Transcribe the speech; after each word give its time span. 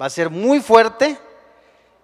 Va 0.00 0.06
a 0.06 0.10
ser 0.10 0.30
muy 0.30 0.60
fuerte 0.60 1.18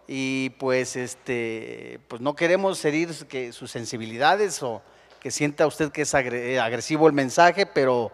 y 0.09 0.51
pues 0.51 0.97
este 0.97 2.01
pues 2.09 2.21
no 2.21 2.35
queremos 2.35 2.85
herir 2.85 3.15
que 3.29 3.53
sus 3.53 3.71
sensibilidades 3.71 4.63
o 4.65 4.83
que 5.21 5.31
sienta 5.31 5.67
usted 5.67 5.93
que 5.93 6.03
es 6.03 6.15
agresivo 6.15 7.07
el 7.07 7.13
mensaje, 7.13 7.67
pero 7.67 8.11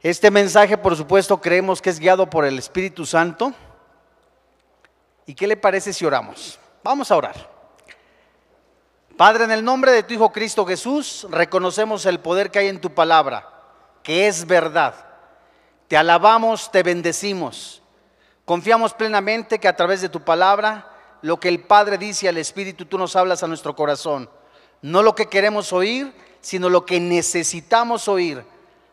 este 0.00 0.30
mensaje 0.30 0.78
por 0.78 0.96
supuesto 0.96 1.40
creemos 1.40 1.82
que 1.82 1.90
es 1.90 1.98
guiado 1.98 2.30
por 2.30 2.44
el 2.44 2.56
Espíritu 2.56 3.04
Santo. 3.04 3.52
¿Y 5.26 5.34
qué 5.34 5.46
le 5.46 5.56
parece 5.56 5.92
si 5.92 6.04
oramos? 6.04 6.58
Vamos 6.84 7.10
a 7.10 7.16
orar. 7.16 7.50
Padre, 9.16 9.44
en 9.44 9.50
el 9.50 9.64
nombre 9.64 9.90
de 9.92 10.02
tu 10.02 10.14
Hijo 10.14 10.32
Cristo 10.32 10.64
Jesús, 10.64 11.26
reconocemos 11.30 12.06
el 12.06 12.20
poder 12.20 12.50
que 12.50 12.60
hay 12.60 12.68
en 12.68 12.80
tu 12.80 12.94
palabra, 12.94 13.48
que 14.02 14.26
es 14.26 14.46
verdad. 14.46 14.94
Te 15.88 15.96
alabamos, 15.96 16.70
te 16.70 16.82
bendecimos. 16.82 17.81
Confiamos 18.52 18.92
plenamente 18.92 19.58
que 19.58 19.66
a 19.66 19.74
través 19.74 20.02
de 20.02 20.10
tu 20.10 20.20
palabra, 20.20 20.86
lo 21.22 21.40
que 21.40 21.48
el 21.48 21.60
Padre 21.60 21.96
dice 21.96 22.28
al 22.28 22.36
Espíritu, 22.36 22.84
tú 22.84 22.98
nos 22.98 23.16
hablas 23.16 23.42
a 23.42 23.46
nuestro 23.46 23.74
corazón. 23.74 24.28
No 24.82 25.02
lo 25.02 25.14
que 25.14 25.24
queremos 25.24 25.72
oír, 25.72 26.12
sino 26.42 26.68
lo 26.68 26.84
que 26.84 27.00
necesitamos 27.00 28.08
oír, 28.08 28.44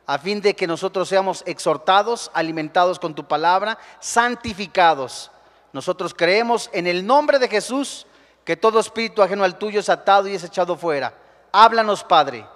a 0.06 0.18
fin 0.18 0.40
de 0.40 0.56
que 0.56 0.66
nosotros 0.66 1.10
seamos 1.10 1.44
exhortados, 1.46 2.32
alimentados 2.34 3.00
con 3.00 3.14
tu 3.14 3.28
palabra, 3.28 3.78
santificados. 4.00 5.30
Nosotros 5.74 6.14
creemos 6.14 6.70
en 6.72 6.88
el 6.88 7.06
nombre 7.06 7.38
de 7.38 7.50
Jesús 7.50 8.08
que 8.46 8.56
todo 8.56 8.80
espíritu 8.80 9.22
ajeno 9.22 9.44
al 9.44 9.58
tuyo 9.58 9.82
es 9.82 9.90
atado 9.90 10.30
y 10.30 10.36
es 10.36 10.44
echado 10.46 10.78
fuera. 10.78 11.14
Háblanos, 11.52 12.06
Padre. 12.06 12.48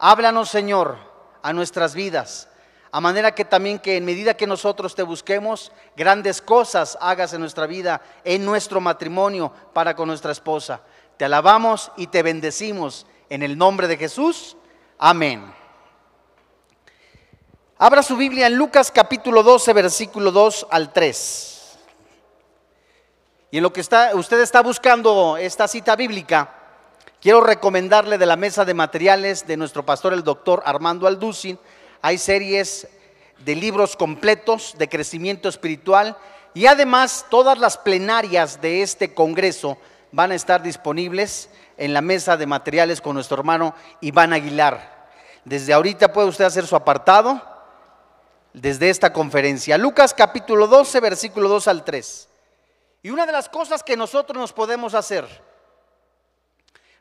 Háblanos, 0.00 0.50
Señor, 0.50 0.96
a 1.44 1.52
nuestras 1.52 1.94
vidas. 1.94 2.49
A 2.92 3.00
manera 3.00 3.34
que 3.34 3.44
también 3.44 3.78
que 3.78 3.96
en 3.96 4.04
medida 4.04 4.34
que 4.34 4.46
nosotros 4.46 4.94
te 4.94 5.04
busquemos, 5.04 5.70
grandes 5.96 6.42
cosas 6.42 6.98
hagas 7.00 7.32
en 7.32 7.40
nuestra 7.40 7.66
vida, 7.66 8.00
en 8.24 8.44
nuestro 8.44 8.80
matrimonio 8.80 9.52
para 9.72 9.94
con 9.94 10.08
nuestra 10.08 10.32
esposa. 10.32 10.80
Te 11.16 11.24
alabamos 11.24 11.92
y 11.96 12.08
te 12.08 12.22
bendecimos 12.22 13.06
en 13.28 13.42
el 13.42 13.56
nombre 13.56 13.86
de 13.86 13.96
Jesús. 13.96 14.56
Amén. 14.98 15.54
Abra 17.78 18.02
su 18.02 18.16
Biblia 18.16 18.48
en 18.48 18.56
Lucas 18.56 18.90
capítulo 18.90 19.42
12, 19.42 19.72
versículo 19.72 20.32
2 20.32 20.66
al 20.70 20.92
3. 20.92 21.78
Y 23.52 23.56
en 23.56 23.62
lo 23.62 23.72
que 23.72 23.80
está, 23.80 24.10
usted 24.14 24.40
está 24.40 24.62
buscando 24.62 25.36
esta 25.36 25.66
cita 25.66 25.96
bíblica, 25.96 26.54
quiero 27.20 27.40
recomendarle 27.40 28.18
de 28.18 28.26
la 28.26 28.36
mesa 28.36 28.64
de 28.64 28.74
materiales 28.74 29.46
de 29.46 29.56
nuestro 29.56 29.86
pastor, 29.86 30.12
el 30.12 30.24
doctor 30.24 30.62
Armando 30.66 31.06
Alducin. 31.06 31.58
Hay 32.02 32.18
series 32.18 32.88
de 33.44 33.54
libros 33.54 33.96
completos 33.96 34.74
de 34.78 34.88
crecimiento 34.88 35.48
espiritual 35.48 36.16
y 36.54 36.66
además 36.66 37.26
todas 37.30 37.58
las 37.58 37.78
plenarias 37.78 38.60
de 38.60 38.82
este 38.82 39.14
congreso 39.14 39.78
van 40.12 40.32
a 40.32 40.34
estar 40.34 40.62
disponibles 40.62 41.50
en 41.76 41.94
la 41.94 42.00
mesa 42.00 42.36
de 42.36 42.46
materiales 42.46 43.00
con 43.00 43.14
nuestro 43.14 43.38
hermano 43.38 43.74
Iván 44.00 44.32
Aguilar. 44.32 45.08
Desde 45.44 45.72
ahorita 45.72 46.12
puede 46.12 46.28
usted 46.28 46.44
hacer 46.44 46.66
su 46.66 46.76
apartado 46.76 47.40
desde 48.52 48.90
esta 48.90 49.12
conferencia. 49.12 49.78
Lucas 49.78 50.12
capítulo 50.12 50.66
12, 50.66 51.00
versículo 51.00 51.48
2 51.48 51.68
al 51.68 51.84
3. 51.84 52.28
Y 53.02 53.10
una 53.10 53.24
de 53.24 53.32
las 53.32 53.48
cosas 53.48 53.82
que 53.82 53.96
nosotros 53.96 54.38
nos 54.38 54.52
podemos 54.52 54.94
hacer, 54.94 55.26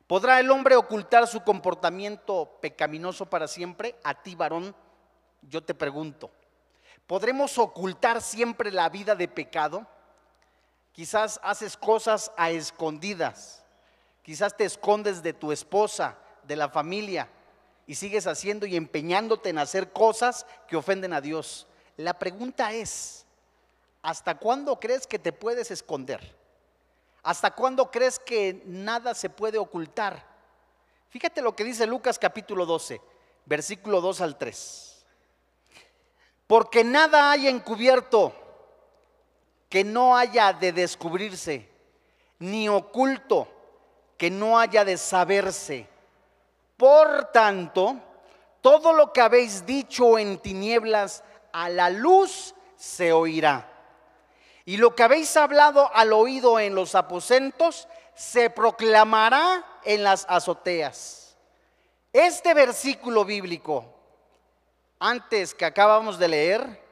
¿podrá 0.08 0.39
el 0.39 0.50
hombre 0.52 0.75
ocultar 0.75 1.27
su 1.27 1.42
comportamiento 1.42 2.58
pecaminoso 2.61 3.25
para 3.25 3.47
siempre? 3.47 3.95
A 4.03 4.14
ti, 4.22 4.36
varón, 4.36 4.73
yo 5.42 5.64
te 5.64 5.73
pregunto, 5.73 6.32
¿podremos 7.08 7.58
ocultar 7.58 8.22
siempre 8.22 8.72
la 8.72 8.90
vida 8.90 9.16
de 9.16 9.28
pecado? 9.28 9.86
Quizás 10.92 11.40
haces 11.44 11.78
cosas 11.78 12.32
a 12.38 12.50
escondidas, 12.50 13.64
quizás 14.22 14.56
te 14.56 14.66
escondes 14.66 15.23
de 15.23 15.34
tu 15.34 15.52
esposa, 15.52 16.17
de 16.44 16.56
la 16.56 16.70
familia, 16.70 17.30
y 17.88 17.95
sigues 17.95 18.27
haciendo 18.27 18.66
y 18.66 18.76
empeñándote 18.76 19.50
en 19.50 19.58
hacer 19.58 19.92
cosas 19.92 20.45
que 20.67 20.76
ofenden 20.76 21.14
a 21.14 21.22
Dios. 21.22 21.66
La 21.98 22.20
pregunta 22.20 22.71
es, 22.71 23.26
¿Hasta 24.02 24.38
cuándo 24.38 24.80
crees 24.80 25.06
que 25.06 25.20
te 25.20 25.33
puedes 25.33 25.71
esconder? 25.71 26.36
¿Hasta 27.21 27.54
cuándo 27.54 27.92
crees 27.92 28.17
que 28.17 28.64
nada 28.66 29.14
se 29.14 29.30
puede 29.30 29.58
ocultar? 29.58 30.26
Fíjate 31.10 31.42
lo 31.42 31.56
que 31.56 31.66
dice 31.66 31.86
Lucas 31.86 32.17
capítulo 32.17 32.66
12, 32.66 33.02
versículo 33.45 34.00
2 34.00 34.21
al 34.21 34.38
3. 34.38 34.89
Porque 36.49 36.83
nada 36.83 37.30
hay 37.30 37.48
encubierto 37.48 38.33
que 39.70 39.83
no 39.83 40.17
haya 40.17 40.52
de 40.52 40.71
descubrirse, 40.71 41.70
ni 42.39 42.67
oculto 42.67 43.48
que 44.17 44.32
no 44.32 44.58
haya 44.58 44.83
de 44.83 44.98
saberse. 44.98 45.88
Por 46.76 47.26
tanto, 47.26 47.98
todo 48.61 48.93
lo 48.93 49.14
que 49.14 49.21
habéis 49.21 49.64
dicho 49.64 50.17
en 50.17 50.39
tinieblas, 50.39 51.23
a 51.54 51.70
la 51.70 51.92
luz 51.92 52.55
se 52.76 53.14
oirá. 53.14 53.71
Y 54.65 54.77
lo 54.77 54.95
que 54.95 55.04
habéis 55.04 55.38
hablado 55.38 55.92
al 55.93 56.14
oído 56.14 56.59
en 56.59 56.73
los 56.73 56.95
aposentos 56.95 57.88
se 58.15 58.49
proclamará 58.49 59.64
en 59.83 60.04
las 60.04 60.26
azoteas. 60.27 61.38
Este 62.11 62.55
versículo 62.55 63.23
bíblico, 63.23 63.98
antes 64.99 65.54
que 65.54 65.65
acabamos 65.65 66.20
de 66.20 66.27
leer, 66.27 66.89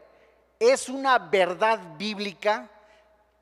es 0.59 0.89
una 0.89 1.19
verdad 1.19 1.79
bíblica 1.97 2.69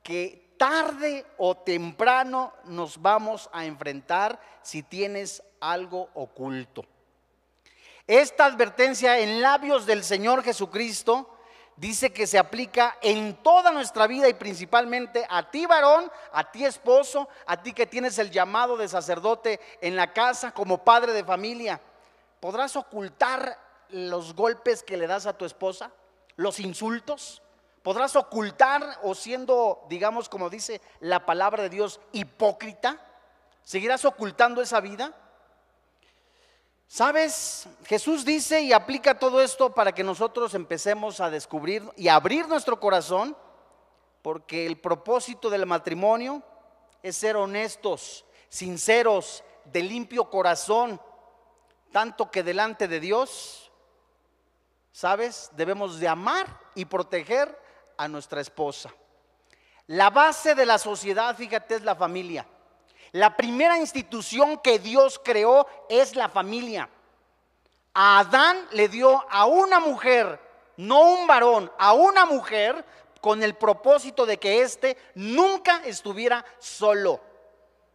que 0.03 0.55
tarde 0.57 1.25
o 1.37 1.55
temprano 1.55 2.53
nos 2.65 3.01
vamos 3.01 3.49
a 3.53 3.65
enfrentar 3.65 4.39
si 4.61 4.83
tienes 4.83 5.43
algo 5.59 6.09
oculto. 6.13 6.85
Esta 8.07 8.45
advertencia 8.45 9.19
en 9.19 9.41
labios 9.41 9.85
del 9.85 10.03
Señor 10.03 10.43
Jesucristo 10.43 11.37
dice 11.75 12.13
que 12.13 12.27
se 12.27 12.37
aplica 12.37 12.97
en 13.01 13.35
toda 13.43 13.71
nuestra 13.71 14.07
vida 14.07 14.29
y 14.29 14.33
principalmente 14.33 15.25
a 15.29 15.49
ti 15.49 15.65
varón, 15.65 16.11
a 16.31 16.51
ti 16.51 16.65
esposo, 16.65 17.27
a 17.45 17.61
ti 17.61 17.73
que 17.73 17.85
tienes 17.85 18.17
el 18.19 18.31
llamado 18.31 18.77
de 18.77 18.87
sacerdote 18.87 19.59
en 19.81 19.95
la 19.95 20.13
casa 20.13 20.51
como 20.51 20.83
padre 20.83 21.13
de 21.13 21.23
familia. 21.23 21.81
¿Podrás 22.39 22.75
ocultar 22.75 23.64
los 23.89 24.35
golpes 24.35 24.83
que 24.83 24.97
le 24.97 25.07
das 25.07 25.25
a 25.25 25.37
tu 25.37 25.45
esposa? 25.45 25.91
¿Los 26.35 26.59
insultos? 26.59 27.41
¿Podrás 27.83 28.15
ocultar 28.15 28.99
o 29.03 29.13
siendo, 29.13 29.85
digamos, 29.89 30.27
como 30.27 30.49
dice 30.49 30.81
la 30.99 31.25
palabra 31.25 31.63
de 31.63 31.69
Dios, 31.69 31.99
hipócrita? 32.11 32.99
¿Seguirás 33.63 34.05
ocultando 34.05 34.61
esa 34.61 34.79
vida? 34.79 35.13
¿Sabes? 36.87 37.67
Jesús 37.85 38.25
dice 38.25 38.61
y 38.61 38.73
aplica 38.73 39.19
todo 39.19 39.41
esto 39.41 39.73
para 39.73 39.93
que 39.93 40.03
nosotros 40.03 40.53
empecemos 40.53 41.19
a 41.19 41.29
descubrir 41.29 41.83
y 41.95 42.07
abrir 42.07 42.47
nuestro 42.47 42.79
corazón, 42.79 43.35
porque 44.21 44.65
el 44.65 44.79
propósito 44.79 45.49
del 45.49 45.65
matrimonio 45.65 46.41
es 47.03 47.17
ser 47.17 47.35
honestos, 47.35 48.25
sinceros, 48.49 49.43
de 49.65 49.81
limpio 49.81 50.29
corazón, 50.29 51.01
tanto 51.91 52.29
que 52.29 52.43
delante 52.43 52.87
de 52.87 52.99
Dios, 52.99 53.64
¿sabes? 54.95 55.49
Debemos 55.51 55.99
de 55.99 56.07
amar 56.07 56.47
y 56.73 56.85
proteger 56.85 57.61
a 57.97 58.07
nuestra 58.07 58.39
esposa. 58.39 58.89
La 59.87 60.09
base 60.09 60.55
de 60.55 60.65
la 60.65 60.77
sociedad, 60.77 61.35
fíjate, 61.35 61.75
es 61.75 61.81
la 61.81 61.95
familia. 61.95 62.47
La 63.11 63.35
primera 63.35 63.77
institución 63.77 64.57
que 64.59 64.79
Dios 64.79 65.19
creó 65.21 65.67
es 65.89 66.15
la 66.15 66.29
familia. 66.29 66.89
A 67.93 68.19
Adán 68.19 68.69
le 68.71 68.87
dio 68.87 69.25
a 69.29 69.43
una 69.43 69.81
mujer, 69.81 70.39
no 70.77 71.01
un 71.01 71.27
varón, 71.27 71.69
a 71.77 71.91
una 71.91 72.25
mujer 72.25 72.85
con 73.19 73.43
el 73.43 73.53
propósito 73.55 74.25
de 74.25 74.37
que 74.37 74.61
éste 74.61 74.97
nunca 75.13 75.81
estuviera 75.83 76.45
solo, 76.57 77.19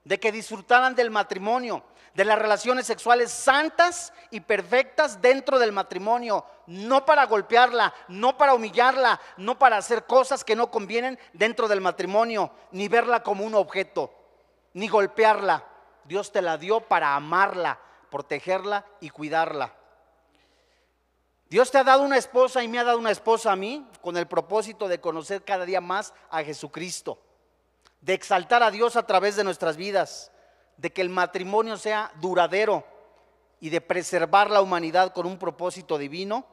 de 0.04 0.18
que 0.18 0.32
disfrutaran 0.32 0.94
del 0.94 1.10
matrimonio, 1.10 1.84
de 2.14 2.24
las 2.24 2.38
relaciones 2.38 2.86
sexuales 2.86 3.30
santas 3.30 4.12
y 4.30 4.40
perfectas 4.40 5.20
dentro 5.20 5.58
del 5.58 5.72
matrimonio, 5.72 6.44
no 6.66 7.04
para 7.04 7.26
golpearla, 7.26 7.94
no 8.08 8.36
para 8.36 8.54
humillarla, 8.54 9.20
no 9.36 9.58
para 9.58 9.76
hacer 9.76 10.04
cosas 10.04 10.44
que 10.44 10.56
no 10.56 10.70
convienen 10.70 11.18
dentro 11.32 11.68
del 11.68 11.80
matrimonio, 11.80 12.50
ni 12.72 12.88
verla 12.88 13.22
como 13.22 13.44
un 13.44 13.54
objeto 13.54 14.12
ni 14.74 14.88
golpearla. 14.88 15.64
Dios 16.04 16.32
te 16.32 16.42
la 16.42 16.58
dio 16.58 16.80
para 16.80 17.14
amarla, 17.14 17.78
protegerla 18.10 18.84
y 19.00 19.10
cuidarla. 19.10 19.74
Dios 21.48 21.70
te 21.70 21.78
ha 21.78 21.84
dado 21.84 22.02
una 22.02 22.16
esposa 22.16 22.62
y 22.62 22.68
me 22.68 22.78
ha 22.78 22.84
dado 22.84 22.98
una 22.98 23.10
esposa 23.10 23.52
a 23.52 23.56
mí 23.56 23.86
con 24.00 24.16
el 24.16 24.26
propósito 24.26 24.86
de 24.86 25.00
conocer 25.00 25.44
cada 25.44 25.64
día 25.64 25.80
más 25.80 26.14
a 26.30 26.42
Jesucristo, 26.44 27.18
de 28.00 28.14
exaltar 28.14 28.62
a 28.62 28.70
Dios 28.70 28.96
a 28.96 29.06
través 29.06 29.36
de 29.36 29.44
nuestras 29.44 29.76
vidas, 29.76 30.32
de 30.76 30.92
que 30.92 31.02
el 31.02 31.10
matrimonio 31.10 31.76
sea 31.76 32.12
duradero 32.20 32.84
y 33.60 33.68
de 33.70 33.80
preservar 33.80 34.50
la 34.50 34.62
humanidad 34.62 35.12
con 35.12 35.26
un 35.26 35.38
propósito 35.38 35.98
divino. 35.98 36.46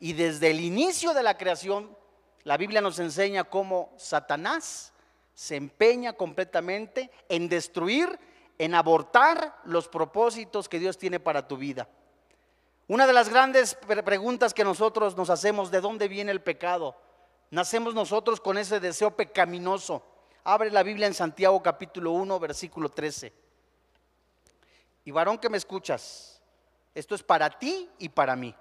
Y 0.00 0.14
desde 0.14 0.50
el 0.50 0.60
inicio 0.60 1.14
de 1.14 1.22
la 1.22 1.36
creación, 1.36 1.96
La 2.44 2.56
Biblia 2.56 2.80
nos 2.80 2.98
enseña 2.98 3.44
cómo 3.44 3.92
Satanás 3.96 4.92
se 5.34 5.56
empeña 5.56 6.12
completamente 6.12 7.10
en 7.28 7.48
destruir, 7.48 8.18
en 8.58 8.74
abortar 8.74 9.60
los 9.64 9.88
propósitos 9.88 10.68
que 10.68 10.78
Dios 10.78 10.98
tiene 10.98 11.20
para 11.20 11.48
tu 11.48 11.56
vida. 11.56 11.88
Una 12.86 13.06
de 13.06 13.14
las 13.14 13.30
grandes 13.30 13.74
preguntas 14.04 14.52
que 14.52 14.62
nosotros 14.62 15.16
nos 15.16 15.30
hacemos, 15.30 15.70
¿de 15.70 15.80
dónde 15.80 16.06
viene 16.06 16.32
el 16.32 16.42
pecado? 16.42 16.96
Nacemos 17.50 17.94
nosotros 17.94 18.40
con 18.40 18.58
ese 18.58 18.78
deseo 18.78 19.16
pecaminoso. 19.16 20.04
Abre 20.46 20.70
la 20.70 20.82
Biblia 20.82 21.06
en 21.06 21.14
Santiago 21.14 21.62
capítulo 21.62 22.12
1, 22.12 22.38
versículo 22.38 22.90
13. 22.90 23.32
Y 25.06 25.10
varón 25.10 25.38
que 25.38 25.48
me 25.48 25.56
escuchas, 25.56 26.42
esto 26.94 27.14
es 27.14 27.22
para 27.22 27.48
ti 27.48 27.88
y 27.98 28.10
para 28.10 28.36
mí. 28.36 28.54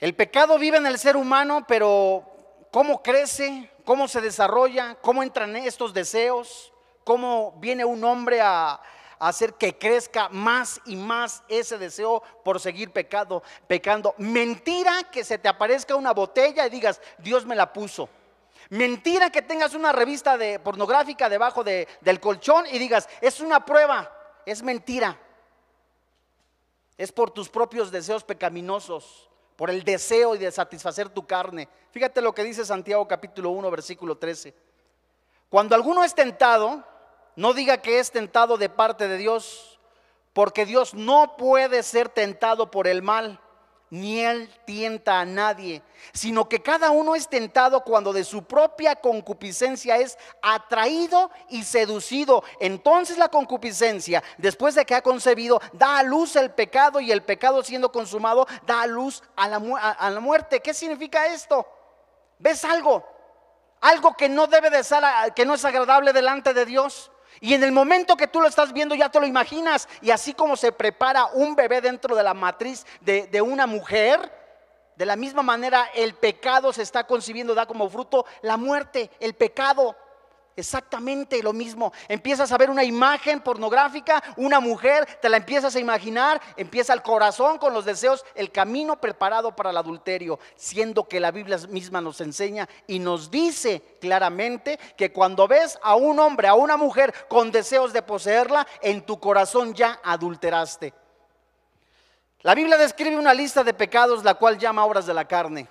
El 0.00 0.16
pecado 0.16 0.58
vive 0.58 0.78
en 0.78 0.86
el 0.86 0.98
ser 0.98 1.16
humano, 1.16 1.64
pero 1.68 2.28
¿cómo 2.72 3.04
crece? 3.04 3.70
¿Cómo 3.84 4.08
se 4.08 4.20
desarrolla? 4.20 4.96
¿Cómo 4.96 5.22
entran 5.22 5.54
estos 5.54 5.94
deseos? 5.94 6.72
¿Cómo 7.04 7.52
viene 7.58 7.84
un 7.84 8.02
hombre 8.02 8.40
a, 8.40 8.80
hacer 9.20 9.54
que 9.54 9.78
crezca 9.78 10.28
más 10.28 10.80
y 10.86 10.96
más 10.96 11.44
ese 11.48 11.78
deseo 11.78 12.20
por 12.44 12.58
seguir 12.58 12.90
pecando? 12.90 13.44
Mentira 14.18 15.04
que 15.04 15.22
se 15.22 15.38
te 15.38 15.48
aparezca 15.48 15.94
una 15.94 16.12
botella 16.12 16.66
y 16.66 16.70
digas, 16.70 17.00
Dios 17.18 17.46
me 17.46 17.54
la 17.54 17.72
puso. 17.72 18.08
Mentira 18.70 19.30
que 19.30 19.42
tengas 19.42 19.74
una 19.74 19.92
revista 19.92 20.36
de 20.36 20.58
pornográfica 20.58 21.28
debajo 21.28 21.64
del 21.64 22.20
colchón 22.20 22.66
y 22.70 22.78
digas, 22.78 23.08
es 23.20 23.40
una 23.40 23.64
prueba. 23.64 24.12
Es 24.44 24.62
mentira. 24.62 25.18
Es 26.96 27.12
por 27.12 27.30
tus 27.30 27.48
propios 27.48 27.90
deseos 27.90 28.24
pecaminosos 28.24 29.28
por 29.58 29.70
el 29.70 29.82
deseo 29.82 30.36
y 30.36 30.38
de 30.38 30.52
satisfacer 30.52 31.08
tu 31.08 31.26
carne. 31.26 31.68
Fíjate 31.90 32.20
lo 32.20 32.32
que 32.32 32.44
dice 32.44 32.64
Santiago 32.64 33.08
capítulo 33.08 33.50
1, 33.50 33.68
versículo 33.72 34.16
13. 34.16 34.54
Cuando 35.48 35.74
alguno 35.74 36.04
es 36.04 36.14
tentado, 36.14 36.84
no 37.34 37.52
diga 37.54 37.78
que 37.78 37.98
es 37.98 38.12
tentado 38.12 38.56
de 38.56 38.68
parte 38.68 39.08
de 39.08 39.16
Dios, 39.16 39.80
porque 40.32 40.64
Dios 40.64 40.94
no 40.94 41.36
puede 41.36 41.82
ser 41.82 42.08
tentado 42.08 42.70
por 42.70 42.86
el 42.86 43.02
mal 43.02 43.40
ni 43.90 44.20
él 44.20 44.50
tienta 44.64 45.20
a 45.20 45.24
nadie, 45.24 45.82
sino 46.12 46.48
que 46.48 46.62
cada 46.62 46.90
uno 46.90 47.14
es 47.14 47.28
tentado 47.28 47.82
cuando 47.84 48.12
de 48.12 48.24
su 48.24 48.44
propia 48.44 48.96
concupiscencia 48.96 49.96
es 49.96 50.18
atraído 50.42 51.30
y 51.48 51.64
seducido. 51.64 52.44
Entonces 52.60 53.18
la 53.18 53.28
concupiscencia, 53.28 54.22
después 54.36 54.74
de 54.74 54.84
que 54.84 54.94
ha 54.94 55.02
concebido, 55.02 55.60
da 55.72 55.98
a 55.98 56.02
luz 56.02 56.36
el 56.36 56.50
pecado 56.50 57.00
y 57.00 57.10
el 57.10 57.22
pecado 57.22 57.62
siendo 57.62 57.90
consumado, 57.90 58.46
da 58.66 58.82
a 58.82 58.86
luz 58.86 59.22
a 59.36 59.48
la, 59.48 59.56
a 59.98 60.10
la 60.10 60.20
muerte. 60.20 60.60
¿Qué 60.60 60.74
significa 60.74 61.26
esto? 61.26 61.66
¿Ves 62.38 62.64
algo? 62.64 63.04
Algo 63.80 64.14
que 64.14 64.28
no 64.28 64.46
debe 64.46 64.70
de 64.70 64.82
ser, 64.82 65.02
que 65.34 65.46
no 65.46 65.54
es 65.54 65.64
agradable 65.64 66.12
delante 66.12 66.52
de 66.52 66.66
Dios. 66.66 67.10
Y 67.40 67.54
en 67.54 67.62
el 67.62 67.72
momento 67.72 68.16
que 68.16 68.26
tú 68.26 68.40
lo 68.40 68.48
estás 68.48 68.72
viendo 68.72 68.94
ya 68.94 69.08
te 69.08 69.20
lo 69.20 69.26
imaginas. 69.26 69.88
Y 70.02 70.10
así 70.10 70.34
como 70.34 70.56
se 70.56 70.72
prepara 70.72 71.26
un 71.26 71.54
bebé 71.54 71.80
dentro 71.80 72.16
de 72.16 72.22
la 72.22 72.34
matriz 72.34 72.86
de, 73.00 73.42
una 73.42 73.66
mujer, 73.66 74.32
de 74.96 75.06
la 75.06 75.16
misma 75.16 75.42
manera 75.42 75.90
el 75.94 76.14
pecado 76.14 76.72
se 76.72 76.82
está 76.82 77.04
concibiendo, 77.04 77.54
da 77.54 77.66
como 77.66 77.88
fruto 77.88 78.26
la 78.42 78.56
muerte, 78.56 79.10
el 79.20 79.34
pecado. 79.34 79.96
Exactamente 80.58 81.40
lo 81.40 81.52
mismo. 81.52 81.92
Empiezas 82.08 82.50
a 82.50 82.58
ver 82.58 82.68
una 82.68 82.82
imagen 82.82 83.40
pornográfica, 83.40 84.20
una 84.36 84.58
mujer, 84.58 85.06
te 85.22 85.28
la 85.28 85.36
empiezas 85.36 85.76
a 85.76 85.78
imaginar, 85.78 86.40
empieza 86.56 86.92
el 86.92 87.02
corazón 87.02 87.58
con 87.58 87.72
los 87.72 87.84
deseos, 87.84 88.24
el 88.34 88.50
camino 88.50 89.00
preparado 89.00 89.54
para 89.54 89.70
el 89.70 89.76
adulterio, 89.76 90.40
siendo 90.56 91.06
que 91.06 91.20
la 91.20 91.30
Biblia 91.30 91.58
misma 91.68 92.00
nos 92.00 92.20
enseña 92.20 92.68
y 92.88 92.98
nos 92.98 93.30
dice 93.30 93.98
claramente 94.00 94.80
que 94.96 95.12
cuando 95.12 95.46
ves 95.46 95.78
a 95.80 95.94
un 95.94 96.18
hombre, 96.18 96.48
a 96.48 96.54
una 96.54 96.76
mujer 96.76 97.14
con 97.28 97.52
deseos 97.52 97.92
de 97.92 98.02
poseerla, 98.02 98.66
en 98.82 99.06
tu 99.06 99.20
corazón 99.20 99.74
ya 99.74 100.00
adulteraste. 100.02 100.92
La 102.40 102.56
Biblia 102.56 102.76
describe 102.76 103.16
una 103.16 103.32
lista 103.32 103.62
de 103.62 103.74
pecados, 103.74 104.24
la 104.24 104.34
cual 104.34 104.58
llama 104.58 104.84
obras 104.84 105.06
de 105.06 105.14
la 105.14 105.24
carne. 105.24 105.68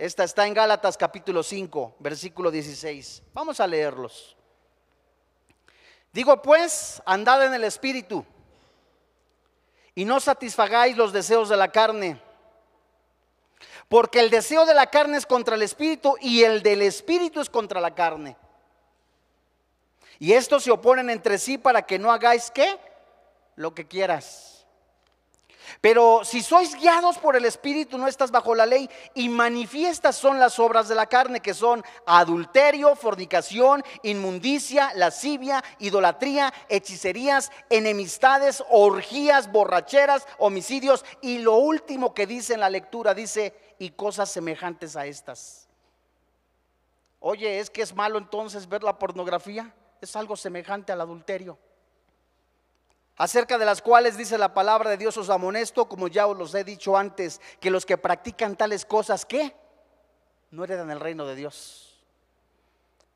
Esta 0.00 0.24
está 0.24 0.46
en 0.46 0.54
Gálatas 0.54 0.96
capítulo 0.96 1.42
5, 1.42 1.96
versículo 1.98 2.50
16. 2.50 3.22
Vamos 3.34 3.60
a 3.60 3.66
leerlos. 3.66 4.34
Digo 6.10 6.40
pues, 6.40 7.02
andad 7.04 7.44
en 7.44 7.52
el 7.52 7.64
Espíritu 7.64 8.24
y 9.94 10.06
no 10.06 10.18
satisfagáis 10.18 10.96
los 10.96 11.12
deseos 11.12 11.50
de 11.50 11.58
la 11.58 11.70
carne. 11.70 12.18
Porque 13.90 14.20
el 14.20 14.30
deseo 14.30 14.64
de 14.64 14.72
la 14.72 14.86
carne 14.86 15.18
es 15.18 15.26
contra 15.26 15.54
el 15.54 15.60
Espíritu 15.60 16.16
y 16.18 16.44
el 16.44 16.62
del 16.62 16.80
Espíritu 16.80 17.42
es 17.42 17.50
contra 17.50 17.78
la 17.78 17.94
carne. 17.94 18.38
Y 20.18 20.32
estos 20.32 20.62
se 20.62 20.70
oponen 20.70 21.10
entre 21.10 21.36
sí 21.36 21.58
para 21.58 21.82
que 21.82 21.98
no 21.98 22.10
hagáis 22.10 22.50
qué? 22.50 22.80
Lo 23.54 23.74
que 23.74 23.86
quieras. 23.86 24.49
Pero 25.80 26.24
si 26.24 26.42
sois 26.42 26.74
guiados 26.74 27.18
por 27.18 27.36
el 27.36 27.44
Espíritu, 27.44 27.98
no 27.98 28.08
estás 28.08 28.30
bajo 28.30 28.54
la 28.54 28.66
ley. 28.66 28.88
Y 29.14 29.28
manifiestas 29.28 30.16
son 30.16 30.38
las 30.38 30.58
obras 30.58 30.88
de 30.88 30.94
la 30.94 31.06
carne, 31.06 31.40
que 31.40 31.54
son 31.54 31.84
adulterio, 32.06 32.96
fornicación, 32.96 33.82
inmundicia, 34.02 34.92
lascivia, 34.94 35.62
idolatría, 35.78 36.52
hechicerías, 36.68 37.50
enemistades, 37.68 38.62
orgías, 38.70 39.50
borracheras, 39.50 40.26
homicidios. 40.38 41.04
Y 41.20 41.38
lo 41.38 41.56
último 41.56 42.14
que 42.14 42.26
dice 42.26 42.54
en 42.54 42.60
la 42.60 42.70
lectura, 42.70 43.14
dice, 43.14 43.54
y 43.78 43.90
cosas 43.90 44.30
semejantes 44.30 44.96
a 44.96 45.06
estas. 45.06 45.68
Oye, 47.20 47.60
¿es 47.60 47.70
que 47.70 47.82
es 47.82 47.94
malo 47.94 48.18
entonces 48.18 48.68
ver 48.68 48.82
la 48.82 48.98
pornografía? 48.98 49.74
Es 50.00 50.16
algo 50.16 50.36
semejante 50.36 50.92
al 50.92 51.00
adulterio 51.02 51.58
acerca 53.20 53.58
de 53.58 53.66
las 53.66 53.82
cuales 53.82 54.16
dice 54.16 54.38
la 54.38 54.54
palabra 54.54 54.88
de 54.88 54.96
Dios 54.96 55.14
os 55.18 55.28
amonesto, 55.28 55.86
como 55.86 56.08
ya 56.08 56.26
os 56.26 56.38
los 56.38 56.54
he 56.54 56.64
dicho 56.64 56.96
antes, 56.96 57.38
que 57.60 57.70
los 57.70 57.84
que 57.84 57.98
practican 57.98 58.56
tales 58.56 58.86
cosas, 58.86 59.26
¿qué? 59.26 59.54
No 60.50 60.64
heredan 60.64 60.90
el 60.90 60.98
reino 60.98 61.26
de 61.26 61.34
Dios. 61.34 62.02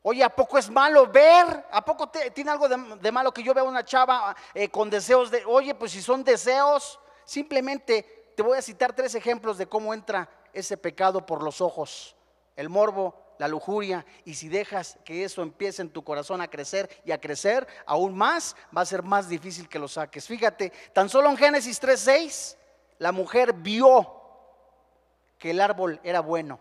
Oye, 0.02 0.22
¿a 0.22 0.28
poco 0.28 0.58
es 0.58 0.68
malo 0.68 1.06
ver? 1.06 1.64
¿A 1.70 1.82
poco 1.82 2.10
tiene 2.34 2.50
algo 2.50 2.68
de, 2.68 3.12
malo 3.12 3.32
que 3.32 3.42
yo 3.42 3.54
vea 3.54 3.64
una 3.64 3.82
chava 3.82 4.36
eh, 4.52 4.68
con 4.68 4.90
deseos 4.90 5.30
de, 5.30 5.42
oye, 5.46 5.74
pues 5.74 5.92
si 5.92 6.02
son 6.02 6.22
deseos, 6.22 7.00
simplemente 7.24 8.32
te 8.36 8.42
voy 8.42 8.58
a 8.58 8.62
citar 8.62 8.94
tres 8.94 9.14
ejemplos 9.14 9.56
de 9.56 9.68
cómo 9.68 9.94
entra 9.94 10.28
ese 10.52 10.76
pecado 10.76 11.24
por 11.24 11.42
los 11.42 11.62
ojos. 11.62 12.14
El 12.56 12.68
morbo, 12.68 13.23
la 13.38 13.48
lujuria, 13.48 14.04
y 14.24 14.34
si 14.34 14.48
dejas 14.48 14.98
que 15.04 15.24
eso 15.24 15.42
empiece 15.42 15.82
en 15.82 15.90
tu 15.90 16.04
corazón 16.04 16.40
a 16.40 16.48
crecer 16.48 16.88
y 17.04 17.12
a 17.12 17.20
crecer 17.20 17.66
aún 17.86 18.16
más, 18.16 18.54
va 18.76 18.82
a 18.82 18.86
ser 18.86 19.02
más 19.02 19.28
difícil 19.28 19.68
que 19.68 19.78
lo 19.78 19.88
saques. 19.88 20.26
Fíjate, 20.26 20.72
tan 20.92 21.08
solo 21.08 21.30
en 21.30 21.36
Génesis 21.36 21.80
3:6, 21.80 22.56
la 22.98 23.12
mujer 23.12 23.52
vio 23.52 24.20
que 25.38 25.50
el 25.50 25.60
árbol 25.60 26.00
era 26.04 26.20
bueno. 26.20 26.60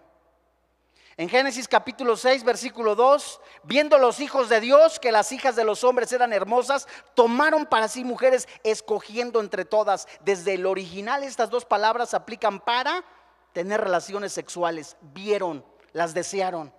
En 1.16 1.30
Génesis 1.30 1.68
capítulo 1.68 2.18
6, 2.18 2.44
versículo 2.44 2.96
2, 2.96 3.40
viendo 3.64 4.00
los 4.00 4.20
hijos 4.20 4.50
de 4.50 4.60
Dios 4.60 5.00
que 5.00 5.12
las 5.12 5.32
hijas 5.32 5.56
de 5.56 5.64
los 5.64 5.84
hombres 5.84 6.12
eran 6.12 6.34
hermosas, 6.34 6.88
tomaron 7.14 7.68
para 7.68 7.88
sí 7.88 8.04
mujeres 8.04 8.48
escogiendo 8.64 9.40
entre 9.40 9.64
todas. 9.64 10.08
Desde 10.22 10.56
el 10.56 10.66
original 10.66 11.24
estas 11.24 11.52
dos 11.52 11.66
palabras 11.66 12.16
aplican 12.16 12.60
para 12.60 13.06
tener 13.54 13.80
relaciones 13.80 14.34
sexuales. 14.34 14.98
Vieron 15.02 15.64
las 15.94 16.14
desearon. 16.14 16.74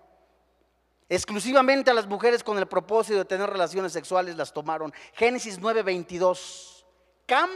Exclusivamente 1.09 1.91
a 1.91 1.95
las 1.95 2.07
mujeres 2.07 2.43
con 2.43 2.59
el 2.59 2.67
propósito 2.67 3.19
de 3.19 3.25
tener 3.25 3.49
relaciones 3.49 3.93
sexuales 3.93 4.37
las 4.37 4.53
tomaron. 4.53 4.93
Génesis 5.15 5.61
9:22. 5.61 6.85
Cam, 7.27 7.51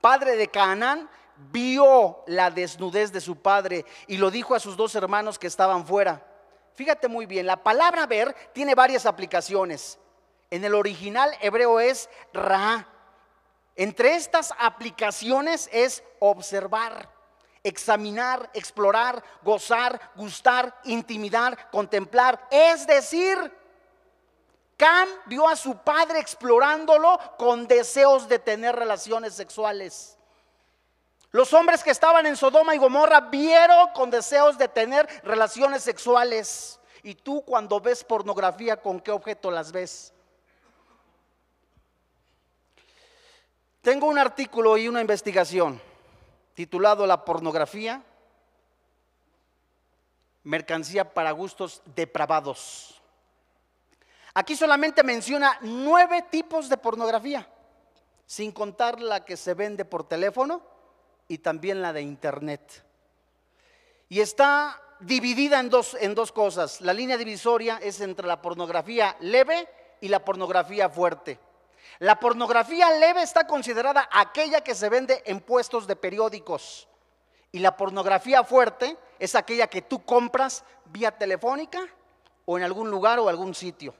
padre 0.00 0.36
de 0.36 0.48
Canaán, 0.48 1.08
vio 1.52 2.22
la 2.26 2.50
desnudez 2.50 3.12
de 3.12 3.20
su 3.20 3.36
padre 3.36 3.84
y 4.06 4.16
lo 4.16 4.30
dijo 4.30 4.54
a 4.54 4.60
sus 4.60 4.76
dos 4.76 4.94
hermanos 4.94 5.38
que 5.38 5.46
estaban 5.46 5.86
fuera. 5.86 6.26
Fíjate 6.74 7.08
muy 7.08 7.26
bien, 7.26 7.46
la 7.46 7.62
palabra 7.62 8.06
ver 8.06 8.34
tiene 8.52 8.74
varias 8.74 9.04
aplicaciones. 9.06 9.98
En 10.50 10.64
el 10.64 10.74
original 10.74 11.30
hebreo 11.40 11.80
es 11.80 12.08
ra. 12.32 12.86
Entre 13.76 14.14
estas 14.14 14.52
aplicaciones 14.58 15.68
es 15.72 16.02
observar 16.18 17.19
examinar, 17.62 18.50
explorar, 18.54 19.22
gozar, 19.42 20.00
gustar, 20.16 20.74
intimidar, 20.84 21.70
contemplar. 21.70 22.48
Es 22.50 22.86
decir, 22.86 23.36
Cam 24.76 25.08
vio 25.26 25.46
a 25.46 25.56
su 25.56 25.76
padre 25.76 26.20
explorándolo 26.20 27.18
con 27.36 27.66
deseos 27.66 28.28
de 28.28 28.38
tener 28.38 28.74
relaciones 28.74 29.34
sexuales. 29.34 30.16
Los 31.32 31.52
hombres 31.52 31.84
que 31.84 31.90
estaban 31.90 32.26
en 32.26 32.36
Sodoma 32.36 32.74
y 32.74 32.78
Gomorra 32.78 33.20
vieron 33.20 33.90
con 33.92 34.10
deseos 34.10 34.58
de 34.58 34.68
tener 34.68 35.06
relaciones 35.22 35.82
sexuales. 35.82 36.80
Y 37.02 37.14
tú 37.14 37.42
cuando 37.42 37.80
ves 37.80 38.02
pornografía, 38.02 38.80
¿con 38.80 39.00
qué 39.00 39.10
objeto 39.10 39.50
las 39.50 39.70
ves? 39.70 40.12
Tengo 43.80 44.06
un 44.08 44.18
artículo 44.18 44.76
y 44.76 44.88
una 44.88 45.00
investigación 45.00 45.80
titulado 46.54 47.06
La 47.06 47.24
pornografía 47.24 48.02
mercancía 50.44 51.12
para 51.12 51.32
gustos 51.32 51.82
depravados. 51.94 53.00
Aquí 54.34 54.56
solamente 54.56 55.02
menciona 55.02 55.58
nueve 55.62 56.24
tipos 56.30 56.68
de 56.68 56.76
pornografía, 56.76 57.48
sin 58.26 58.52
contar 58.52 59.00
la 59.00 59.24
que 59.24 59.36
se 59.36 59.54
vende 59.54 59.84
por 59.84 60.06
teléfono 60.06 60.62
y 61.28 61.38
también 61.38 61.82
la 61.82 61.92
de 61.92 62.02
internet. 62.02 62.84
Y 64.08 64.20
está 64.20 64.80
dividida 65.00 65.58
en 65.60 65.70
dos, 65.70 65.96
en 66.00 66.14
dos 66.14 66.32
cosas. 66.32 66.80
La 66.80 66.92
línea 66.92 67.16
divisoria 67.16 67.78
es 67.82 68.00
entre 68.00 68.26
la 68.26 68.40
pornografía 68.40 69.16
leve 69.20 69.68
y 70.00 70.08
la 70.08 70.24
pornografía 70.24 70.88
fuerte. 70.88 71.38
La 71.98 72.18
pornografía 72.18 72.90
leve 72.92 73.22
está 73.22 73.46
considerada 73.46 74.08
aquella 74.12 74.62
que 74.62 74.74
se 74.74 74.88
vende 74.88 75.22
en 75.26 75.40
puestos 75.40 75.86
de 75.86 75.96
periódicos. 75.96 76.88
Y 77.52 77.58
la 77.58 77.76
pornografía 77.76 78.44
fuerte 78.44 78.96
es 79.18 79.34
aquella 79.34 79.66
que 79.66 79.82
tú 79.82 80.04
compras 80.04 80.64
vía 80.86 81.10
telefónica 81.10 81.86
o 82.44 82.58
en 82.58 82.64
algún 82.64 82.90
lugar 82.90 83.18
o 83.18 83.28
algún 83.28 83.54
sitio, 83.54 83.94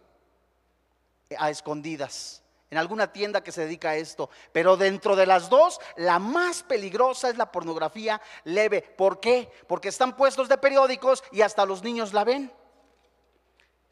a 1.36 1.50
escondidas, 1.50 2.42
en 2.70 2.78
alguna 2.78 3.12
tienda 3.12 3.42
que 3.42 3.52
se 3.52 3.62
dedica 3.62 3.90
a 3.90 3.96
esto. 3.96 4.30
Pero 4.52 4.76
dentro 4.76 5.16
de 5.16 5.26
las 5.26 5.50
dos, 5.50 5.80
la 5.96 6.18
más 6.18 6.62
peligrosa 6.62 7.28
es 7.28 7.36
la 7.36 7.50
pornografía 7.50 8.20
leve. 8.44 8.82
¿Por 8.82 9.18
qué? 9.18 9.50
Porque 9.66 9.88
están 9.88 10.16
puestos 10.16 10.48
de 10.48 10.58
periódicos 10.58 11.24
y 11.32 11.42
hasta 11.42 11.66
los 11.66 11.82
niños 11.82 12.12
la 12.12 12.24
ven. 12.24 12.52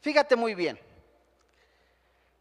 Fíjate 0.01 0.37
muy 0.37 0.55
bien. 0.55 0.79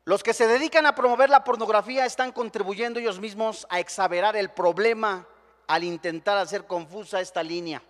Los 0.09 0.23
que 0.23 0.33
se 0.33 0.47
dedican 0.47 0.87
a 0.87 0.95
promover 0.95 1.29
la 1.29 1.45
pornografía 1.45 2.07
están 2.07 2.33
contribuyendo 2.33 2.99
ellos 2.99 3.21
mismos 3.21 3.67
a 3.69 3.79
exagerar 3.79 4.37
el 4.37 4.49
problema 4.49 5.29
al 5.67 5.85
intentar 5.85 6.39
hacer 6.39 6.67
confusa 6.67 7.21
esta 7.21 7.43
línea. 7.43 7.83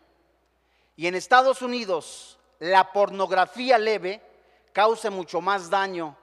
Y 0.97 1.07
en 1.07 1.15
Estados 1.15 1.63
Unidos, 1.63 2.37
la 2.59 2.91
pornografía 2.91 3.79
leve 3.79 4.21
causa 4.73 5.13
mucho 5.13 5.41
más 5.41 5.71
daño 5.71 6.17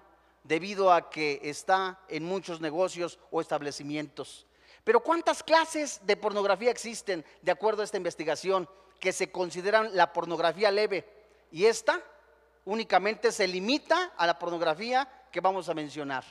debido 0.44 0.92
a 0.92 1.10
que 1.10 1.40
está 1.42 1.98
en 2.10 2.26
muchos 2.26 2.60
negocios 2.60 3.18
o 3.32 3.40
establecimientos. 3.40 4.46
Pero 4.84 5.00
¿cuántas 5.00 5.44
clases 5.44 6.02
de 6.04 6.18
pornografía 6.18 6.72
existen 6.72 7.24
de 7.42 7.52
acuerdo 7.54 7.84
a 7.84 7.86
esta 7.86 7.96
investigación 7.96 8.68
que 9.00 9.14
se 9.14 9.32
consideran 9.32 9.96
la 9.96 10.12
pornografía 10.12 10.72
leve? 10.72 11.08
Y 11.52 11.68
esta 11.68 12.02
únicamente 12.66 13.32
se 13.32 13.48
limita 13.48 14.12
a 14.18 14.28
la 14.28 14.38
pornografía 14.38 15.08
que 15.36 15.42
vamos 15.42 15.68
a 15.68 15.74
mencionar. 15.74 16.24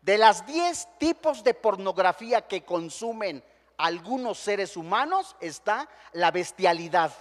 De 0.00 0.16
las 0.16 0.46
10 0.46 0.96
tipos 1.00 1.42
de 1.42 1.54
pornografía 1.54 2.42
que 2.42 2.62
consumen 2.62 3.42
algunos 3.76 4.38
seres 4.38 4.76
humanos 4.76 5.34
está 5.40 5.88
la 6.12 6.30
bestialidad, 6.30 7.12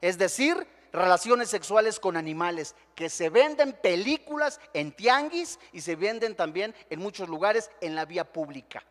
es 0.00 0.16
decir, 0.16 0.66
relaciones 0.90 1.50
sexuales 1.50 2.00
con 2.00 2.16
animales, 2.16 2.74
que 2.94 3.10
se 3.10 3.28
venden 3.28 3.74
películas 3.74 4.58
en 4.72 4.92
tianguis 4.92 5.58
y 5.72 5.82
se 5.82 5.96
venden 5.96 6.34
también 6.34 6.74
en 6.88 6.98
muchos 6.98 7.28
lugares 7.28 7.70
en 7.82 7.94
la 7.94 8.06
vía 8.06 8.24
pública. 8.24 8.82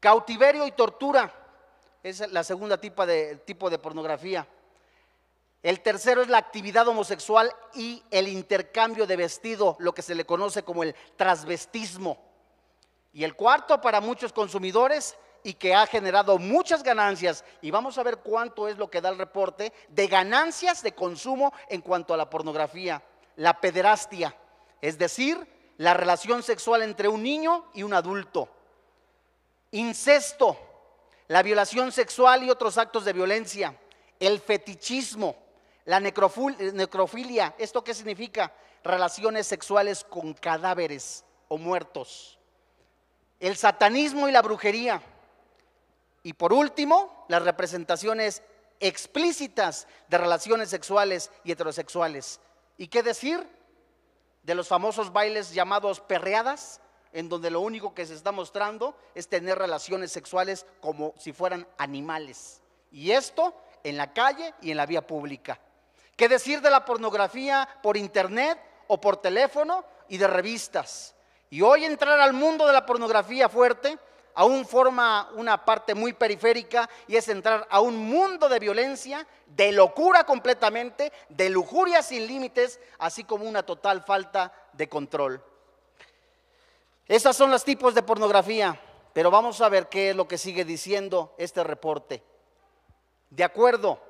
Cautiverio 0.00 0.66
y 0.66 0.72
tortura 0.72 1.32
es 2.02 2.32
la 2.32 2.42
segunda 2.42 2.80
tipo 2.80 3.06
de, 3.06 3.36
tipo 3.36 3.70
de 3.70 3.78
pornografía. 3.78 4.44
El 5.64 5.80
tercero 5.80 6.20
es 6.20 6.28
la 6.28 6.36
actividad 6.36 6.86
homosexual 6.88 7.50
y 7.72 8.02
el 8.10 8.28
intercambio 8.28 9.06
de 9.06 9.16
vestido, 9.16 9.76
lo 9.78 9.94
que 9.94 10.02
se 10.02 10.14
le 10.14 10.26
conoce 10.26 10.62
como 10.62 10.82
el 10.82 10.94
transvestismo. 11.16 12.18
Y 13.14 13.24
el 13.24 13.34
cuarto 13.34 13.80
para 13.80 14.02
muchos 14.02 14.30
consumidores 14.30 15.16
y 15.42 15.54
que 15.54 15.74
ha 15.74 15.86
generado 15.86 16.36
muchas 16.36 16.82
ganancias, 16.82 17.46
y 17.62 17.70
vamos 17.70 17.96
a 17.96 18.02
ver 18.02 18.18
cuánto 18.18 18.68
es 18.68 18.76
lo 18.76 18.90
que 18.90 19.00
da 19.00 19.08
el 19.08 19.16
reporte, 19.16 19.72
de 19.88 20.06
ganancias 20.06 20.82
de 20.82 20.94
consumo 20.94 21.50
en 21.70 21.80
cuanto 21.80 22.12
a 22.12 22.18
la 22.18 22.28
pornografía, 22.28 23.02
la 23.36 23.58
pederastia, 23.58 24.36
es 24.82 24.98
decir, 24.98 25.48
la 25.78 25.94
relación 25.94 26.42
sexual 26.42 26.82
entre 26.82 27.08
un 27.08 27.22
niño 27.22 27.70
y 27.72 27.84
un 27.84 27.94
adulto, 27.94 28.50
incesto, 29.70 30.58
la 31.28 31.42
violación 31.42 31.90
sexual 31.90 32.44
y 32.44 32.50
otros 32.50 32.76
actos 32.76 33.06
de 33.06 33.14
violencia, 33.14 33.74
el 34.20 34.40
fetichismo, 34.40 35.43
la 35.84 36.00
necrofilia, 36.00 37.54
¿esto 37.58 37.84
qué 37.84 37.92
significa? 37.92 38.52
Relaciones 38.82 39.46
sexuales 39.46 40.04
con 40.04 40.32
cadáveres 40.32 41.24
o 41.48 41.58
muertos. 41.58 42.38
El 43.38 43.56
satanismo 43.56 44.28
y 44.28 44.32
la 44.32 44.40
brujería. 44.42 45.02
Y 46.22 46.32
por 46.32 46.54
último, 46.54 47.26
las 47.28 47.42
representaciones 47.42 48.42
explícitas 48.80 49.86
de 50.08 50.18
relaciones 50.18 50.70
sexuales 50.70 51.30
y 51.44 51.52
heterosexuales. 51.52 52.40
¿Y 52.78 52.88
qué 52.88 53.02
decir 53.02 53.46
de 54.42 54.54
los 54.54 54.68
famosos 54.68 55.12
bailes 55.12 55.52
llamados 55.52 56.00
perreadas, 56.00 56.80
en 57.12 57.28
donde 57.28 57.50
lo 57.50 57.60
único 57.60 57.94
que 57.94 58.06
se 58.06 58.14
está 58.14 58.32
mostrando 58.32 58.96
es 59.14 59.28
tener 59.28 59.58
relaciones 59.58 60.12
sexuales 60.12 60.64
como 60.80 61.14
si 61.18 61.32
fueran 61.32 61.68
animales? 61.76 62.62
Y 62.90 63.10
esto 63.10 63.54
en 63.82 63.98
la 63.98 64.14
calle 64.14 64.54
y 64.62 64.70
en 64.70 64.78
la 64.78 64.86
vía 64.86 65.06
pública. 65.06 65.60
¿Qué 66.16 66.28
decir 66.28 66.60
de 66.60 66.70
la 66.70 66.84
pornografía 66.84 67.68
por 67.82 67.96
internet 67.96 68.58
o 68.86 69.00
por 69.00 69.16
teléfono 69.16 69.84
y 70.08 70.16
de 70.16 70.28
revistas? 70.28 71.14
Y 71.50 71.60
hoy 71.62 71.84
entrar 71.84 72.20
al 72.20 72.32
mundo 72.32 72.66
de 72.66 72.72
la 72.72 72.86
pornografía 72.86 73.48
fuerte 73.48 73.98
aún 74.34 74.66
forma 74.66 75.30
una 75.34 75.64
parte 75.64 75.94
muy 75.94 76.12
periférica 76.12 76.88
y 77.06 77.16
es 77.16 77.28
entrar 77.28 77.66
a 77.70 77.80
un 77.80 77.96
mundo 77.96 78.48
de 78.48 78.58
violencia, 78.58 79.26
de 79.46 79.72
locura 79.72 80.24
completamente, 80.24 81.12
de 81.28 81.48
lujuria 81.50 82.02
sin 82.02 82.26
límites, 82.26 82.80
así 82.98 83.24
como 83.24 83.44
una 83.44 83.62
total 83.62 84.02
falta 84.02 84.52
de 84.72 84.88
control. 84.88 85.42
Esos 87.06 87.36
son 87.36 87.50
los 87.50 87.64
tipos 87.64 87.94
de 87.94 88.02
pornografía, 88.02 88.80
pero 89.12 89.30
vamos 89.30 89.60
a 89.60 89.68
ver 89.68 89.88
qué 89.88 90.10
es 90.10 90.16
lo 90.16 90.26
que 90.26 90.38
sigue 90.38 90.64
diciendo 90.64 91.34
este 91.38 91.62
reporte. 91.62 92.22
De 93.30 93.44
acuerdo 93.44 94.00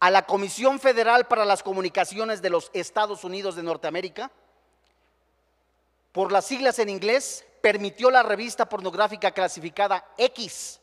a 0.00 0.10
la 0.10 0.26
Comisión 0.26 0.78
Federal 0.78 1.26
para 1.26 1.44
las 1.44 1.62
Comunicaciones 1.62 2.42
de 2.42 2.50
los 2.50 2.70
Estados 2.74 3.24
Unidos 3.24 3.56
de 3.56 3.62
Norteamérica, 3.62 4.30
por 6.12 6.32
las 6.32 6.46
siglas 6.46 6.78
en 6.78 6.88
inglés, 6.88 7.44
permitió 7.60 8.10
la 8.10 8.22
revista 8.22 8.68
pornográfica 8.68 9.30
clasificada 9.32 10.04
X 10.16 10.80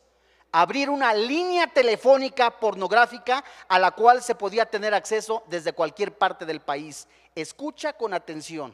abrir 0.54 0.88
una 0.88 1.12
línea 1.12 1.66
telefónica 1.66 2.48
pornográfica 2.60 3.42
a 3.66 3.76
la 3.80 3.90
cual 3.90 4.22
se 4.22 4.36
podía 4.36 4.64
tener 4.64 4.94
acceso 4.94 5.42
desde 5.48 5.72
cualquier 5.72 6.16
parte 6.16 6.46
del 6.46 6.60
país. 6.60 7.08
Escucha 7.34 7.94
con 7.94 8.14
atención. 8.14 8.72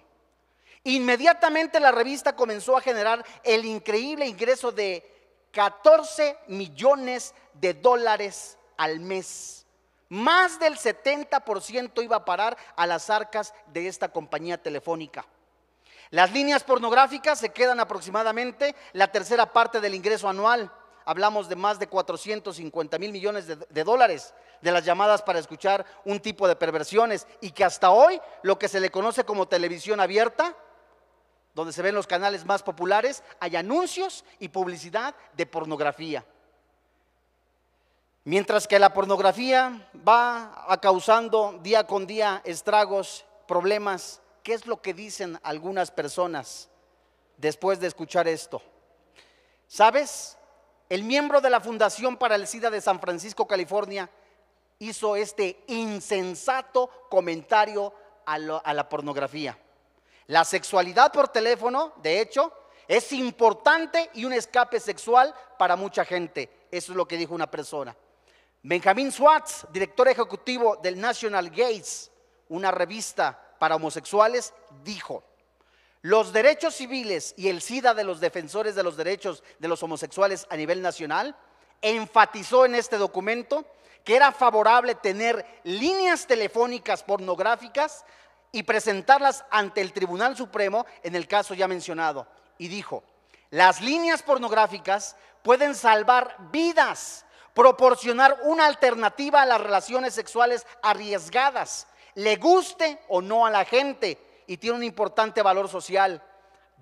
Inmediatamente 0.84 1.80
la 1.80 1.90
revista 1.90 2.36
comenzó 2.36 2.76
a 2.76 2.82
generar 2.82 3.24
el 3.42 3.64
increíble 3.64 4.26
ingreso 4.26 4.70
de 4.70 5.10
14 5.52 6.36
millones 6.48 7.34
de 7.54 7.72
dólares 7.72 8.58
al 8.76 9.00
mes. 9.00 9.59
Más 10.10 10.58
del 10.58 10.76
70% 10.76 12.02
iba 12.02 12.16
a 12.16 12.24
parar 12.24 12.56
a 12.74 12.84
las 12.84 13.08
arcas 13.10 13.54
de 13.68 13.86
esta 13.86 14.08
compañía 14.08 14.60
telefónica. 14.60 15.24
Las 16.10 16.32
líneas 16.32 16.64
pornográficas 16.64 17.38
se 17.38 17.50
quedan 17.50 17.78
aproximadamente 17.78 18.74
la 18.92 19.12
tercera 19.12 19.52
parte 19.52 19.80
del 19.80 19.94
ingreso 19.94 20.28
anual. 20.28 20.68
Hablamos 21.04 21.48
de 21.48 21.54
más 21.54 21.78
de 21.78 21.86
450 21.86 22.98
mil 22.98 23.12
millones 23.12 23.46
de, 23.46 23.54
de, 23.54 23.84
dólares 23.84 24.34
de 24.60 24.72
las 24.72 24.84
llamadas 24.84 25.22
para 25.22 25.38
escuchar 25.38 25.86
un 26.04 26.18
tipo 26.18 26.48
de 26.48 26.56
perversiones 26.56 27.28
y 27.40 27.52
que 27.52 27.64
hasta 27.64 27.90
hoy 27.90 28.20
lo 28.42 28.58
que 28.58 28.66
se 28.66 28.80
le 28.80 28.90
conoce 28.90 29.22
como 29.22 29.46
televisión 29.46 30.00
abierta, 30.00 30.56
donde 31.54 31.72
se 31.72 31.82
ven 31.82 31.94
los 31.94 32.08
canales 32.08 32.44
más 32.44 32.64
populares, 32.64 33.22
hay 33.38 33.54
anuncios 33.54 34.24
y 34.40 34.48
publicidad 34.48 35.14
de 35.34 35.46
pornografía. 35.46 36.24
Mientras 38.24 38.68
que 38.68 38.78
la 38.78 38.92
pornografía 38.92 39.88
va 40.06 40.78
causando 40.82 41.58
día 41.62 41.86
con 41.86 42.06
día 42.06 42.42
estragos, 42.44 43.24
problemas, 43.48 44.20
¿qué 44.42 44.52
es 44.52 44.66
lo 44.66 44.82
que 44.82 44.92
dicen 44.92 45.40
algunas 45.42 45.90
personas 45.90 46.68
después 47.38 47.80
de 47.80 47.86
escuchar 47.86 48.28
esto? 48.28 48.60
¿Sabes? 49.66 50.36
El 50.90 51.02
miembro 51.04 51.40
de 51.40 51.48
la 51.48 51.62
Fundación 51.62 52.18
para 52.18 52.34
el 52.34 52.46
SIDA 52.46 52.68
de 52.68 52.82
San 52.82 53.00
Francisco, 53.00 53.46
California, 53.46 54.10
hizo 54.78 55.16
este 55.16 55.64
insensato 55.68 56.90
comentario 57.08 57.94
a, 58.26 58.34
a 58.34 58.74
la 58.74 58.86
pornografía. 58.86 59.58
La 60.26 60.44
sexualidad 60.44 61.10
por 61.10 61.28
teléfono, 61.28 61.94
de 62.02 62.20
hecho, 62.20 62.52
es 62.86 63.12
importante 63.12 64.10
y 64.12 64.26
un 64.26 64.34
escape 64.34 64.78
sexual 64.78 65.34
para 65.58 65.74
mucha 65.74 66.04
gente. 66.04 66.66
Eso 66.70 66.92
es 66.92 66.96
lo 66.96 67.08
que 67.08 67.16
dijo 67.16 67.34
una 67.34 67.50
persona. 67.50 67.96
Benjamin 68.62 69.10
Swatz, 69.10 69.66
director 69.72 70.08
ejecutivo 70.08 70.76
del 70.76 71.00
National 71.00 71.48
Gates, 71.50 72.10
una 72.48 72.70
revista 72.70 73.56
para 73.58 73.76
homosexuales, 73.76 74.52
dijo, 74.82 75.24
los 76.02 76.32
derechos 76.32 76.74
civiles 76.74 77.34
y 77.36 77.48
el 77.48 77.60
SIDA 77.60 77.94
de 77.94 78.04
los 78.04 78.20
defensores 78.20 78.74
de 78.74 78.82
los 78.82 78.96
derechos 78.96 79.42
de 79.58 79.68
los 79.68 79.82
homosexuales 79.82 80.46
a 80.48 80.56
nivel 80.56 80.80
nacional 80.80 81.36
enfatizó 81.82 82.64
en 82.64 82.74
este 82.74 82.96
documento 82.96 83.66
que 84.04 84.16
era 84.16 84.32
favorable 84.32 84.94
tener 84.94 85.44
líneas 85.64 86.26
telefónicas 86.26 87.02
pornográficas 87.02 88.04
y 88.52 88.62
presentarlas 88.62 89.44
ante 89.50 89.80
el 89.80 89.92
Tribunal 89.92 90.36
Supremo 90.36 90.86
en 91.02 91.14
el 91.14 91.28
caso 91.28 91.54
ya 91.54 91.68
mencionado. 91.68 92.26
Y 92.56 92.68
dijo, 92.68 93.04
las 93.50 93.80
líneas 93.80 94.22
pornográficas 94.22 95.16
pueden 95.42 95.74
salvar 95.74 96.36
vidas, 96.50 97.24
proporcionar 97.54 98.38
una 98.44 98.66
alternativa 98.66 99.42
a 99.42 99.46
las 99.46 99.60
relaciones 99.60 100.14
sexuales 100.14 100.66
arriesgadas, 100.82 101.86
le 102.14 102.36
guste 102.36 103.00
o 103.08 103.20
no 103.20 103.46
a 103.46 103.50
la 103.50 103.64
gente, 103.64 104.18
y 104.46 104.56
tiene 104.56 104.78
un 104.78 104.82
importante 104.82 105.42
valor 105.42 105.68
social, 105.68 106.20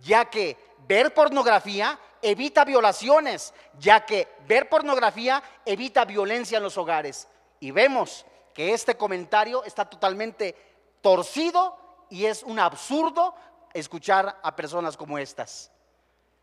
ya 0.00 0.24
que 0.24 0.56
ver 0.86 1.12
pornografía 1.12 1.98
evita 2.22 2.64
violaciones, 2.64 3.52
ya 3.78 4.06
que 4.06 4.26
ver 4.46 4.70
pornografía 4.70 5.42
evita 5.66 6.06
violencia 6.06 6.56
en 6.56 6.64
los 6.64 6.78
hogares. 6.78 7.28
Y 7.60 7.70
vemos 7.70 8.24
que 8.54 8.72
este 8.72 8.96
comentario 8.96 9.64
está 9.64 9.84
totalmente 9.84 10.56
torcido 11.02 11.76
y 12.08 12.24
es 12.24 12.42
un 12.42 12.58
absurdo 12.58 13.34
escuchar 13.74 14.38
a 14.42 14.56
personas 14.56 14.96
como 14.96 15.18
estas. 15.18 15.70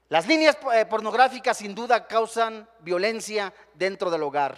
Las 0.09 0.27
líneas 0.27 0.57
eh, 0.73 0.85
pornográficas 0.85 1.57
sin 1.57 1.73
duda 1.73 2.07
causan 2.07 2.69
violencia 2.79 3.53
dentro 3.73 4.11
del 4.11 4.23
hogar, 4.23 4.55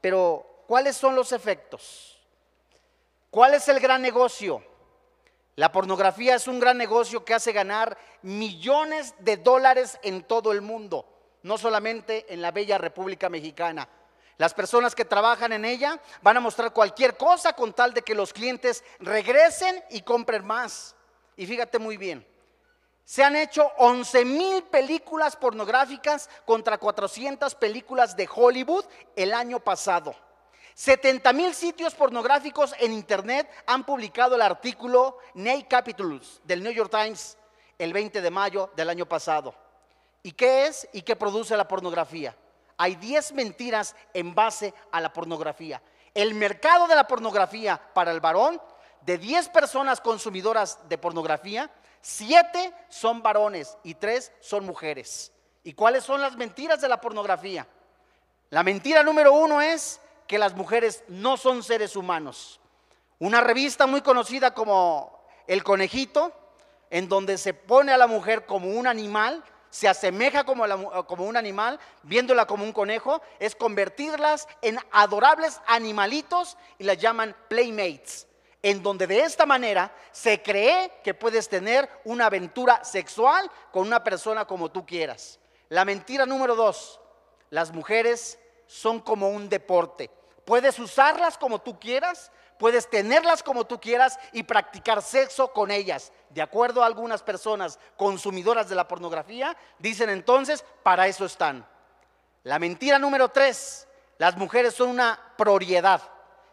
pero 0.00 0.64
¿cuáles 0.66 0.96
son 0.96 1.14
los 1.14 1.32
efectos? 1.32 2.18
¿Cuál 3.30 3.54
es 3.54 3.68
el 3.68 3.78
gran 3.78 4.02
negocio? 4.02 4.64
La 5.54 5.70
pornografía 5.70 6.34
es 6.34 6.48
un 6.48 6.58
gran 6.58 6.76
negocio 6.76 7.24
que 7.24 7.34
hace 7.34 7.52
ganar 7.52 7.96
millones 8.22 9.14
de 9.20 9.36
dólares 9.36 9.98
en 10.02 10.24
todo 10.24 10.50
el 10.50 10.60
mundo, 10.60 11.06
no 11.42 11.56
solamente 11.56 12.32
en 12.32 12.42
la 12.42 12.50
bella 12.50 12.78
República 12.78 13.28
Mexicana. 13.28 13.88
Las 14.38 14.54
personas 14.54 14.94
que 14.94 15.04
trabajan 15.04 15.52
en 15.52 15.64
ella 15.64 16.00
van 16.22 16.38
a 16.38 16.40
mostrar 16.40 16.72
cualquier 16.72 17.16
cosa 17.16 17.52
con 17.52 17.74
tal 17.74 17.92
de 17.92 18.02
que 18.02 18.14
los 18.14 18.32
clientes 18.32 18.82
regresen 18.98 19.84
y 19.90 20.00
compren 20.00 20.44
más. 20.44 20.96
Y 21.36 21.46
fíjate 21.46 21.78
muy 21.78 21.96
bien, 21.96 22.26
se 23.10 23.24
han 23.24 23.34
hecho 23.34 23.72
11 23.78 24.24
mil 24.24 24.62
películas 24.62 25.34
pornográficas 25.34 26.30
contra 26.44 26.78
400 26.78 27.56
películas 27.56 28.14
de 28.14 28.28
Hollywood 28.32 28.84
el 29.16 29.34
año 29.34 29.58
pasado. 29.58 30.14
70 30.74 31.32
mil 31.32 31.52
sitios 31.52 31.96
pornográficos 31.96 32.72
en 32.78 32.92
Internet 32.92 33.50
han 33.66 33.84
publicado 33.84 34.36
el 34.36 34.42
artículo 34.42 35.18
Ney 35.34 35.64
Capitals 35.64 36.40
del 36.44 36.62
New 36.62 36.70
York 36.70 36.88
Times 36.88 37.36
el 37.80 37.92
20 37.92 38.22
de 38.22 38.30
mayo 38.30 38.70
del 38.76 38.88
año 38.88 39.06
pasado. 39.06 39.56
¿Y 40.22 40.30
qué 40.30 40.66
es 40.66 40.88
y 40.92 41.02
qué 41.02 41.16
produce 41.16 41.56
la 41.56 41.66
pornografía? 41.66 42.36
Hay 42.76 42.94
10 42.94 43.32
mentiras 43.32 43.96
en 44.14 44.36
base 44.36 44.72
a 44.92 45.00
la 45.00 45.12
pornografía. 45.12 45.82
El 46.14 46.34
mercado 46.34 46.86
de 46.86 46.94
la 46.94 47.08
pornografía 47.08 47.76
para 47.92 48.12
el 48.12 48.20
varón, 48.20 48.62
de 49.00 49.18
10 49.18 49.48
personas 49.48 50.00
consumidoras 50.00 50.88
de 50.88 50.96
pornografía, 50.96 51.68
7 52.02 52.72
son 52.88 53.22
varones 53.22 53.76
y 53.84 53.94
3 53.94 54.32
son 54.40 54.64
mujeres. 54.64 55.32
¿Y 55.62 55.74
cuáles 55.74 56.04
son 56.04 56.20
las 56.20 56.36
mentiras 56.36 56.80
de 56.80 56.88
la 56.88 57.00
pornografía? 57.00 57.66
La 58.50 58.62
mentira 58.62 59.02
número 59.02 59.32
uno 59.32 59.60
es 59.60 60.00
que 60.26 60.38
las 60.38 60.54
mujeres 60.54 61.04
no 61.08 61.36
son 61.36 61.62
seres 61.62 61.96
humanos. 61.96 62.60
Una 63.18 63.40
revista 63.40 63.86
muy 63.86 64.00
conocida 64.00 64.54
como 64.54 65.24
El 65.46 65.62
Conejito, 65.62 66.32
en 66.88 67.08
donde 67.08 67.36
se 67.36 67.54
pone 67.54 67.92
a 67.92 67.98
la 67.98 68.06
mujer 68.06 68.46
como 68.46 68.70
un 68.70 68.86
animal, 68.86 69.44
se 69.70 69.88
asemeja 69.88 70.44
como, 70.44 70.64
un 70.64 71.36
animal, 71.36 71.78
viéndola 72.02 72.46
como 72.46 72.64
un 72.64 72.72
conejo, 72.72 73.22
es 73.38 73.54
convertirlas 73.54 74.48
en 74.62 74.78
adorables 74.90 75.60
animalitos 75.66 76.56
y 76.78 76.84
las 76.84 76.98
llaman 76.98 77.36
playmates, 77.48 78.26
en 78.62 78.82
donde 78.82 79.06
de 79.06 79.20
esta 79.20 79.46
manera 79.46 79.94
se 80.12 80.42
cree 80.42 81.00
que 81.02 81.14
puedes 81.14 81.48
tener 81.48 81.88
una 82.04 82.26
aventura 82.26 82.84
sexual 82.84 83.50
con 83.72 83.86
una 83.86 84.04
persona 84.04 84.44
como 84.44 84.70
tú 84.70 84.84
quieras. 84.84 85.38
La 85.68 85.84
mentira 85.84 86.26
número 86.26 86.54
dos, 86.54 87.00
las 87.48 87.72
mujeres 87.72 88.38
son 88.66 89.00
como 89.00 89.30
un 89.30 89.48
deporte. 89.48 90.10
Puedes 90.44 90.78
usarlas 90.78 91.38
como 91.38 91.60
tú 91.60 91.78
quieras, 91.78 92.30
puedes 92.58 92.90
tenerlas 92.90 93.42
como 93.42 93.66
tú 93.66 93.80
quieras 93.80 94.18
y 94.32 94.42
practicar 94.42 95.00
sexo 95.02 95.52
con 95.52 95.70
ellas. 95.70 96.12
De 96.28 96.42
acuerdo 96.42 96.82
a 96.82 96.86
algunas 96.86 97.22
personas 97.22 97.78
consumidoras 97.96 98.68
de 98.68 98.74
la 98.74 98.86
pornografía, 98.86 99.56
dicen 99.78 100.10
entonces, 100.10 100.64
para 100.82 101.06
eso 101.08 101.24
están. 101.24 101.66
La 102.42 102.58
mentira 102.58 102.98
número 102.98 103.28
tres, 103.28 103.86
las 104.18 104.36
mujeres 104.36 104.74
son 104.74 104.90
una 104.90 105.18
propiedad. 105.36 106.02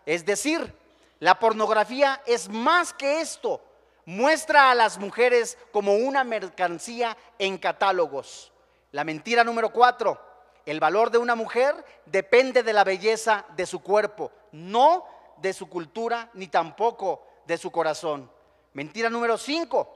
Es 0.06 0.26
decir, 0.26 0.74
la 1.20 1.40
pornografía 1.40 2.22
es 2.26 2.50
más 2.50 2.94
que 2.94 3.22
esto. 3.22 3.62
Muestra 4.06 4.72
a 4.72 4.76
las 4.76 4.98
mujeres 4.98 5.58
como 5.72 5.96
una 5.96 6.24
mercancía 6.24 7.18
en 7.40 7.58
catálogos. 7.58 8.54
La 8.92 9.04
mentira 9.04 9.44
número 9.44 9.72
cuatro, 9.72 10.20
el 10.66 10.80
valor 10.80 11.12
de 11.12 11.18
una 11.18 11.36
mujer 11.36 11.76
depende 12.06 12.64
de 12.64 12.74
la 12.74 12.84
belleza 12.84 13.46
de 13.56 13.66
su 13.66 13.82
cuerpo, 13.82 14.32
no 14.52 15.06
de 15.38 15.54
su 15.54 15.68
cultura 15.70 16.30
ni 16.34 16.48
tampoco 16.48 17.26
de 17.46 17.58
su 17.58 17.72
corazón. 17.72 18.32
Mentira 18.74 19.10
número 19.10 19.38
cinco, 19.38 19.94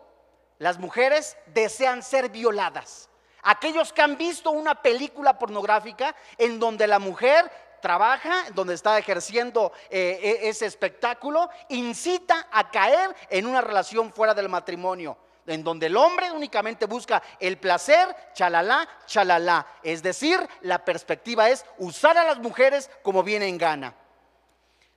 las 0.58 0.78
mujeres 0.78 1.38
desean 1.48 2.04
ser 2.04 2.30
violadas. 2.30 3.10
Aquellos 3.44 3.92
que 3.94 4.02
han 4.02 4.18
visto 4.18 4.52
una 4.52 4.82
película 4.82 5.40
pornográfica 5.40 6.16
en 6.38 6.60
donde 6.60 6.86
la 6.86 7.00
mujer 7.00 7.50
trabaja, 7.82 8.46
donde 8.54 8.76
está 8.76 8.98
ejerciendo 8.98 9.72
eh, 9.90 10.20
e-, 10.22 10.50
ese 10.50 10.66
espectáculo, 10.66 11.50
incita 11.70 12.48
a 12.52 12.70
caer 12.72 13.16
en 13.30 13.46
una 13.46 13.62
relación 13.62 14.14
fuera 14.14 14.34
del 14.34 14.50
matrimonio 14.50 15.18
en 15.48 15.64
donde 15.64 15.88
el 15.88 15.98
hombre 15.98 16.32
únicamente 16.32 16.86
busca 16.86 17.22
el 17.40 17.58
placer, 17.58 18.16
chalala, 18.34 18.88
chalala. 19.06 19.66
Es 19.84 20.04
decir, 20.04 20.40
la 20.62 20.86
perspectiva 20.86 21.50
es 21.50 21.66
usar 21.78 22.18
a 22.18 22.24
las 22.24 22.38
mujeres 22.40 22.90
como 23.02 23.24
viene 23.24 23.48
en 23.48 23.58
gana. 23.58 23.96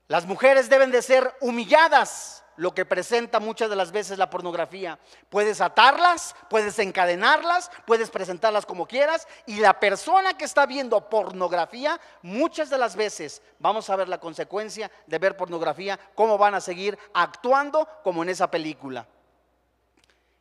Las 0.07 0.27
mujeres 0.27 0.69
deben 0.69 0.91
de 0.91 1.03
ser 1.03 1.35
humilladas, 1.41 2.44
lo 2.57 2.75
que 2.75 2.85
presenta 2.85 3.41
muchas 3.41 3.71
de 3.71 3.77
las 3.77 3.93
veces 3.93 4.19
la 4.19 4.31
pornografía. 4.31 4.99
Puedes 5.29 5.61
atarlas, 5.61 6.35
puedes 6.49 6.79
encadenarlas, 6.79 7.71
puedes 7.87 8.11
presentarlas 8.11 8.67
como 8.67 8.87
quieras 8.87 9.27
y 9.47 9.57
la 9.57 9.79
persona 9.81 10.37
que 10.37 10.45
está 10.45 10.67
viendo 10.67 11.09
pornografía, 11.09 12.01
muchas 12.23 12.71
de 12.71 12.79
las 12.79 12.97
veces 12.97 13.43
vamos 13.59 13.91
a 13.91 13.97
ver 13.97 14.09
la 14.09 14.21
consecuencia 14.21 14.91
de 15.07 15.19
ver 15.19 15.37
pornografía, 15.37 15.99
cómo 16.15 16.39
van 16.39 16.55
a 16.55 16.61
seguir 16.61 16.99
actuando 17.13 17.89
como 18.03 18.23
en 18.23 18.29
esa 18.29 18.51
película. 18.51 19.07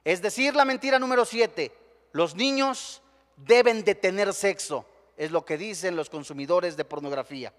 Es 0.04 0.21
decir, 0.21 0.56
la 0.56 0.65
mentira 0.65 0.99
número 0.99 1.26
siete, 1.26 1.76
los 2.12 2.36
niños 2.36 3.02
deben 3.38 3.84
de 3.84 3.95
tener 3.95 4.34
sexo, 4.34 4.86
es 5.17 5.32
lo 5.32 5.45
que 5.45 5.58
dicen 5.58 5.95
los 5.95 6.10
consumidores 6.10 6.76
de 6.76 6.86
pornografía. 6.86 7.54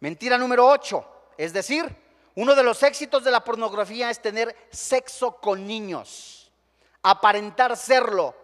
Mentira 0.00 0.38
número 0.38 0.66
ocho, 0.66 1.06
es 1.36 1.52
decir, 1.52 2.05
uno 2.36 2.54
de 2.54 2.62
los 2.62 2.82
éxitos 2.82 3.24
de 3.24 3.30
la 3.30 3.42
pornografía 3.42 4.10
es 4.10 4.20
tener 4.20 4.54
sexo 4.70 5.36
con 5.36 5.66
niños, 5.66 6.52
aparentar 7.02 7.76
serlo, 7.76 8.34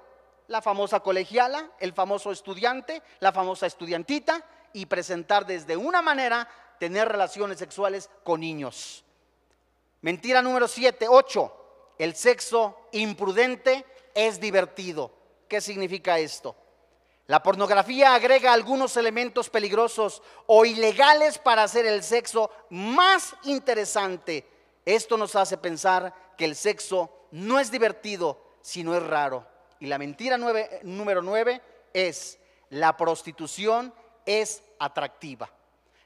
la 0.48 0.60
famosa 0.60 1.00
colegiala, 1.00 1.70
el 1.78 1.92
famoso 1.92 2.32
estudiante, 2.32 3.02
la 3.20 3.32
famosa 3.32 3.66
estudiantita, 3.66 4.44
y 4.72 4.86
presentar 4.86 5.44
desde 5.44 5.76
una 5.76 6.00
manera 6.00 6.48
tener 6.78 7.06
relaciones 7.06 7.58
sexuales 7.58 8.08
con 8.24 8.40
niños. 8.40 9.04
Mentira 10.00 10.40
número 10.40 10.66
siete, 10.66 11.06
ocho, 11.08 11.94
el 11.98 12.16
sexo 12.16 12.88
imprudente 12.92 13.84
es 14.14 14.40
divertido. 14.40 15.12
¿Qué 15.48 15.60
significa 15.60 16.18
esto? 16.18 16.56
La 17.26 17.42
pornografía 17.42 18.14
agrega 18.14 18.52
algunos 18.52 18.96
elementos 18.96 19.48
peligrosos 19.48 20.22
o 20.46 20.64
ilegales 20.64 21.38
para 21.38 21.62
hacer 21.62 21.86
el 21.86 22.02
sexo 22.02 22.50
más 22.70 23.34
interesante. 23.44 24.48
Esto 24.84 25.16
nos 25.16 25.36
hace 25.36 25.56
pensar 25.56 26.34
que 26.36 26.44
el 26.44 26.56
sexo 26.56 27.10
no 27.30 27.60
es 27.60 27.70
divertido, 27.70 28.42
sino 28.60 28.96
es 28.96 29.02
raro. 29.02 29.46
Y 29.78 29.86
la 29.86 29.98
mentira 29.98 30.36
número 30.36 31.22
nueve 31.22 31.62
es, 31.92 32.38
la 32.70 32.96
prostitución 32.96 33.94
es 34.26 34.62
atractiva. 34.78 35.50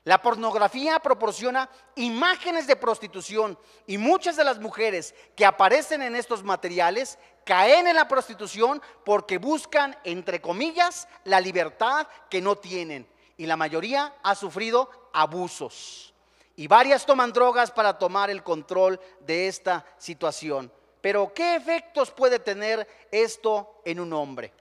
La 0.06 0.22
pornografía 0.22 1.00
proporciona 1.00 1.68
imágenes 1.96 2.68
de 2.68 2.76
prostitución 2.76 3.58
y 3.88 3.98
muchas 3.98 4.36
de 4.36 4.44
las 4.44 4.60
mujeres 4.60 5.16
que 5.34 5.44
aparecen 5.44 6.00
en 6.00 6.14
estos 6.14 6.44
materiales 6.44 7.18
caen 7.44 7.88
en 7.88 7.96
la 7.96 8.06
prostitución 8.06 8.80
porque 9.04 9.38
buscan, 9.38 9.96
entre 10.04 10.40
comillas, 10.40 11.08
la 11.24 11.40
libertad 11.40 12.06
que 12.30 12.40
no 12.40 12.54
tienen. 12.54 13.04
Y 13.36 13.46
la 13.46 13.56
mayoría 13.56 14.14
ha 14.22 14.36
sufrido 14.36 14.88
abusos. 15.12 16.14
Y 16.54 16.68
varias 16.68 17.04
toman 17.04 17.32
drogas 17.32 17.72
para 17.72 17.98
tomar 17.98 18.30
el 18.30 18.44
control 18.44 19.00
de 19.22 19.48
esta 19.48 19.84
situación. 19.98 20.70
Pero 21.00 21.34
¿qué 21.34 21.56
efectos 21.56 22.12
puede 22.12 22.38
tener 22.38 22.86
esto 23.10 23.80
en 23.84 23.98
un 23.98 24.12
hombre? 24.12 24.52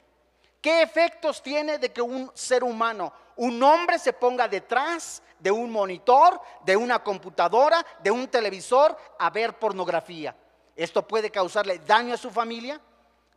¿Qué 0.60 0.81
efectos 0.81 1.43
tiene 1.43 1.77
de 1.77 1.93
que 1.93 2.01
un 2.01 2.31
ser 2.34 2.63
humano 2.63 3.13
un 3.36 3.62
hombre 3.63 4.00
se 4.00 4.13
ponga 4.13 4.48
detrás 4.48 5.21
de 5.39 5.52
un 5.52 5.71
monitor, 5.71 6.41
de 6.63 6.78
una 6.78 7.04
computadora, 7.04 7.86
de 8.02 8.12
un 8.12 8.28
televisor 8.28 8.98
a 9.19 9.30
ver 9.30 9.60
pornografía. 9.60 10.36
¿Esto 10.76 11.08
puede 11.08 11.30
causarle 11.30 11.80
daño 11.80 12.13
a 12.13 12.17
su 12.17 12.32
familia? 12.32 12.80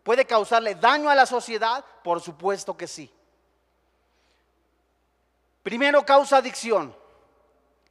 ¿Puede 0.03 0.25
causarle 0.25 0.75
daño 0.75 1.11
a 1.11 1.15
la 1.15 1.27
sociedad? 1.27 1.85
Por 2.03 2.21
supuesto 2.21 2.77
que 2.77 2.87
sí. 2.87 3.13
Primero 5.63 6.05
causa 6.07 6.39
adicción. 6.39 6.97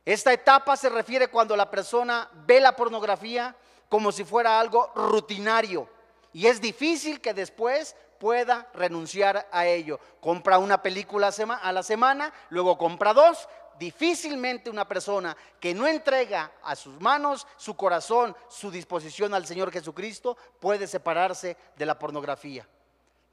Esta 0.03 0.31
etapa 0.31 0.77
se 0.77 0.89
refiere 0.89 1.27
cuando 1.27 1.55
la 1.55 1.69
persona 1.69 2.29
ve 2.45 2.59
la 2.59 2.75
pornografía 2.75 3.55
como 3.89 4.11
si 4.11 4.23
fuera 4.23 4.59
algo 4.59 4.91
rutinario 4.95 5.89
y 6.33 6.47
es 6.47 6.61
difícil 6.61 7.19
que 7.19 7.33
después 7.33 7.95
pueda 8.19 8.69
renunciar 8.73 9.47
a 9.51 9.65
ello. 9.65 9.99
Compra 10.19 10.57
una 10.57 10.81
película 10.81 11.29
a 11.61 11.71
la 11.71 11.83
semana, 11.83 12.33
luego 12.49 12.77
compra 12.77 13.13
dos. 13.13 13.47
Difícilmente 13.79 14.71
una 14.71 14.87
persona 14.87 15.37
que 15.59 15.75
no 15.75 15.85
entrega 15.85 16.51
a 16.63 16.75
sus 16.75 16.99
manos 16.99 17.45
su 17.57 17.75
corazón, 17.75 18.35
su 18.49 18.71
disposición 18.71 19.35
al 19.35 19.45
Señor 19.45 19.71
Jesucristo, 19.71 20.35
puede 20.59 20.87
separarse 20.87 21.55
de 21.75 21.85
la 21.85 21.99
pornografía. 21.99 22.67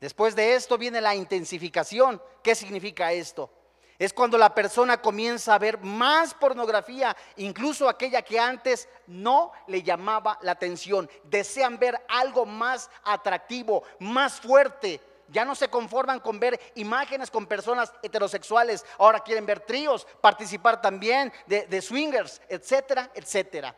Después 0.01 0.37
de 0.37 0.55
esto 0.55 0.77
viene 0.77 1.01
la 1.01 1.15
intensificación. 1.15 2.21
¿Qué 2.43 2.55
significa 2.55 3.11
esto? 3.13 3.51
Es 3.99 4.13
cuando 4.13 4.37
la 4.37 4.55
persona 4.55 5.01
comienza 5.01 5.55
a 5.55 5.59
ver 5.59 5.79
más 5.79 6.35
pornografía, 6.35 7.17
incluso 7.37 7.89
aquella 7.89 8.23
que 8.23 8.41
antes 8.41 8.89
no 9.07 9.53
le 9.69 9.83
llamaba 9.83 10.39
la 10.43 10.53
atención. 10.53 11.09
Desean 11.25 11.79
ver 11.79 12.05
algo 12.09 12.45
más 12.45 12.91
atractivo, 13.05 13.85
más 14.01 14.41
fuerte. 14.41 15.01
Ya 15.29 15.45
no 15.45 15.55
se 15.55 15.69
conforman 15.69 16.21
con 16.21 16.41
ver 16.41 16.61
imágenes 16.75 17.31
con 17.31 17.47
personas 17.47 17.93
heterosexuales. 18.03 18.85
Ahora 18.99 19.21
quieren 19.21 19.47
ver 19.47 19.61
tríos, 19.61 20.07
participar 20.21 20.83
también 20.83 21.33
de, 21.47 21.81
swingers, 21.81 22.43
etcétera, 22.49 23.11
etcétera. 23.15 23.77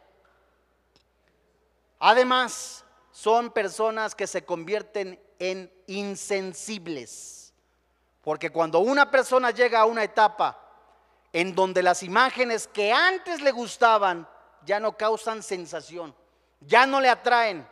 Además, 1.98 2.84
son 3.10 3.50
personas 3.50 4.14
que 4.14 4.26
se 4.26 4.44
convierten 4.44 5.20
en 5.38 5.70
insensibles. 5.86 7.35
Porque 8.26 8.50
cuando 8.50 8.80
una 8.80 9.08
persona 9.08 9.52
llega 9.52 9.78
a 9.78 9.84
una 9.84 10.02
etapa 10.02 10.60
en 11.32 11.54
donde 11.54 11.80
las 11.80 12.02
imágenes 12.02 12.66
que 12.66 12.92
antes 12.92 13.40
le 13.40 13.52
gustaban 13.52 14.28
ya 14.64 14.80
no 14.80 14.96
causan 14.96 15.44
sensación, 15.44 16.12
ya 16.58 16.86
no 16.86 17.00
le 17.00 17.08
atraen, 17.08 17.64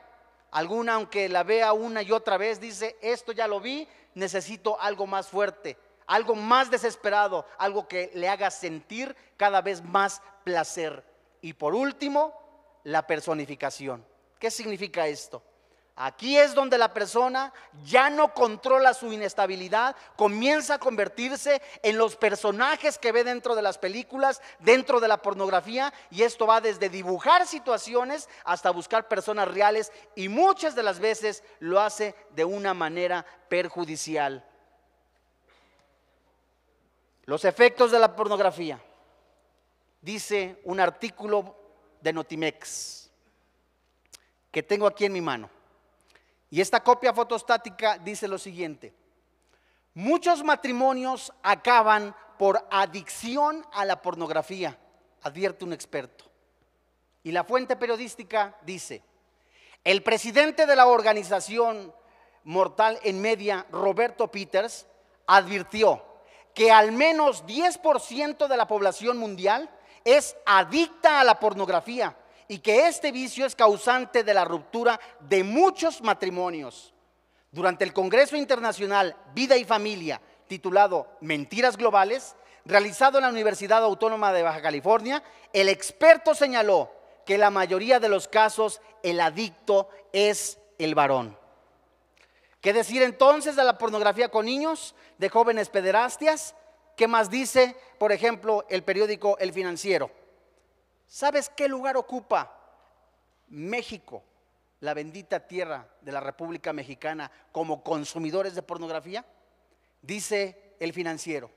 alguna 0.52 0.94
aunque 0.94 1.28
la 1.28 1.42
vea 1.42 1.72
una 1.72 2.02
y 2.02 2.12
otra 2.12 2.36
vez 2.36 2.60
dice, 2.60 2.96
esto 3.02 3.32
ya 3.32 3.48
lo 3.48 3.58
vi, 3.58 3.88
necesito 4.14 4.80
algo 4.80 5.08
más 5.08 5.26
fuerte, 5.26 5.76
algo 6.06 6.36
más 6.36 6.70
desesperado, 6.70 7.44
algo 7.58 7.88
que 7.88 8.12
le 8.14 8.28
haga 8.28 8.48
sentir 8.52 9.16
cada 9.36 9.60
vez 9.60 9.82
más 9.82 10.22
placer. 10.44 11.04
Y 11.40 11.54
por 11.54 11.74
último, 11.74 12.32
la 12.84 13.04
personificación. 13.08 14.06
¿Qué 14.38 14.52
significa 14.52 15.08
esto? 15.08 15.42
Aquí 15.96 16.36
es 16.36 16.54
donde 16.54 16.76
la 16.76 16.92
persona 16.92 17.52
ya 17.84 18.10
no 18.10 18.34
controla 18.34 18.94
su 18.94 19.12
inestabilidad, 19.12 19.94
comienza 20.16 20.74
a 20.74 20.78
convertirse 20.78 21.62
en 21.84 21.98
los 21.98 22.16
personajes 22.16 22.98
que 22.98 23.12
ve 23.12 23.22
dentro 23.22 23.54
de 23.54 23.62
las 23.62 23.78
películas, 23.78 24.42
dentro 24.58 24.98
de 24.98 25.06
la 25.06 25.22
pornografía, 25.22 25.94
y 26.10 26.22
esto 26.24 26.48
va 26.48 26.60
desde 26.60 26.88
dibujar 26.88 27.46
situaciones 27.46 28.28
hasta 28.44 28.70
buscar 28.70 29.06
personas 29.06 29.46
reales 29.46 29.92
y 30.16 30.28
muchas 30.28 30.74
de 30.74 30.82
las 30.82 30.98
veces 30.98 31.44
lo 31.60 31.80
hace 31.80 32.16
de 32.30 32.44
una 32.44 32.74
manera 32.74 33.24
perjudicial. 33.48 34.44
Los 37.24 37.44
efectos 37.44 37.92
de 37.92 38.00
la 38.00 38.16
pornografía. 38.16 38.80
Dice 40.02 40.60
un 40.64 40.80
artículo 40.80 41.56
de 42.00 42.12
Notimex 42.12 43.10
que 44.50 44.62
tengo 44.62 44.88
aquí 44.88 45.04
en 45.04 45.12
mi 45.12 45.20
mano. 45.20 45.53
Y 46.54 46.60
esta 46.60 46.84
copia 46.84 47.12
fotostática 47.12 47.98
dice 47.98 48.28
lo 48.28 48.38
siguiente. 48.38 48.92
Muchos 49.92 50.44
matrimonios 50.44 51.32
acaban 51.42 52.14
por 52.38 52.64
adicción 52.70 53.66
a 53.72 53.84
la 53.84 54.00
pornografía, 54.00 54.78
advierte 55.22 55.64
un 55.64 55.72
experto. 55.72 56.26
Y 57.24 57.32
la 57.32 57.42
fuente 57.42 57.74
periodística 57.74 58.56
dice, 58.62 59.02
el 59.82 60.04
presidente 60.04 60.64
de 60.64 60.76
la 60.76 60.86
organización 60.86 61.92
Mortal 62.44 63.00
en 63.02 63.20
Media, 63.20 63.66
Roberto 63.72 64.30
Peters, 64.30 64.86
advirtió 65.26 66.04
que 66.54 66.70
al 66.70 66.92
menos 66.92 67.44
10% 67.46 68.46
de 68.46 68.56
la 68.56 68.68
población 68.68 69.18
mundial 69.18 69.68
es 70.04 70.36
adicta 70.46 71.18
a 71.18 71.24
la 71.24 71.40
pornografía 71.40 72.16
y 72.54 72.60
que 72.60 72.86
este 72.86 73.10
vicio 73.10 73.46
es 73.46 73.56
causante 73.56 74.22
de 74.22 74.32
la 74.32 74.44
ruptura 74.44 75.00
de 75.18 75.42
muchos 75.42 76.00
matrimonios. 76.02 76.94
Durante 77.50 77.82
el 77.82 77.92
Congreso 77.92 78.36
Internacional 78.36 79.16
Vida 79.34 79.56
y 79.56 79.64
Familia, 79.64 80.20
titulado 80.46 81.08
Mentiras 81.20 81.76
Globales, 81.76 82.36
realizado 82.64 83.18
en 83.18 83.24
la 83.24 83.30
Universidad 83.30 83.82
Autónoma 83.82 84.32
de 84.32 84.44
Baja 84.44 84.62
California, 84.62 85.24
el 85.52 85.68
experto 85.68 86.32
señaló 86.32 86.92
que 87.26 87.38
la 87.38 87.50
mayoría 87.50 87.98
de 87.98 88.08
los 88.08 88.28
casos 88.28 88.80
el 89.02 89.20
adicto 89.20 89.88
es 90.12 90.60
el 90.78 90.94
varón. 90.94 91.36
¿Qué 92.60 92.72
decir 92.72 93.02
entonces 93.02 93.56
de 93.56 93.64
la 93.64 93.78
pornografía 93.78 94.28
con 94.28 94.46
niños, 94.46 94.94
de 95.18 95.28
jóvenes 95.28 95.70
pederastias? 95.70 96.54
¿Qué 96.96 97.08
más 97.08 97.30
dice, 97.30 97.74
por 97.98 98.12
ejemplo, 98.12 98.64
el 98.68 98.84
periódico 98.84 99.36
El 99.40 99.52
Financiero? 99.52 100.12
¿Sabes 101.14 101.48
qué 101.48 101.68
lugar 101.68 101.96
ocupa 101.96 102.50
México, 103.50 104.24
la 104.80 104.94
bendita 104.94 105.46
tierra 105.46 105.86
de 106.00 106.10
la 106.10 106.18
República 106.18 106.72
Mexicana, 106.72 107.30
como 107.52 107.84
consumidores 107.84 108.56
de 108.56 108.62
pornografía? 108.62 109.24
Dice 110.02 110.74
el 110.80 110.92
financiero. 110.92 111.52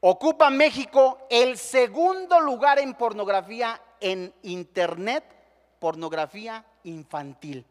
Ocupa 0.00 0.50
México 0.50 1.26
el 1.30 1.56
segundo 1.56 2.40
lugar 2.40 2.78
en 2.78 2.92
pornografía 2.92 3.80
en 4.00 4.34
Internet, 4.42 5.24
pornografía 5.78 6.62
infantil. 6.82 7.64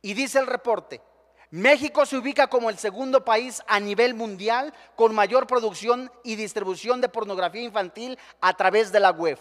Y 0.00 0.14
dice 0.14 0.38
el 0.38 0.46
reporte, 0.46 1.02
México 1.50 2.06
se 2.06 2.16
ubica 2.16 2.46
como 2.46 2.70
el 2.70 2.78
segundo 2.78 3.22
país 3.22 3.62
a 3.66 3.80
nivel 3.80 4.14
mundial 4.14 4.72
con 4.96 5.14
mayor 5.14 5.46
producción 5.46 6.10
y 6.22 6.36
distribución 6.36 7.02
de 7.02 7.10
pornografía 7.10 7.60
infantil 7.60 8.18
a 8.40 8.54
través 8.56 8.90
de 8.90 9.00
la 9.00 9.10
web. 9.10 9.38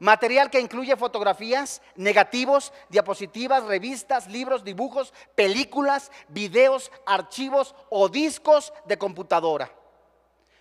Material 0.00 0.48
que 0.50 0.58
incluye 0.58 0.96
fotografías, 0.96 1.82
negativos, 1.94 2.72
diapositivas, 2.88 3.64
revistas, 3.64 4.26
libros, 4.28 4.64
dibujos, 4.64 5.12
películas, 5.34 6.10
videos, 6.28 6.90
archivos 7.04 7.74
o 7.90 8.08
discos 8.08 8.72
de 8.86 8.96
computadora. 8.96 9.70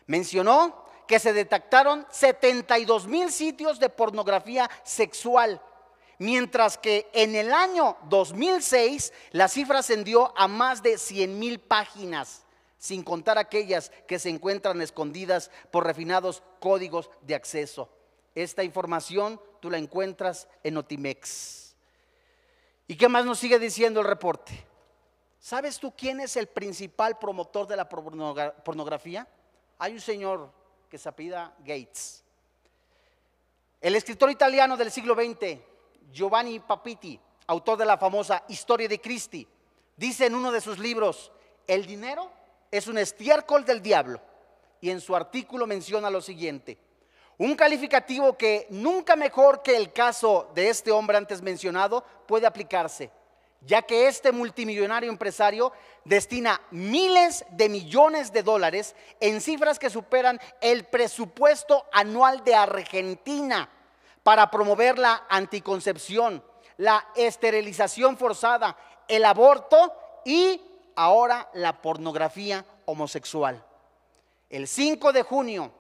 Mencionó 0.08 0.84
que 1.08 1.20
se 1.20 1.32
detectaron 1.32 2.06
72 2.12 3.08
mil 3.08 3.32
sitios 3.32 3.80
de 3.80 3.88
pornografía 3.88 4.70
sexual, 4.84 5.62
mientras 6.18 6.78
que 6.78 7.10
en 7.14 7.34
el 7.34 7.54
año 7.54 7.96
2006 8.10 9.14
la 9.32 9.48
cifra 9.48 9.80
ascendió 9.80 10.34
a 10.38 10.50
más 10.50 10.84
de 10.84 10.98
100 10.98 11.40
mil 11.40 11.62
páginas, 11.62 12.44
sin 12.78 13.04
contar 13.04 13.38
aquellas 13.38 13.90
que 14.06 14.20
se 14.20 14.28
encuentran 14.28 14.82
escondidas 14.82 15.50
por 15.72 15.86
refinados 15.86 16.44
códigos 16.60 17.10
de 17.22 17.36
acceso. 17.36 17.90
Esta 18.42 18.64
información 18.64 19.38
tú 19.60 19.70
la 19.70 19.78
encuentras 19.78 20.48
en 20.64 20.78
Otimex. 20.78 21.76
¿Y 22.88 22.96
qué 22.96 23.10
más 23.10 23.26
nos 23.26 23.38
sigue 23.38 23.60
diciendo 23.60 24.00
el 24.00 24.08
reporte? 24.08 24.66
¿Sabes 25.42 25.78
tú 25.78 25.94
quién 25.94 26.22
es 26.22 26.38
el 26.38 26.48
principal 26.48 27.20
promotor 27.20 27.68
de 27.68 27.76
la 27.76 27.90
pornografía? 27.90 29.28
Hay 29.78 29.92
un 29.92 30.00
señor 30.00 30.54
que 30.90 30.98
se 30.98 31.10
apellida 31.10 31.54
Gates. 31.60 32.24
El 33.82 33.96
escritor 33.96 34.32
italiano 34.32 34.78
del 34.78 34.90
siglo 34.90 35.16
XX, 35.16 35.60
Giovanni 36.10 36.62
Papiti, 36.62 37.20
autor 37.46 37.78
de 37.78 37.86
la 37.86 37.98
famosa 37.98 38.46
Historia 38.48 38.88
de 38.88 39.02
Cristi, 39.02 39.46
dice 39.98 40.28
en 40.28 40.36
uno 40.36 40.50
de 40.54 40.62
sus 40.62 40.80
libros, 40.80 41.30
el 41.68 41.86
dinero 41.86 42.32
es 42.72 42.88
un 42.88 43.00
estiércol 43.00 43.66
del 43.66 43.82
diablo. 43.82 44.22
Y 44.80 44.92
en 44.92 45.02
su 45.02 45.14
artículo 45.14 45.68
menciona 45.68 46.10
lo 46.10 46.22
siguiente, 46.22 46.78
un 47.40 47.56
calificativo 47.56 48.38
que 48.38 48.68
nunca 48.70 49.16
mejor 49.16 49.64
que 49.64 49.78
el 49.78 49.94
caso 49.94 50.52
de 50.54 50.70
este 50.70 50.92
hombre 50.92 51.18
antes 51.18 51.42
mencionado 51.42 52.04
puede 52.28 52.46
aplicarse, 52.46 53.10
ya 53.62 53.82
que 53.82 54.08
este 54.08 54.34
multimillonario 54.34 55.10
empresario 55.10 55.72
destina 56.04 56.62
miles 56.70 57.46
de 57.52 57.70
millones 57.70 58.34
de 58.34 58.44
dólares 58.44 58.94
en 59.22 59.40
cifras 59.40 59.80
que 59.80 59.90
superan 59.90 60.40
el 60.60 60.84
presupuesto 60.84 61.86
anual 61.94 62.44
de 62.44 62.56
Argentina 62.56 63.70
para 64.22 64.52
promover 64.52 65.00
la 65.00 65.26
anticoncepción, 65.30 66.44
la 66.76 67.08
esterilización 67.16 68.18
forzada, 68.18 68.76
el 69.08 69.24
aborto 69.24 69.94
y 70.26 70.62
ahora 70.98 71.50
la 71.54 71.82
pornografía 71.82 72.66
homosexual. 72.84 73.64
El 74.50 74.68
5 74.68 75.14
de 75.14 75.24
junio 75.24 75.79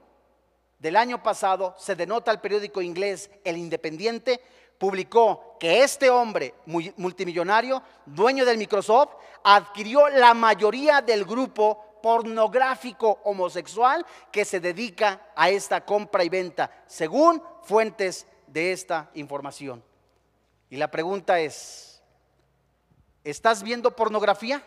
del 0.79 0.95
año 0.95 1.21
pasado 1.21 1.75
se 1.77 1.95
denota 1.95 2.31
el 2.31 2.39
periódico 2.39 2.81
inglés 2.81 3.29
El 3.43 3.57
Independiente, 3.57 4.41
publicó 4.77 5.57
que 5.59 5.83
este 5.83 6.09
hombre 6.09 6.55
multimillonario, 6.65 7.83
dueño 8.05 8.45
del 8.45 8.57
Microsoft, 8.57 9.15
adquirió 9.43 10.07
la 10.07 10.33
mayoría 10.33 11.01
del 11.01 11.25
grupo 11.25 11.99
pornográfico 12.01 13.19
homosexual 13.25 14.05
que 14.31 14.45
se 14.45 14.61
dedica 14.61 15.31
a 15.35 15.49
esta 15.49 15.83
compra 15.83 16.23
y 16.23 16.29
venta, 16.29 16.71
según 16.87 17.43
fuentes 17.63 18.25
de 18.47 18.71
esta 18.71 19.09
información. 19.15 19.83
Y 20.69 20.77
la 20.77 20.89
pregunta 20.89 21.39
es, 21.39 22.01
¿estás 23.25 23.63
viendo 23.63 23.95
pornografía? 23.95 24.63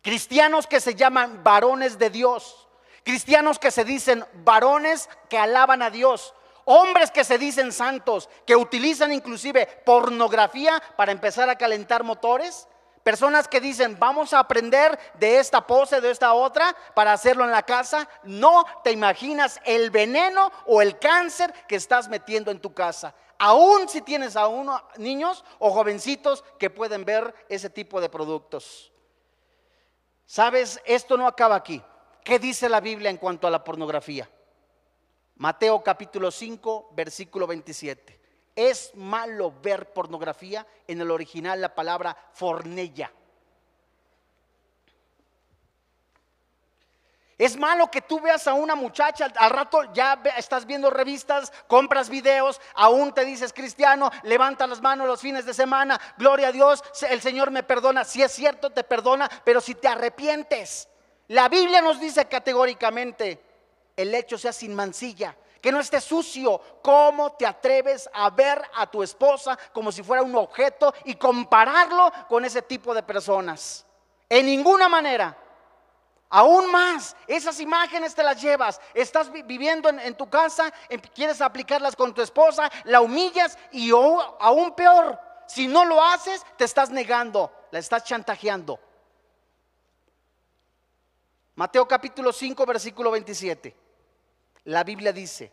Cristianos 0.00 0.66
que 0.66 0.80
se 0.80 0.94
llaman 0.94 1.42
varones 1.44 1.98
de 1.98 2.08
Dios, 2.08 2.67
cristianos 3.08 3.58
que 3.58 3.70
se 3.70 3.86
dicen 3.86 4.22
varones 4.44 5.08
que 5.30 5.38
alaban 5.38 5.80
a 5.80 5.88
Dios, 5.88 6.34
hombres 6.66 7.10
que 7.10 7.24
se 7.24 7.38
dicen 7.38 7.72
santos, 7.72 8.28
que 8.44 8.54
utilizan 8.54 9.14
inclusive 9.14 9.64
pornografía 9.86 10.82
para 10.94 11.12
empezar 11.12 11.48
a 11.48 11.56
calentar 11.56 12.04
motores. 12.04 12.68
Personas 13.02 13.48
que 13.48 13.62
dicen, 13.62 13.98
vamos 13.98 14.34
a 14.34 14.40
aprender 14.40 14.98
de 15.18 15.38
esta 15.38 15.66
pose, 15.66 16.02
de 16.02 16.10
esta 16.10 16.34
otra, 16.34 16.76
para 16.94 17.14
hacerlo 17.14 17.44
en 17.44 17.50
la 17.50 17.62
casa. 17.62 18.06
No 18.24 18.66
te 18.84 18.92
imaginas 18.92 19.58
el 19.64 19.88
veneno 19.88 20.52
o 20.66 20.82
el 20.82 20.98
cáncer 20.98 21.54
que 21.66 21.76
estás 21.76 22.08
metiendo 22.08 22.50
en 22.50 22.60
tu 22.60 22.74
casa. 22.74 23.14
Aún 23.38 23.88
si 23.88 24.02
tienes 24.02 24.36
a 24.36 24.48
uno, 24.48 24.82
niños 24.98 25.46
o 25.58 25.70
jovencitos 25.70 26.44
que 26.58 26.68
pueden 26.68 27.06
ver 27.06 27.34
ese 27.48 27.70
tipo 27.70 28.02
de 28.02 28.10
productos. 28.10 28.92
Sabes, 30.26 30.78
esto 30.84 31.16
no 31.16 31.26
acaba 31.26 31.54
aquí. 31.54 31.82
¿Qué 32.24 32.38
dice 32.38 32.68
la 32.68 32.80
Biblia 32.80 33.10
en 33.10 33.16
cuanto 33.16 33.46
a 33.46 33.50
la 33.50 33.64
pornografía? 33.64 34.28
Mateo 35.36 35.82
capítulo 35.82 36.30
5, 36.30 36.90
versículo 36.92 37.46
27. 37.46 38.20
Es 38.56 38.92
malo 38.96 39.54
ver 39.62 39.92
pornografía, 39.92 40.66
en 40.86 41.00
el 41.00 41.10
original 41.10 41.60
la 41.60 41.74
palabra 41.74 42.16
fornella. 42.32 43.12
Es 47.38 47.56
malo 47.56 47.88
que 47.88 48.02
tú 48.02 48.20
veas 48.20 48.48
a 48.48 48.54
una 48.54 48.74
muchacha, 48.74 49.32
al 49.36 49.50
rato 49.50 49.92
ya 49.94 50.20
estás 50.36 50.66
viendo 50.66 50.90
revistas, 50.90 51.52
compras 51.68 52.08
videos, 52.08 52.60
aún 52.74 53.14
te 53.14 53.24
dices 53.24 53.52
cristiano, 53.52 54.10
levanta 54.24 54.66
las 54.66 54.82
manos 54.82 55.06
los 55.06 55.20
fines 55.20 55.46
de 55.46 55.54
semana, 55.54 56.00
gloria 56.16 56.48
a 56.48 56.52
Dios, 56.52 56.82
el 57.08 57.20
Señor 57.20 57.52
me 57.52 57.62
perdona. 57.62 58.04
Si 58.04 58.20
es 58.20 58.32
cierto, 58.32 58.70
te 58.70 58.82
perdona, 58.82 59.30
pero 59.44 59.60
si 59.60 59.76
te 59.76 59.86
arrepientes, 59.86 60.88
la 61.28 61.48
Biblia 61.48 61.80
nos 61.80 62.00
dice 62.00 62.26
categóricamente, 62.26 63.42
el 63.96 64.14
hecho 64.14 64.38
sea 64.38 64.52
sin 64.52 64.74
mancilla, 64.74 65.36
que 65.60 65.72
no 65.72 65.80
esté 65.80 66.00
sucio. 66.00 66.60
¿Cómo 66.82 67.32
te 67.32 67.46
atreves 67.46 68.08
a 68.12 68.30
ver 68.30 68.62
a 68.74 68.90
tu 68.90 69.02
esposa 69.02 69.58
como 69.72 69.92
si 69.92 70.02
fuera 70.02 70.22
un 70.22 70.34
objeto 70.36 70.94
y 71.04 71.16
compararlo 71.16 72.10
con 72.28 72.44
ese 72.44 72.62
tipo 72.62 72.94
de 72.94 73.02
personas? 73.02 73.84
En 74.28 74.46
ninguna 74.46 74.88
manera. 74.88 75.36
Aún 76.30 76.70
más, 76.70 77.16
esas 77.26 77.58
imágenes 77.58 78.14
te 78.14 78.22
las 78.22 78.40
llevas. 78.40 78.80
Estás 78.92 79.30
viviendo 79.32 79.88
en, 79.88 80.14
tu 80.14 80.28
casa, 80.28 80.72
em, 80.88 81.00
quieres 81.14 81.40
aplicarlas 81.40 81.96
con 81.96 82.12
tu 82.12 82.20
esposa, 82.20 82.70
la 82.84 83.00
humillas 83.00 83.58
y 83.72 83.90
aún 83.90 84.72
peor, 84.76 85.18
si 85.46 85.66
no 85.66 85.86
lo 85.86 86.02
haces, 86.02 86.44
te 86.58 86.64
estás 86.64 86.90
negando, 86.90 87.50
la 87.70 87.78
estás 87.78 88.04
chantajeando. 88.04 88.78
Mateo 91.58 91.88
capítulo 91.88 92.32
5, 92.32 92.64
versículo 92.66 93.10
27. 93.10 93.74
La 94.66 94.84
Biblia 94.84 95.12
dice, 95.12 95.50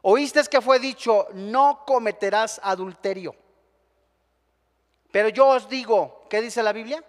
oíste 0.00 0.42
que 0.44 0.62
fue 0.62 0.78
dicho, 0.78 1.28
no 1.34 1.84
cometerás 1.86 2.58
adulterio. 2.64 3.36
Pero 5.12 5.28
yo 5.28 5.48
os 5.48 5.68
digo, 5.68 6.24
¿qué 6.30 6.40
dice 6.40 6.62
la 6.62 6.72
Biblia? 6.72 7.04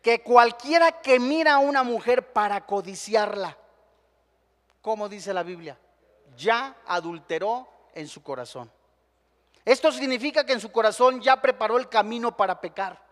que 0.00 0.22
cualquiera 0.22 1.02
que 1.02 1.18
mira 1.18 1.54
a 1.54 1.58
una 1.58 1.82
mujer 1.82 2.32
para 2.32 2.64
codiciarla, 2.64 3.58
como 4.80 5.08
dice 5.10 5.34
la 5.34 5.42
Biblia, 5.42 5.76
ya 6.36 6.76
adulteró 6.86 7.68
en 7.92 8.06
su 8.06 8.22
corazón. 8.22 8.70
Esto 9.64 9.90
significa 9.90 10.46
que 10.46 10.52
en 10.52 10.60
su 10.60 10.70
corazón 10.72 11.20
ya 11.20 11.42
preparó 11.42 11.76
el 11.76 11.88
camino 11.88 12.34
para 12.34 12.60
pecar. 12.60 13.05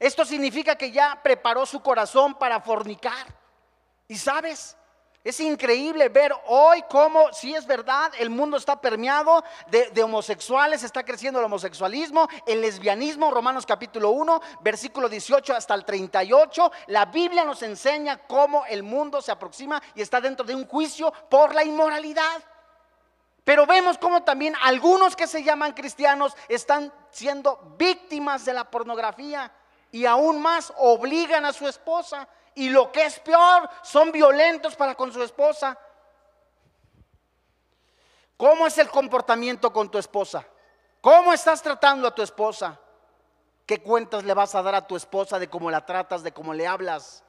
Esto 0.00 0.24
significa 0.24 0.76
que 0.76 0.90
ya 0.90 1.20
preparó 1.22 1.66
su 1.66 1.80
corazón 1.80 2.34
para 2.34 2.58
fornicar. 2.62 3.26
Y 4.08 4.16
sabes, 4.16 4.74
es 5.22 5.38
increíble 5.40 6.08
ver 6.08 6.32
hoy 6.46 6.82
cómo, 6.88 7.30
si 7.34 7.54
es 7.54 7.66
verdad, 7.66 8.10
el 8.18 8.30
mundo 8.30 8.56
está 8.56 8.80
permeado 8.80 9.44
de, 9.66 10.02
homosexuales, 10.02 10.82
está 10.82 11.04
creciendo 11.04 11.38
el 11.38 11.44
homosexualismo, 11.44 12.26
el 12.46 12.62
lesbianismo, 12.62 13.30
Romanos 13.30 13.66
capítulo 13.66 14.10
1, 14.12 14.40
versículo 14.62 15.10
18 15.10 15.54
hasta 15.54 15.74
el 15.74 15.84
38. 15.84 16.72
La 16.86 17.04
Biblia 17.04 17.44
nos 17.44 17.62
enseña 17.62 18.16
cómo 18.26 18.64
el 18.64 18.82
mundo 18.82 19.20
se 19.20 19.32
aproxima 19.32 19.82
y 19.94 20.00
está 20.00 20.22
dentro 20.22 20.46
de 20.46 20.54
un 20.54 20.66
juicio 20.66 21.12
por 21.28 21.54
la 21.54 21.62
inmoralidad. 21.62 22.42
Pero 23.44 23.66
vemos 23.66 23.98
cómo 23.98 24.22
también 24.22 24.54
algunos 24.62 25.14
que 25.14 25.26
se 25.26 25.42
llaman 25.42 25.74
cristianos 25.74 26.34
están 26.48 26.90
siendo 27.10 27.74
víctimas 27.76 28.46
de 28.46 28.54
la 28.54 28.64
pornografía 28.70 29.52
y 29.92 30.06
aún 30.06 30.40
más 30.40 30.72
obligan 30.76 31.44
a 31.44 31.52
su 31.52 31.66
esposa 31.66 32.28
y 32.54 32.68
lo 32.68 32.90
que 32.92 33.06
es 33.06 33.18
peor, 33.20 33.68
son 33.82 34.12
violentos 34.12 34.76
para 34.76 34.94
con 34.94 35.12
su 35.12 35.22
esposa. 35.22 35.78
¿Cómo 38.36 38.66
es 38.66 38.78
el 38.78 38.88
comportamiento 38.88 39.72
con 39.72 39.90
tu 39.90 39.98
esposa? 39.98 40.46
¿Cómo 41.00 41.32
estás 41.32 41.62
tratando 41.62 42.08
a 42.08 42.14
tu 42.14 42.22
esposa? 42.22 42.78
¿Qué 43.66 43.80
cuentas 43.80 44.24
le 44.24 44.34
vas 44.34 44.54
a 44.54 44.62
dar 44.62 44.74
a 44.74 44.86
tu 44.86 44.96
esposa 44.96 45.38
de 45.38 45.48
cómo 45.48 45.70
la 45.70 45.86
tratas, 45.86 46.22
de 46.22 46.32
cómo 46.32 46.52
le 46.52 46.66
hablas? 46.66 47.22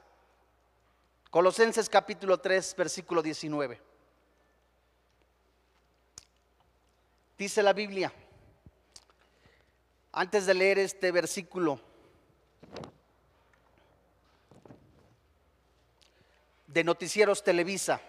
Colosenses 1.30 1.88
capítulo 1.88 2.38
3, 2.38 2.74
versículo 2.76 3.22
19. 3.22 3.80
Dice 7.38 7.62
la 7.62 7.72
Biblia, 7.72 8.12
antes 10.12 10.46
de 10.46 10.54
leer 10.54 10.78
este 10.78 11.10
versículo, 11.10 11.80
de 16.72 16.84
Noticieros 16.84 17.42
Televisa, 17.44 18.00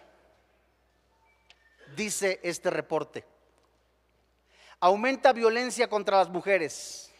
dice 1.96 2.40
este 2.44 2.70
reporte. 2.70 3.26
Aumenta 4.80 5.34
violencia 5.34 5.90
contra 5.90 6.18
las 6.18 6.30
mujeres. 6.30 7.12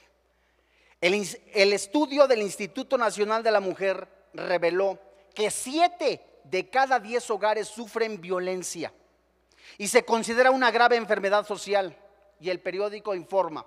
El, 1.02 1.28
el, 1.54 1.74
estudio 1.74 2.28
del 2.28 2.42
Instituto 2.42 2.98
Nacional 2.98 3.44
de 3.44 3.52
la 3.52 3.60
Mujer 3.60 4.08
reveló 4.34 5.00
que 5.36 5.52
siete 5.52 6.22
de 6.46 6.70
cada 6.70 7.00
diez 7.00 7.30
hogares 7.30 7.68
sufren 7.68 8.22
violencia 8.22 8.94
y 9.78 9.88
se 9.88 10.06
considera 10.06 10.52
una 10.52 10.72
grave 10.72 10.96
enfermedad 10.96 11.46
social. 11.46 11.98
Y 12.40 12.50
el 12.50 12.62
periódico 12.62 13.16
informa, 13.16 13.66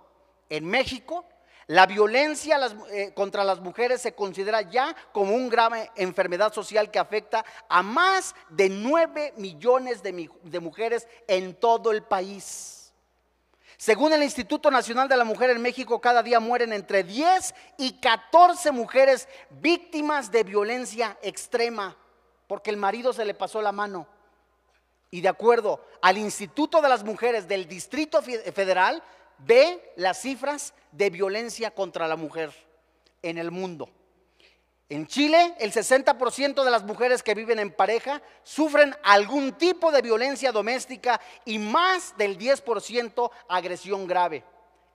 en 0.48 0.66
México 0.66 1.26
la 1.68 1.86
violencia 1.86 2.60
eh, 2.90 3.12
contra 3.14 3.42
las 3.42 3.60
mujeres 3.60 4.00
se 4.00 4.14
considera 4.14 4.62
ya 4.62 4.94
como 5.12 5.34
una 5.34 5.48
grave 5.48 5.90
enfermedad 5.96 6.52
social 6.52 6.90
que 6.90 6.98
afecta 6.98 7.44
a 7.68 7.82
más 7.82 8.34
de 8.48 8.68
9 8.68 9.34
millones 9.36 10.02
de, 10.02 10.30
de 10.42 10.60
mujeres 10.60 11.08
en 11.26 11.54
todo 11.54 11.90
el 11.90 12.02
país. 12.02 12.92
Según 13.76 14.12
el 14.12 14.22
Instituto 14.22 14.70
Nacional 14.70 15.08
de 15.08 15.16
la 15.16 15.24
Mujer 15.24 15.50
en 15.50 15.60
México, 15.60 16.00
cada 16.00 16.22
día 16.22 16.40
mueren 16.40 16.72
entre 16.72 17.02
10 17.02 17.54
y 17.78 18.00
14 18.00 18.70
mujeres 18.70 19.28
víctimas 19.50 20.30
de 20.30 20.44
violencia 20.44 21.18
extrema 21.20 21.96
porque 22.46 22.70
el 22.70 22.76
marido 22.76 23.12
se 23.12 23.24
le 23.24 23.34
pasó 23.34 23.60
la 23.60 23.72
mano. 23.72 24.06
Y 25.10 25.20
de 25.20 25.28
acuerdo 25.28 25.84
al 26.02 26.18
Instituto 26.18 26.80
de 26.80 26.88
las 26.88 27.04
Mujeres 27.04 27.48
del 27.48 27.66
Distrito 27.68 28.22
Federal, 28.22 29.02
ve 29.38 29.92
las 29.96 30.20
cifras 30.20 30.74
de 30.92 31.10
violencia 31.10 31.70
contra 31.70 32.08
la 32.08 32.16
mujer 32.16 32.52
en 33.22 33.38
el 33.38 33.50
mundo. 33.50 33.88
En 34.88 35.06
Chile, 35.06 35.54
el 35.58 35.72
60% 35.72 36.62
de 36.62 36.70
las 36.70 36.84
mujeres 36.84 37.22
que 37.22 37.34
viven 37.34 37.58
en 37.58 37.72
pareja 37.72 38.22
sufren 38.44 38.94
algún 39.02 39.52
tipo 39.52 39.90
de 39.90 40.00
violencia 40.00 40.52
doméstica 40.52 41.20
y 41.44 41.58
más 41.58 42.16
del 42.16 42.38
10% 42.38 43.30
agresión 43.48 44.06
grave. 44.06 44.44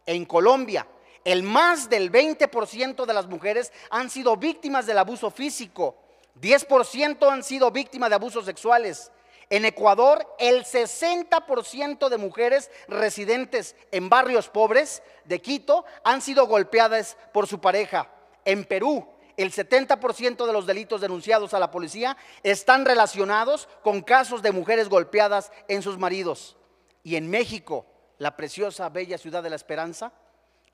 En 0.06 0.24
Colombia, 0.24 0.88
el 1.26 1.44
más 1.44 1.90
del 1.90 2.10
20% 2.10 3.06
de 3.06 3.14
las 3.14 3.28
mujeres 3.28 3.74
han 3.90 4.10
sido 4.10 4.38
víctimas 4.38 4.86
del 4.86 4.98
abuso 4.98 5.30
físico, 5.30 5.98
10% 6.40 7.30
han 7.30 7.44
sido 7.44 7.70
víctimas 7.70 8.10
de 8.10 8.16
abusos 8.16 8.46
sexuales 8.46 9.12
en 9.52 9.66
Ecuador, 9.66 10.26
el 10.40 10.64
60% 10.64 12.08
de 12.08 12.18
mujeres 12.18 12.72
residentes 12.88 13.76
en 13.92 14.08
barrios 14.08 14.48
pobres 14.48 15.04
de 15.26 15.42
Quito 15.42 15.84
han 16.06 16.22
sido 16.22 16.48
golpeadas 16.48 17.18
por 17.34 17.48
su 17.48 17.60
pareja. 17.60 18.10
En 18.46 18.64
Perú, 18.64 19.06
el 19.36 19.52
70% 19.52 20.46
de 20.46 20.54
los 20.54 20.66
delitos 20.66 21.02
denunciados 21.02 21.54
a 21.54 21.60
la 21.60 21.70
policía 21.70 22.16
están 22.44 22.86
relacionados 22.86 23.68
con 23.84 24.02
casos 24.02 24.42
de 24.42 24.54
mujeres 24.54 24.88
golpeadas 24.88 25.52
en 25.68 25.82
sus 25.82 25.98
maridos. 25.98 26.56
Y 27.04 27.18
en 27.18 27.30
México, 27.30 27.86
la 28.20 28.38
preciosa, 28.38 28.88
bella 28.88 29.18
ciudad 29.18 29.44
de 29.44 29.50
la 29.50 29.58
esperanza, 29.58 30.14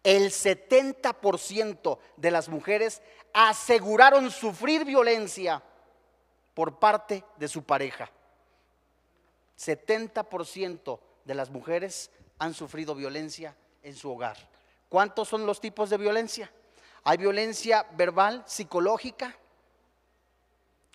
el 0.04 0.30
70% 0.30 1.98
de 2.16 2.30
las 2.30 2.48
mujeres 2.48 3.02
aseguraron 3.34 4.30
sufrir 4.30 4.86
violencia 4.86 5.64
por 6.54 6.78
parte 6.78 7.24
de 7.38 7.48
su 7.48 7.64
pareja. 7.64 8.12
70% 9.58 11.00
de 11.26 11.36
las 11.36 11.50
mujeres 11.50 12.12
han 12.40 12.54
sufrido 12.54 12.96
violencia 12.96 13.56
en 13.84 13.96
su 13.96 14.12
hogar. 14.12 14.38
¿Cuántos 14.90 15.28
son 15.28 15.46
los 15.46 15.60
tipos 15.60 15.90
de 15.90 15.98
violencia? 15.98 16.52
Hay 17.04 17.18
violencia 17.18 17.88
verbal, 17.94 18.44
psicológica, 18.46 19.36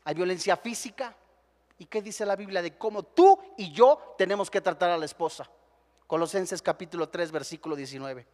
hay 0.04 0.14
violencia 0.14 0.56
física. 0.56 1.14
¿Y 1.78 1.86
qué 1.86 2.00
dice 2.00 2.24
la 2.24 2.36
Biblia 2.36 2.62
de 2.62 2.76
cómo 2.76 3.02
tú 3.02 3.38
y 3.56 3.72
yo 3.72 4.14
tenemos 4.16 4.50
que 4.50 4.60
tratar 4.60 4.90
a 4.90 4.98
la 4.98 5.04
esposa? 5.04 5.48
Colosenses 6.06 6.62
capítulo 6.62 7.08
3, 7.08 7.32
versículo 7.32 7.74
19. 7.74 8.26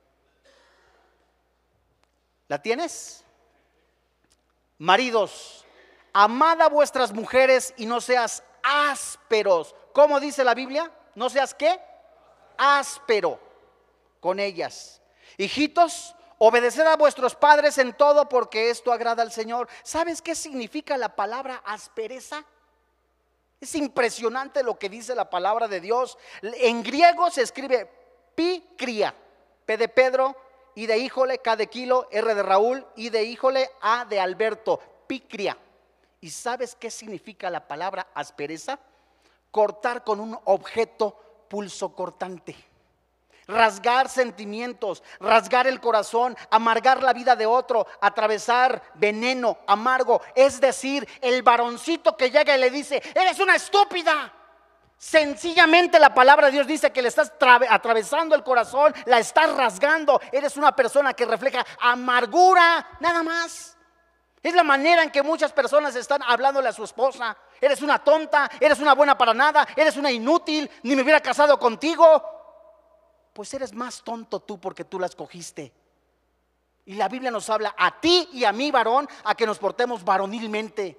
¿La 2.49 2.61
tienes? 2.61 3.25
Maridos, 4.79 5.65
amad 6.13 6.61
a 6.63 6.69
vuestras 6.69 7.13
mujeres 7.13 7.75
y 7.77 7.87
no 7.87 8.01
seas 8.01 8.43
ásperos. 8.63 9.75
¿Cómo 9.99 10.21
dice 10.21 10.45
la 10.45 10.55
Biblia? 10.55 10.89
No 11.17 11.29
seas 11.29 11.53
qué? 11.55 11.77
Áspero 12.57 13.41
con 14.21 14.39
ellas. 14.39 15.03
Hijitos, 15.37 16.15
obedeced 16.39 16.87
a 16.87 16.95
vuestros 16.95 17.35
padres 17.35 17.79
en 17.79 17.93
todo 17.95 18.29
porque 18.29 18.71
esto 18.71 18.93
agrada 18.93 19.25
al 19.25 19.33
Señor. 19.33 19.69
¿Sabes 19.83 20.23
qué 20.23 20.37
significa 20.37 20.97
la 20.97 21.17
palabra 21.17 21.65
aspereza? 21.65 22.45
Es 23.61 23.75
impresionante 23.75 24.63
lo 24.63 24.79
que 24.79 24.89
dice 24.89 25.17
la 25.17 25.29
palabra 25.29 25.67
de 25.67 25.81
Dios. 25.81 26.17
En 26.43 26.85
griego 26.85 27.29
se 27.33 27.43
escribe 27.43 27.91
pi 28.37 28.65
cría, 28.77 29.13
P 29.67 29.77
de 29.77 29.89
Pedro, 29.89 30.37
I 30.77 30.87
de 30.87 30.97
híjole, 30.97 31.39
K 31.39 31.57
de 31.57 31.67
kilo, 31.67 32.07
R 32.13 32.37
de 32.37 32.43
Raúl, 32.45 32.87
I 32.95 33.11
de 33.11 33.25
híjole, 33.25 33.69
A 33.81 34.05
de 34.05 34.21
Alberto, 34.21 34.81
picria. 35.09 35.59
¿Y 36.21 36.31
sabes 36.31 36.77
qué 36.77 36.89
significa 36.89 37.51
la 37.51 37.67
palabra 37.67 38.07
aspereza? 38.15 38.79
Cortar 39.51 40.05
con 40.05 40.21
un 40.21 40.39
objeto 40.45 41.47
pulso 41.49 41.95
cortante. 41.95 42.57
Rasgar 43.47 44.11
sentimientos, 44.11 45.03
rasgar 45.21 45.67
el 45.67 45.81
corazón, 45.81 46.37
amargar 46.51 47.03
la 47.03 47.15
vida 47.15 47.35
de 47.35 47.47
otro, 47.47 47.87
atravesar 48.01 48.83
veneno 48.95 49.59
amargo. 49.67 50.21
Es 50.35 50.61
decir, 50.61 51.09
el 51.23 51.43
varoncito 51.43 52.15
que 52.15 52.31
llega 52.31 52.55
y 52.55 52.61
le 52.61 52.71
dice, 52.71 53.03
eres 53.15 53.39
una 53.41 53.57
estúpida. 53.57 54.35
Sencillamente 54.99 56.01
la 56.01 56.13
palabra 56.13 56.47
de 56.47 56.53
Dios 56.53 56.67
dice 56.67 56.93
que 56.93 57.01
le 57.01 57.09
estás 57.09 57.33
atravesando 57.71 58.35
el 58.35 58.43
corazón, 58.43 58.93
la 59.07 59.21
estás 59.21 59.57
rasgando. 59.57 60.21
Eres 60.33 60.57
una 60.57 60.75
persona 60.75 61.15
que 61.15 61.25
refleja 61.25 61.65
amargura, 61.81 62.87
nada 62.99 63.23
más. 63.23 63.77
Es 64.43 64.55
la 64.55 64.65
manera 64.65 65.03
en 65.03 65.11
que 65.11 65.23
muchas 65.23 65.53
personas 65.53 65.95
están 65.95 66.23
hablándole 66.23 66.69
a 66.69 66.73
su 66.73 66.83
esposa. 66.83 67.37
Eres 67.61 67.83
una 67.83 68.03
tonta, 68.03 68.51
eres 68.61 68.79
una 68.81 68.95
buena 68.95 69.17
para 69.17 69.35
nada, 69.35 69.67
eres 69.77 69.97
una 69.97 70.11
inútil, 70.11 70.71
ni 70.83 70.95
me 70.95 71.03
hubiera 71.03 71.21
casado 71.21 71.59
contigo. 71.59 72.23
Pues 73.33 73.53
eres 73.55 73.73
más 73.73 74.03
tonto 74.03 74.41
tú 74.41 74.61
porque 74.61 74.85
tú 74.85 74.99
la 74.99 75.07
escogiste. 75.07 75.73
Y 76.87 76.95
la 76.95 77.09
Biblia 77.09 77.31
nos 77.31 77.51
habla 77.51 77.75
a 77.77 78.01
ti 78.01 78.29
y 78.33 78.45
a 78.45 78.53
mí, 78.53 78.71
varón, 78.71 79.09
a 79.25 79.35
que 79.35 79.47
nos 79.47 79.59
portemos 79.59 80.05
varonilmente. 80.05 80.99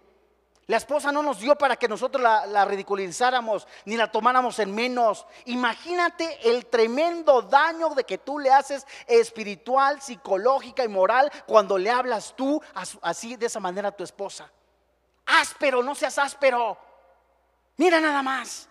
La 0.70 0.78
esposa 0.78 1.12
no 1.12 1.24
nos 1.24 1.40
dio 1.40 1.58
para 1.58 1.78
que 1.78 1.88
nosotros 1.88 2.22
la, 2.22 2.64
ridiculizáramos 2.64 3.68
ni 3.86 3.98
la 3.98 4.12
tomáramos 4.12 4.60
en 4.60 4.76
menos. 4.76 5.26
Imagínate 5.46 6.48
el 6.48 6.68
tremendo 6.68 7.42
daño 7.42 7.90
de 7.96 8.04
que 8.04 8.20
tú 8.20 8.38
le 8.38 8.52
haces 8.52 8.86
espiritual, 9.08 10.00
psicológica 10.00 10.84
y 10.84 10.88
moral 10.88 11.32
cuando 11.48 11.76
le 11.76 11.90
hablas 11.90 12.36
tú 12.36 12.62
así 13.02 13.36
de 13.36 13.48
esa 13.48 13.60
manera 13.60 13.88
a 13.88 13.94
tu 13.94 14.04
esposa. 14.04 14.52
Áspero, 15.30 15.84
no 15.84 15.96
seas 15.96 16.18
áspero. 16.18 16.78
Mira 17.78 18.00
nada 18.00 18.22
más. 18.22 18.68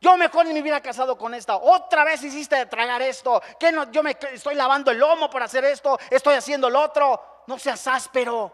Yo 0.00 0.16
mejor 0.16 0.46
ni 0.46 0.52
me 0.52 0.60
hubiera 0.60 0.80
casado 0.80 1.16
con 1.16 1.32
esta. 1.32 1.56
Otra 1.56 2.02
vez 2.04 2.22
hiciste 2.24 2.66
tragar 2.66 3.00
esto. 3.02 3.40
Que 3.58 3.70
no, 3.70 3.90
yo 3.92 4.02
me 4.02 4.16
estoy 4.32 4.56
lavando 4.56 4.90
el 4.90 4.98
lomo 4.98 5.30
para 5.30 5.44
hacer 5.44 5.64
esto. 5.64 5.96
Estoy 6.10 6.34
haciendo 6.34 6.68
lo 6.68 6.80
otro. 6.80 7.44
No 7.46 7.56
seas 7.56 7.86
áspero. 7.86 8.52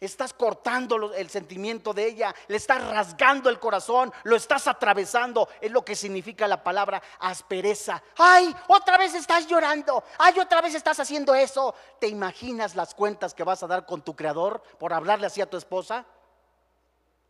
Estás 0.00 0.34
cortando 0.34 1.14
el 1.14 1.30
sentimiento 1.30 1.94
de 1.94 2.08
ella, 2.08 2.34
le 2.48 2.56
estás 2.56 2.84
rasgando 2.88 3.48
el 3.48 3.60
corazón, 3.60 4.12
lo 4.24 4.34
estás 4.34 4.66
atravesando. 4.66 5.48
Es 5.60 5.70
lo 5.70 5.84
que 5.84 5.94
significa 5.94 6.48
la 6.48 6.60
palabra 6.60 7.00
aspereza. 7.20 8.02
Ay, 8.18 8.52
otra 8.66 8.98
vez 8.98 9.14
estás 9.14 9.46
llorando. 9.46 10.02
Ay, 10.18 10.40
otra 10.40 10.60
vez 10.60 10.74
estás 10.74 10.98
haciendo 10.98 11.36
eso. 11.36 11.72
¿Te 12.00 12.08
imaginas 12.08 12.74
las 12.74 12.96
cuentas 12.96 13.32
que 13.32 13.44
vas 13.44 13.62
a 13.62 13.68
dar 13.68 13.86
con 13.86 14.02
tu 14.02 14.16
creador 14.16 14.60
por 14.80 14.92
hablarle 14.92 15.28
así 15.28 15.40
a 15.40 15.48
tu 15.48 15.56
esposa? 15.56 16.04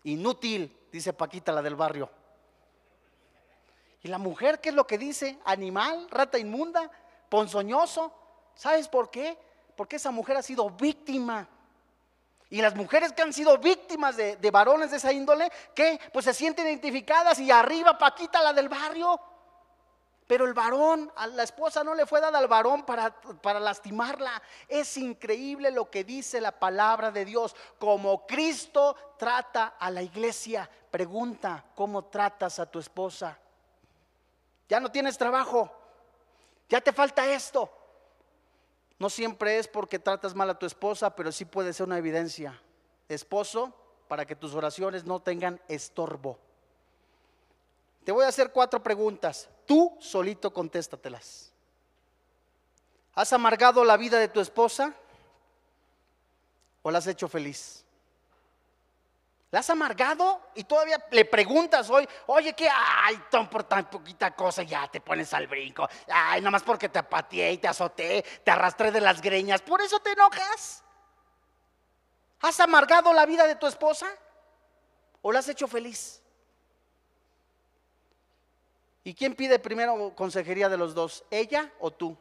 Inútil, 0.04 0.88
dice 0.90 1.12
Paquita, 1.12 1.52
la 1.52 1.62
del 1.62 1.76
barrio. 1.76 2.10
¿Y 4.02 4.08
la 4.08 4.18
mujer 4.18 4.60
qué 4.60 4.70
es 4.70 4.74
lo 4.74 4.86
que 4.86 4.98
dice? 4.98 5.38
Animal, 5.44 6.08
rata 6.10 6.38
inmunda, 6.38 6.90
ponzoñoso. 7.28 8.12
¿Sabes 8.54 8.88
por 8.88 9.10
qué? 9.10 9.38
Porque 9.76 9.96
esa 9.96 10.10
mujer 10.10 10.36
ha 10.36 10.42
sido 10.42 10.68
víctima 10.70 11.48
y 12.52 12.60
las 12.60 12.74
mujeres 12.74 13.14
que 13.14 13.22
han 13.22 13.32
sido 13.32 13.56
víctimas 13.56 14.14
de, 14.14 14.50
varones 14.52 14.90
de 14.90 14.98
esa 14.98 15.10
índole, 15.10 15.50
que 15.74 15.98
pues 16.12 16.26
se 16.26 16.34
sienten 16.34 16.66
identificadas 16.66 17.38
y 17.38 17.50
arriba 17.50 17.96
Paquita, 17.96 18.42
la 18.42 18.52
del 18.52 18.68
barrio. 18.68 19.18
Pero 20.32 20.46
el 20.46 20.54
varón, 20.54 21.12
a 21.14 21.26
la 21.26 21.42
esposa 21.42 21.84
no 21.84 21.94
le 21.94 22.06
fue 22.06 22.18
dada 22.18 22.38
al 22.38 22.48
varón 22.48 22.86
para, 22.86 23.14
para 23.20 23.60
lastimarla. 23.60 24.42
Es 24.66 24.96
increíble 24.96 25.70
lo 25.70 25.90
que 25.90 26.04
dice 26.04 26.40
la 26.40 26.58
palabra 26.58 27.10
de 27.10 27.26
Dios. 27.26 27.54
Como 27.78 28.26
Cristo 28.26 28.96
trata 29.18 29.74
a 29.78 29.90
la 29.90 30.02
iglesia, 30.02 30.70
pregunta, 30.90 31.62
¿cómo 31.74 32.06
tratas 32.06 32.58
a 32.58 32.64
tu 32.64 32.78
esposa? 32.78 33.38
Ya 34.70 34.80
no 34.80 34.90
tienes 34.90 35.18
trabajo, 35.18 35.70
ya 36.66 36.80
te 36.80 36.94
falta 36.94 37.30
esto, 37.30 37.70
no 38.98 39.10
siempre 39.10 39.58
es 39.58 39.68
porque 39.68 39.98
tratas 39.98 40.34
mal 40.34 40.48
a 40.48 40.58
tu 40.58 40.64
esposa, 40.64 41.14
pero 41.14 41.30
sí 41.30 41.44
puede 41.44 41.74
ser 41.74 41.88
una 41.88 41.98
evidencia. 41.98 42.58
Esposo, 43.06 43.74
para 44.08 44.24
que 44.24 44.34
tus 44.34 44.54
oraciones 44.54 45.04
no 45.04 45.20
tengan 45.20 45.60
estorbo. 45.68 46.38
Te 48.04 48.12
voy 48.12 48.24
a 48.24 48.28
hacer 48.28 48.50
cuatro 48.50 48.82
preguntas. 48.82 49.48
Tú 49.66 49.96
solito 50.00 50.52
contéstatelas. 50.52 51.52
¿Has 53.14 53.32
amargado 53.32 53.84
la 53.84 53.96
vida 53.96 54.18
de 54.18 54.28
tu 54.28 54.40
esposa 54.40 54.94
o 56.82 56.90
la 56.90 56.98
has 56.98 57.06
hecho 57.06 57.28
feliz? 57.28 57.84
¿La 59.50 59.58
has 59.58 59.68
amargado? 59.68 60.40
Y 60.54 60.64
todavía 60.64 60.98
le 61.10 61.26
preguntas 61.26 61.90
hoy, 61.90 62.08
oye, 62.26 62.54
¿qué? 62.54 62.70
Ay, 62.74 63.22
por 63.50 63.64
tan 63.64 63.88
poquita 63.90 64.34
cosa 64.34 64.62
ya 64.62 64.88
te 64.88 65.02
pones 65.02 65.32
al 65.34 65.46
brinco. 65.46 65.86
Ay, 66.08 66.40
nada 66.40 66.52
más 66.52 66.62
porque 66.62 66.88
te 66.88 67.02
pateé 67.02 67.52
y 67.52 67.58
te 67.58 67.68
azoté, 67.68 68.24
te 68.42 68.50
arrastré 68.50 68.90
de 68.90 69.02
las 69.02 69.20
greñas. 69.20 69.60
¿Por 69.60 69.82
eso 69.82 70.00
te 70.00 70.12
enojas? 70.12 70.82
¿Has 72.40 72.58
amargado 72.60 73.12
la 73.12 73.26
vida 73.26 73.46
de 73.46 73.56
tu 73.56 73.66
esposa? 73.66 74.06
¿O 75.20 75.30
la 75.30 75.40
has 75.40 75.48
hecho 75.50 75.68
feliz? 75.68 76.21
¿Y 79.04 79.14
quién 79.14 79.34
pide 79.34 79.58
primero 79.58 80.14
consejería 80.14 80.68
de 80.68 80.76
los 80.76 80.94
dos? 80.94 81.24
¿Ella 81.30 81.72
o 81.80 81.90
tú? 81.90 82.16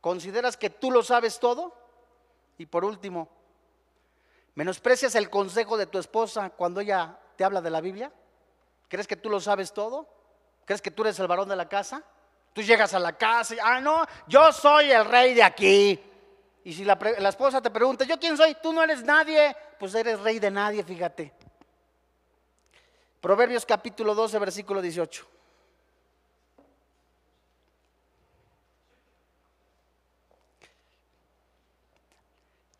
¿Consideras 0.00 0.56
que 0.56 0.70
tú 0.70 0.90
lo 0.90 1.02
sabes 1.02 1.38
todo? 1.38 1.74
Y 2.58 2.66
por 2.66 2.84
último, 2.84 3.28
¿Menosprecias 4.56 5.14
el 5.14 5.28
consejo 5.28 5.76
de 5.76 5.86
tu 5.86 5.98
esposa 5.98 6.48
cuando 6.48 6.80
ella 6.80 7.18
te 7.36 7.44
habla 7.44 7.60
de 7.60 7.68
la 7.68 7.82
Biblia? 7.82 8.10
¿Crees 8.88 9.06
que 9.06 9.16
tú 9.16 9.28
lo 9.28 9.38
sabes 9.38 9.72
todo? 9.72 10.08
¿Crees 10.64 10.80
que 10.80 10.90
tú 10.90 11.02
eres 11.02 11.18
el 11.20 11.26
varón 11.26 11.50
de 11.50 11.56
la 11.56 11.68
casa? 11.68 12.02
Tú 12.54 12.62
llegas 12.62 12.94
a 12.94 12.98
la 12.98 13.12
casa 13.12 13.54
y, 13.54 13.58
ah, 13.62 13.82
no, 13.82 14.06
yo 14.26 14.50
soy 14.52 14.90
el 14.90 15.04
rey 15.04 15.34
de 15.34 15.42
aquí. 15.42 16.00
Y 16.64 16.72
si 16.72 16.84
la, 16.84 16.98
la 17.18 17.28
esposa 17.28 17.60
te 17.60 17.70
pregunta, 17.70 18.06
¿yo 18.06 18.18
quién 18.18 18.34
soy? 18.34 18.56
Tú 18.62 18.72
no 18.72 18.82
eres 18.82 19.04
nadie, 19.04 19.54
pues 19.78 19.94
eres 19.94 20.18
rey 20.20 20.38
de 20.38 20.50
nadie, 20.50 20.82
fíjate. 20.82 21.34
Proverbios 23.26 23.66
capítulo 23.66 24.14
12, 24.14 24.38
versículo 24.38 24.80
18. 24.80 25.26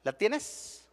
¿La 0.04 0.12
tienes? 0.12 0.86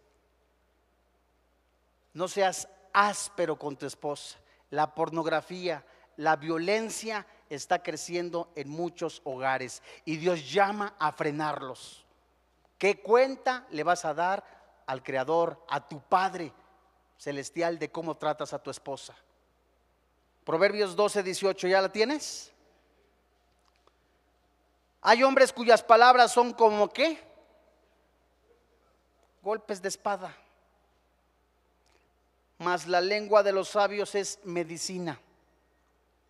No 2.16 2.28
seas 2.28 2.68
áspero 2.94 3.60
con 3.60 3.78
tu 3.78 3.86
esposa. 3.86 4.40
La 4.72 4.96
pornografía, 4.96 5.86
la 6.18 6.36
violencia 6.36 7.28
está 7.48 7.84
creciendo 7.84 8.52
en 8.56 8.70
muchos 8.70 9.22
hogares 9.24 9.84
y 10.04 10.18
Dios 10.18 10.52
llama 10.52 10.96
a 10.98 11.12
frenarlos. 11.12 12.04
¿Qué 12.80 13.04
cuenta 13.04 13.68
le 13.70 13.84
vas 13.84 14.04
a 14.04 14.16
dar 14.16 14.44
al 14.88 15.04
Creador, 15.04 15.64
a 15.70 15.88
tu 15.88 16.02
Padre 16.02 16.52
celestial 17.20 17.78
de 17.78 17.92
cómo 17.92 18.18
tratas 18.18 18.52
a 18.54 18.58
tu 18.58 18.72
esposa? 18.72 19.16
Proverbios 20.46 20.96
12, 20.96 21.24
18, 21.24 21.68
¿ya 21.68 21.82
la 21.82 21.92
tienes? 21.92 22.52
Hay 25.02 25.24
hombres 25.24 25.52
cuyas 25.52 25.84
palabras 25.84 26.32
son 26.32 26.54
como 26.54 26.90
qué? 26.90 27.20
Golpes 29.42 29.82
de 29.82 29.90
espada. 29.90 30.36
Mas 32.58 32.88
la 32.88 33.02
lengua 33.02 33.44
de 33.44 33.52
los 33.52 33.70
sabios 33.70 34.16
es 34.16 34.40
medicina. 34.44 35.20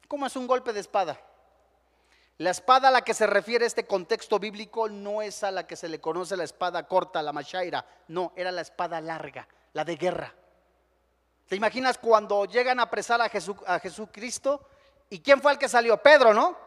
¿Cómo 0.08 0.26
es 0.26 0.36
un 0.36 0.48
golpe 0.48 0.74
de 0.74 0.80
espada? 0.80 1.20
La 2.40 2.50
espada 2.50 2.88
a 2.88 2.92
la 2.92 3.04
que 3.04 3.14
se 3.14 3.28
refiere 3.28 3.66
este 3.66 3.86
contexto 3.86 4.40
bíblico 4.40 4.90
no 4.90 5.22
es 5.22 5.44
a 5.44 5.52
la 5.52 5.68
que 5.68 5.76
se 5.76 5.88
le 5.88 6.02
conoce 6.02 6.36
la 6.36 6.44
espada 6.44 6.88
corta, 6.88 7.22
la 7.22 7.32
machaira. 7.32 7.86
No, 8.08 8.34
era 8.36 8.52
la 8.52 8.62
espada 8.62 9.00
larga, 9.02 9.48
la 9.74 9.86
de 9.86 9.96
guerra. 9.96 10.34
¿Te 11.48 11.56
imaginas 11.56 11.98
cuando 11.98 12.46
llegan 12.46 12.80
a 12.80 12.84
apresar 12.84 13.22
a, 13.22 13.26
a 13.26 13.80
Jesucristo? 13.80 14.68
¿Y 15.10 15.20
quién 15.20 15.42
fue 15.42 15.52
el 15.52 15.58
que 15.58 15.70
salió? 15.70 15.98
Pedro, 15.98 16.34
¿no? 16.34 16.58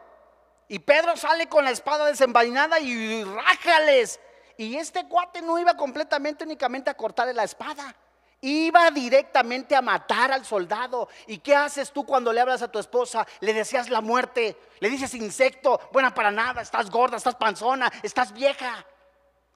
Y 0.68 0.78
Pedro 0.80 1.16
sale 1.16 1.48
con 1.48 1.64
la 1.64 1.70
espada 1.70 2.06
desenvainada 2.06 2.80
y 2.80 3.24
rájales. 3.24 4.20
Y 4.56 4.76
este 4.76 5.06
cuate 5.08 5.42
no 5.42 5.58
iba 5.58 5.76
completamente 5.76 6.44
únicamente 6.44 6.90
a 6.90 6.96
cortarle 6.96 7.34
la 7.34 7.44
espada. 7.44 7.94
Iba 8.40 8.90
directamente 8.90 9.74
a 9.74 9.82
matar 9.82 10.32
al 10.32 10.44
soldado. 10.44 11.08
¿Y 11.26 11.38
qué 11.38 11.54
haces 11.54 11.92
tú 11.92 12.04
cuando 12.04 12.32
le 12.32 12.40
hablas 12.40 12.62
a 12.62 12.70
tu 12.70 12.78
esposa? 12.78 13.26
Le 13.40 13.54
deseas 13.54 13.90
la 13.90 14.00
muerte. 14.00 14.56
Le 14.80 14.90
dices 14.90 15.14
insecto, 15.14 15.80
buena 15.92 16.14
para 16.14 16.30
nada, 16.30 16.62
estás 16.62 16.90
gorda, 16.90 17.16
estás 17.16 17.34
panzona, 17.36 17.90
estás 18.02 18.32
vieja. 18.32 18.84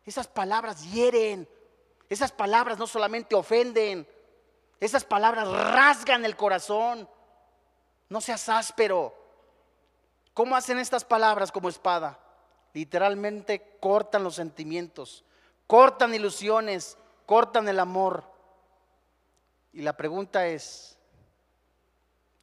Esas 0.04 0.28
palabras 0.28 0.90
hieren. 0.90 1.48
Esas 2.08 2.32
palabras 2.32 2.78
no 2.78 2.86
solamente 2.86 3.36
ofenden, 3.36 4.08
esas 4.80 5.04
palabras 5.04 5.46
rasgan 5.48 6.24
el 6.24 6.36
corazón. 6.36 7.08
No 8.08 8.20
seas 8.20 8.48
áspero. 8.48 9.14
¿Cómo 10.34 10.56
hacen 10.56 10.78
estas 10.78 11.04
palabras 11.04 11.52
como 11.52 11.68
espada? 11.68 12.18
Literalmente 12.72 13.76
cortan 13.80 14.24
los 14.24 14.36
sentimientos, 14.36 15.24
cortan 15.66 16.14
ilusiones, 16.14 16.96
cortan 17.26 17.68
el 17.68 17.78
amor. 17.78 18.24
Y 19.72 19.82
la 19.82 19.96
pregunta 19.96 20.46
es, 20.46 20.96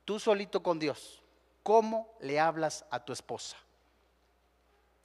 tú 0.06 0.20
solito 0.20 0.62
con 0.62 0.80
Dios, 0.80 1.22
¿cómo 1.64 2.14
le 2.20 2.40
hablas 2.40 2.86
a 2.92 3.04
tu 3.04 3.14
esposa? 3.14 3.58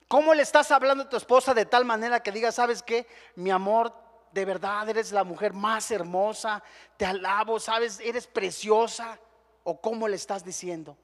¿Cómo 0.09 0.35
le 0.35 0.43
estás 0.43 0.71
hablando 0.71 1.05
a 1.05 1.09
tu 1.09 1.17
esposa 1.17 1.55
de 1.55 1.65
tal 1.65 1.85
manera 1.85 2.21
que 2.21 2.33
diga, 2.33 2.53
sabes 2.53 2.83
qué, 2.83 3.07
mi 3.35 3.51
amor, 3.51 3.95
de 4.33 4.45
verdad 4.45 4.89
eres 4.89 5.13
la 5.13 5.25
mujer 5.25 5.53
más 5.53 5.91
hermosa, 5.91 6.63
te 6.97 7.05
alabo, 7.05 7.61
sabes, 7.61 8.01
eres 8.01 8.27
preciosa? 8.27 9.19
¿O 9.65 9.81
cómo 9.81 10.09
le 10.09 10.17
estás 10.17 10.45
diciendo? 10.45 10.97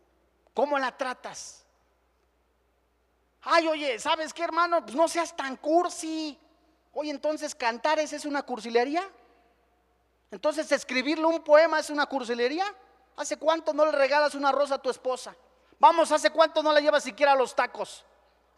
¿Cómo 0.54 0.78
la 0.78 0.96
tratas? 0.96 1.64
Ay, 3.42 3.68
oye, 3.68 3.98
¿sabes 3.98 4.34
qué, 4.34 4.42
hermano? 4.42 4.82
Pues 4.82 4.96
no 4.96 5.06
seas 5.06 5.36
tan 5.36 5.56
cursi. 5.56 6.38
Oye, 6.92 7.10
entonces 7.10 7.54
cantar 7.54 7.98
es 8.00 8.24
una 8.24 8.42
cursilería. 8.42 9.08
Entonces 10.30 10.70
escribirle 10.72 11.24
un 11.24 11.42
poema 11.42 11.78
es 11.78 11.90
una 11.90 12.06
cursilería. 12.06 12.66
¿Hace 13.16 13.36
cuánto 13.36 13.72
no 13.72 13.84
le 13.84 13.92
regalas 13.92 14.34
una 14.34 14.52
rosa 14.52 14.76
a 14.76 14.82
tu 14.82 14.90
esposa? 14.90 15.34
Vamos, 15.78 16.10
¿hace 16.10 16.30
cuánto 16.30 16.62
no 16.62 16.72
la 16.72 16.80
llevas 16.80 17.04
siquiera 17.04 17.32
a 17.32 17.36
los 17.36 17.54
tacos? 17.54 18.04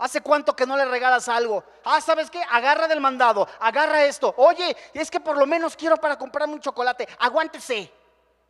¿Hace 0.00 0.22
cuánto 0.22 0.56
que 0.56 0.64
no 0.64 0.78
le 0.78 0.86
regalas 0.86 1.28
algo? 1.28 1.62
Ah, 1.84 2.00
¿sabes 2.00 2.30
qué? 2.30 2.42
Agarra 2.50 2.88
del 2.88 3.02
mandado, 3.02 3.46
agarra 3.60 4.02
esto. 4.06 4.32
Oye, 4.38 4.74
es 4.94 5.10
que 5.10 5.20
por 5.20 5.36
lo 5.36 5.44
menos 5.44 5.76
quiero 5.76 5.98
para 5.98 6.16
comprarme 6.16 6.54
un 6.54 6.60
chocolate. 6.60 7.06
Aguántese. 7.18 7.92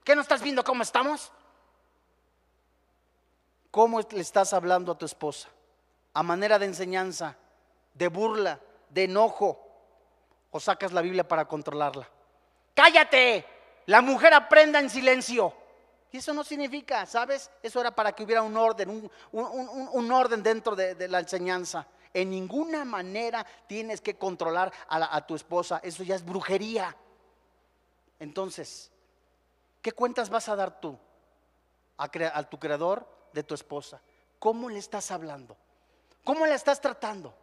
¿Qué 0.04 0.14
no 0.14 0.22
estás 0.22 0.42
viendo 0.42 0.62
cómo 0.62 0.84
estamos? 0.84 1.32
¿Cómo 3.72 4.00
le 4.00 4.20
estás 4.20 4.52
hablando 4.52 4.92
a 4.92 4.98
tu 4.98 5.06
esposa? 5.06 5.48
A 6.14 6.22
manera 6.22 6.56
de 6.56 6.66
enseñanza, 6.66 7.36
de 7.94 8.06
burla, 8.06 8.60
de 8.88 9.04
enojo. 9.04 9.66
¿O 10.52 10.60
sacas 10.60 10.92
la 10.92 11.02
Biblia 11.02 11.26
para 11.26 11.46
controlarla? 11.46 12.08
Cállate, 12.74 13.44
la 13.86 14.00
mujer 14.00 14.34
aprenda 14.34 14.78
en 14.78 14.88
silencio. 14.88 15.52
Y 16.12 16.16
eso 16.16 16.34
no 16.34 16.42
significa, 16.42 17.06
¿sabes? 17.06 17.50
Eso 17.62 17.80
era 17.80 17.94
para 17.94 18.12
que 18.12 18.24
hubiera 18.24 18.42
un 18.42 18.56
orden, 18.56 19.10
un, 19.32 20.12
orden 20.12 20.42
dentro 20.42 20.74
de, 20.74 21.08
la 21.08 21.20
enseñanza. 21.20 21.86
En 22.12 22.30
ninguna 22.30 22.84
manera 22.84 23.46
tienes 23.68 24.00
que 24.00 24.16
controlar 24.16 24.72
a, 24.88 25.24
tu 25.26 25.36
esposa. 25.36 25.80
Eso 25.84 26.02
ya 26.02 26.16
es 26.16 26.24
brujería. 26.24 26.96
Entonces, 28.18 28.90
¿qué 29.80 29.92
cuentas 29.92 30.28
vas 30.28 30.48
a 30.48 30.56
dar 30.56 30.80
tú 30.80 30.98
a, 31.96 32.04
a 32.04 32.42
tu 32.42 32.58
creador 32.58 33.06
de 33.32 33.44
tu 33.44 33.54
esposa? 33.54 34.00
¿Cómo 34.40 34.68
le 34.68 34.78
estás 34.78 35.12
hablando? 35.12 35.56
¿Cómo 36.24 36.44
la 36.44 36.56
estás 36.56 36.80
tratando? 36.80 37.34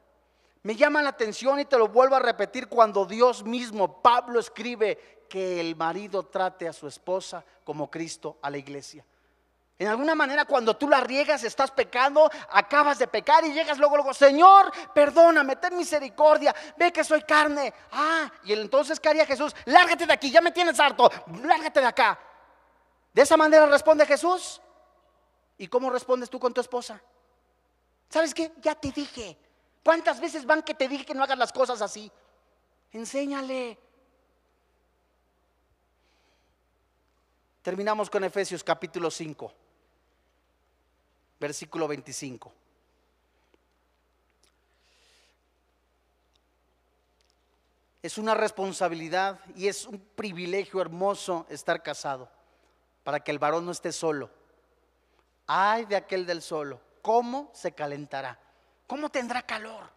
Me 0.64 0.76
llama 0.76 1.02
la 1.02 1.10
atención 1.10 1.62
y 1.62 1.66
te 1.66 1.78
lo 1.78 1.88
vuelvo 1.88 2.16
a 2.16 2.20
repetir 2.20 2.68
cuando 2.68 3.06
Dios 3.06 3.46
mismo, 3.46 4.02
Pablo 4.02 4.42
escribe 4.42 5.17
que 5.28 5.60
el 5.60 5.76
marido 5.76 6.24
trate 6.24 6.68
a 6.68 6.74
su 6.74 6.88
esposa 6.88 7.44
como 7.64 7.90
Cristo 7.90 8.38
a 8.42 8.50
la 8.50 8.58
iglesia. 8.58 9.06
En 9.80 9.88
alguna 9.88 10.16
manera 10.16 10.46
cuando 10.46 10.76
tú 10.76 10.90
la 10.90 11.02
riegas, 11.02 11.44
estás 11.44 11.70
pecando, 11.70 12.30
acabas 12.50 12.98
de 12.98 13.08
pecar 13.08 13.46
y 13.46 13.54
llegas 13.54 13.78
luego, 13.78 13.96
luego, 13.96 14.14
Señor, 14.14 14.72
perdóname, 14.94 15.56
ten 15.58 15.78
misericordia, 15.78 16.56
ve 16.78 16.92
que 16.92 17.04
soy 17.04 17.22
carne. 17.22 17.72
Ah, 17.92 18.32
y 18.44 18.54
entonces, 18.54 19.00
¿qué 19.00 19.10
haría 19.10 19.26
Jesús? 19.26 19.56
Lárgate 19.66 20.08
de 20.08 20.14
aquí, 20.14 20.32
ya 20.32 20.42
me 20.42 20.52
tienes 20.52 20.80
harto, 20.80 21.12
lárgate 21.44 21.80
de 21.80 21.86
acá. 21.86 22.20
De 23.14 23.22
esa 23.22 23.38
manera 23.38 23.68
responde 23.68 24.06
Jesús. 24.06 24.62
¿Y 25.60 25.68
cómo 25.68 25.90
respondes 25.90 26.30
tú 26.30 26.40
con 26.40 26.54
tu 26.54 26.62
esposa? 26.62 27.02
¿Sabes 28.10 28.34
qué? 28.34 28.52
Ya 28.62 28.76
te 28.76 28.92
dije. 28.92 29.38
¿Cuántas 29.84 30.20
veces 30.20 30.46
van 30.46 30.64
que 30.64 30.74
te 30.74 30.88
dije 30.88 31.06
que 31.06 31.14
no 31.14 31.24
hagas 31.24 31.38
las 31.38 31.54
cosas 31.54 31.82
así? 31.82 32.12
Enséñale. 32.92 33.78
Terminamos 37.68 38.10
con 38.10 38.24
Efesios 38.24 38.64
capítulo 38.64 39.12
5, 39.12 39.52
versículo 41.38 41.86
25. 41.86 42.54
Es 48.02 48.18
una 48.18 48.36
responsabilidad 48.36 49.42
y 49.54 49.68
es 49.68 49.86
un 49.86 50.00
privilegio 50.00 50.80
hermoso 50.80 51.46
estar 51.50 51.84
casado 51.84 52.30
para 53.04 53.20
que 53.20 53.32
el 53.32 53.38
varón 53.38 53.66
no 53.66 53.74
esté 53.74 53.92
solo. 53.92 54.30
Ay 55.46 55.84
de 55.84 55.98
aquel 55.98 56.26
del 56.26 56.42
solo, 56.42 56.80
¿cómo 57.02 57.52
se 57.54 57.74
calentará? 57.74 58.40
¿Cómo 58.88 59.10
tendrá 59.10 59.42
calor? 59.42 59.90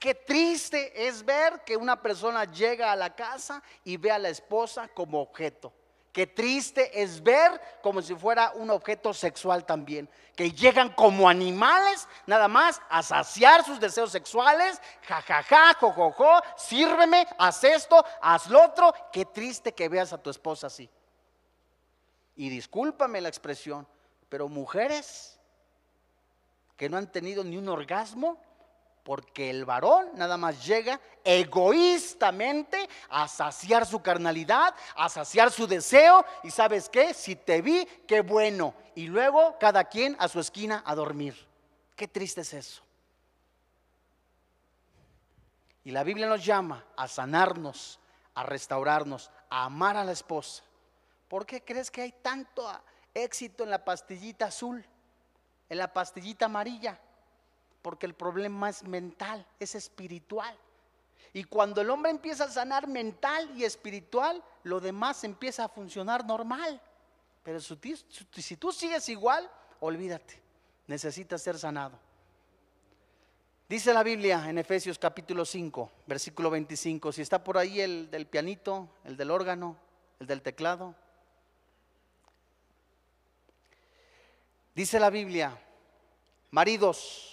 Qué 0.00 0.16
triste 0.16 1.06
es 1.06 1.24
ver 1.24 1.62
que 1.64 1.76
una 1.76 2.02
persona 2.02 2.50
llega 2.50 2.90
a 2.90 2.96
la 2.96 3.14
casa 3.14 3.62
y 3.84 3.96
ve 3.96 4.10
a 4.10 4.18
la 4.18 4.30
esposa 4.30 4.88
como 4.88 5.22
objeto. 5.22 5.72
Qué 6.14 6.28
triste 6.28 7.02
es 7.02 7.20
ver 7.20 7.60
como 7.82 8.00
si 8.00 8.14
fuera 8.14 8.52
un 8.54 8.70
objeto 8.70 9.12
sexual 9.12 9.66
también, 9.66 10.08
que 10.36 10.52
llegan 10.52 10.90
como 10.90 11.28
animales 11.28 12.06
nada 12.24 12.46
más 12.46 12.80
a 12.88 13.02
saciar 13.02 13.64
sus 13.64 13.80
deseos 13.80 14.12
sexuales, 14.12 14.80
jajaja, 15.08 15.74
jojojo, 15.74 16.40
sírveme, 16.56 17.26
haz 17.36 17.64
esto, 17.64 18.04
haz 18.22 18.48
lo 18.48 18.64
otro. 18.64 18.94
Qué 19.10 19.24
triste 19.24 19.72
que 19.72 19.88
veas 19.88 20.12
a 20.12 20.22
tu 20.22 20.30
esposa 20.30 20.68
así. 20.68 20.88
Y 22.36 22.48
discúlpame 22.48 23.20
la 23.20 23.28
expresión, 23.28 23.84
pero 24.28 24.48
mujeres 24.48 25.40
que 26.76 26.88
no 26.88 26.96
han 26.96 27.10
tenido 27.10 27.42
ni 27.42 27.56
un 27.56 27.68
orgasmo, 27.68 28.40
porque 29.04 29.50
el 29.50 29.66
varón 29.66 30.08
nada 30.14 30.38
más 30.38 30.64
llega 30.64 30.98
egoístamente 31.22 32.88
a 33.10 33.28
saciar 33.28 33.84
su 33.84 34.00
carnalidad, 34.00 34.74
a 34.96 35.10
saciar 35.10 35.50
su 35.52 35.66
deseo. 35.66 36.24
Y 36.42 36.50
sabes 36.50 36.88
qué, 36.88 37.12
si 37.12 37.36
te 37.36 37.60
vi, 37.60 37.86
qué 38.08 38.22
bueno. 38.22 38.74
Y 38.94 39.06
luego 39.06 39.56
cada 39.60 39.84
quien 39.84 40.16
a 40.18 40.26
su 40.26 40.40
esquina 40.40 40.82
a 40.86 40.94
dormir. 40.94 41.36
Qué 41.94 42.08
triste 42.08 42.40
es 42.40 42.54
eso. 42.54 42.82
Y 45.84 45.90
la 45.90 46.02
Biblia 46.02 46.26
nos 46.26 46.42
llama 46.42 46.82
a 46.96 47.06
sanarnos, 47.06 48.00
a 48.34 48.42
restaurarnos, 48.42 49.30
a 49.50 49.66
amar 49.66 49.98
a 49.98 50.04
la 50.04 50.12
esposa. 50.12 50.64
¿Por 51.28 51.44
qué 51.44 51.62
crees 51.62 51.90
que 51.90 52.00
hay 52.00 52.12
tanto 52.22 52.66
éxito 53.12 53.64
en 53.64 53.70
la 53.70 53.84
pastillita 53.84 54.46
azul, 54.46 54.82
en 55.68 55.76
la 55.76 55.92
pastillita 55.92 56.46
amarilla? 56.46 56.98
Porque 57.84 58.06
el 58.06 58.14
problema 58.14 58.70
es 58.70 58.82
mental, 58.82 59.46
es 59.60 59.74
espiritual. 59.74 60.56
Y 61.34 61.44
cuando 61.44 61.82
el 61.82 61.90
hombre 61.90 62.10
empieza 62.10 62.44
a 62.44 62.50
sanar 62.50 62.88
mental 62.88 63.50
y 63.54 63.64
espiritual, 63.64 64.42
lo 64.62 64.80
demás 64.80 65.22
empieza 65.22 65.66
a 65.66 65.68
funcionar 65.68 66.24
normal. 66.24 66.80
Pero 67.42 67.60
si 67.60 68.56
tú 68.56 68.72
sigues 68.72 69.06
igual, 69.10 69.50
olvídate, 69.80 70.40
necesitas 70.86 71.42
ser 71.42 71.58
sanado. 71.58 71.98
Dice 73.68 73.92
la 73.92 74.02
Biblia 74.02 74.48
en 74.48 74.56
Efesios 74.56 74.98
capítulo 74.98 75.44
5, 75.44 75.92
versículo 76.06 76.48
25, 76.48 77.12
si 77.12 77.20
está 77.20 77.44
por 77.44 77.58
ahí 77.58 77.82
el 77.82 78.10
del 78.10 78.26
pianito, 78.26 78.88
el 79.04 79.18
del 79.18 79.30
órgano, 79.30 79.76
el 80.20 80.26
del 80.26 80.40
teclado. 80.40 80.94
Dice 84.74 84.98
la 84.98 85.10
Biblia, 85.10 85.60
maridos, 86.50 87.32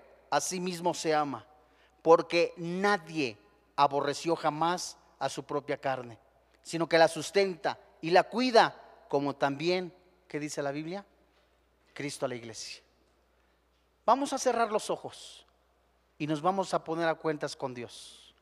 a 0.31 0.41
sí 0.41 0.59
mismo 0.59 0.95
se 0.95 1.13
ama, 1.13 1.45
porque 2.01 2.53
nadie 2.57 3.37
aborreció 3.75 4.35
jamás 4.35 4.97
a 5.19 5.29
su 5.29 5.43
propia 5.43 5.77
carne, 5.77 6.17
sino 6.63 6.89
que 6.89 6.97
la 6.97 7.07
sustenta 7.07 7.77
y 8.01 8.09
la 8.09 8.23
cuida 8.23 8.75
como 9.07 9.35
también, 9.35 9.93
¿qué 10.27 10.39
dice 10.39 10.63
la 10.63 10.71
Biblia? 10.71 11.05
Cristo 11.93 12.25
a 12.25 12.29
la 12.29 12.35
iglesia. 12.35 12.81
Vamos 14.05 14.33
a 14.33 14.37
cerrar 14.37 14.71
los 14.71 14.89
ojos 14.89 15.45
y 16.17 16.25
nos 16.27 16.41
vamos 16.41 16.73
a 16.73 16.83
poner 16.83 17.07
a 17.07 17.15
cuentas 17.15 17.55
con 17.55 17.73
Dios. 17.73 18.33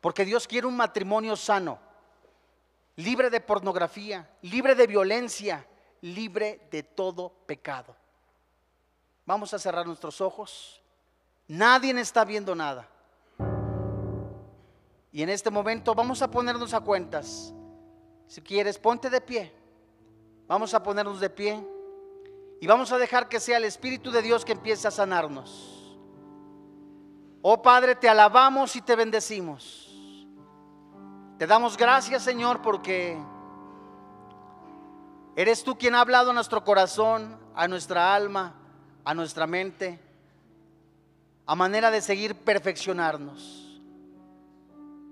Porque 0.00 0.24
Dios 0.24 0.46
quiere 0.46 0.66
un 0.66 0.76
matrimonio 0.76 1.36
sano, 1.36 1.78
libre 2.96 3.30
de 3.30 3.40
pornografía, 3.40 4.28
libre 4.42 4.74
de 4.74 4.86
violencia, 4.86 5.66
libre 6.00 6.66
de 6.70 6.82
todo 6.82 7.30
pecado. 7.46 7.96
Vamos 9.26 9.52
a 9.52 9.58
cerrar 9.58 9.86
nuestros 9.86 10.20
ojos. 10.20 10.80
Nadie 11.48 11.98
está 12.00 12.24
viendo 12.24 12.54
nada. 12.54 12.88
Y 15.10 15.22
en 15.22 15.28
este 15.28 15.50
momento 15.50 15.94
vamos 15.94 16.22
a 16.22 16.30
ponernos 16.30 16.72
a 16.74 16.80
cuentas. 16.80 17.52
Si 18.28 18.40
quieres, 18.40 18.78
ponte 18.78 19.10
de 19.10 19.20
pie. 19.20 19.52
Vamos 20.46 20.74
a 20.74 20.82
ponernos 20.82 21.18
de 21.18 21.28
pie 21.28 21.66
y 22.60 22.66
vamos 22.66 22.92
a 22.92 22.98
dejar 22.98 23.28
que 23.28 23.40
sea 23.40 23.58
el 23.58 23.64
Espíritu 23.64 24.12
de 24.12 24.22
Dios 24.22 24.44
que 24.44 24.52
empiece 24.52 24.86
a 24.86 24.92
sanarnos. 24.92 25.98
Oh 27.42 27.60
Padre, 27.62 27.96
te 27.96 28.08
alabamos 28.08 28.76
y 28.76 28.80
te 28.80 28.94
bendecimos. 28.94 29.82
Te 31.38 31.46
damos 31.46 31.76
gracias, 31.76 32.22
Señor, 32.22 32.62
porque 32.62 33.18
eres 35.34 35.64
tú 35.64 35.76
quien 35.76 35.94
ha 35.94 36.00
hablado 36.00 36.30
a 36.30 36.34
nuestro 36.34 36.64
corazón, 36.64 37.38
a 37.54 37.68
nuestra 37.68 38.14
alma, 38.14 38.54
a 39.06 39.14
nuestra 39.14 39.46
mente, 39.46 40.00
a 41.46 41.54
manera 41.54 41.92
de 41.92 42.02
seguir 42.02 42.34
perfeccionarnos. 42.34 43.62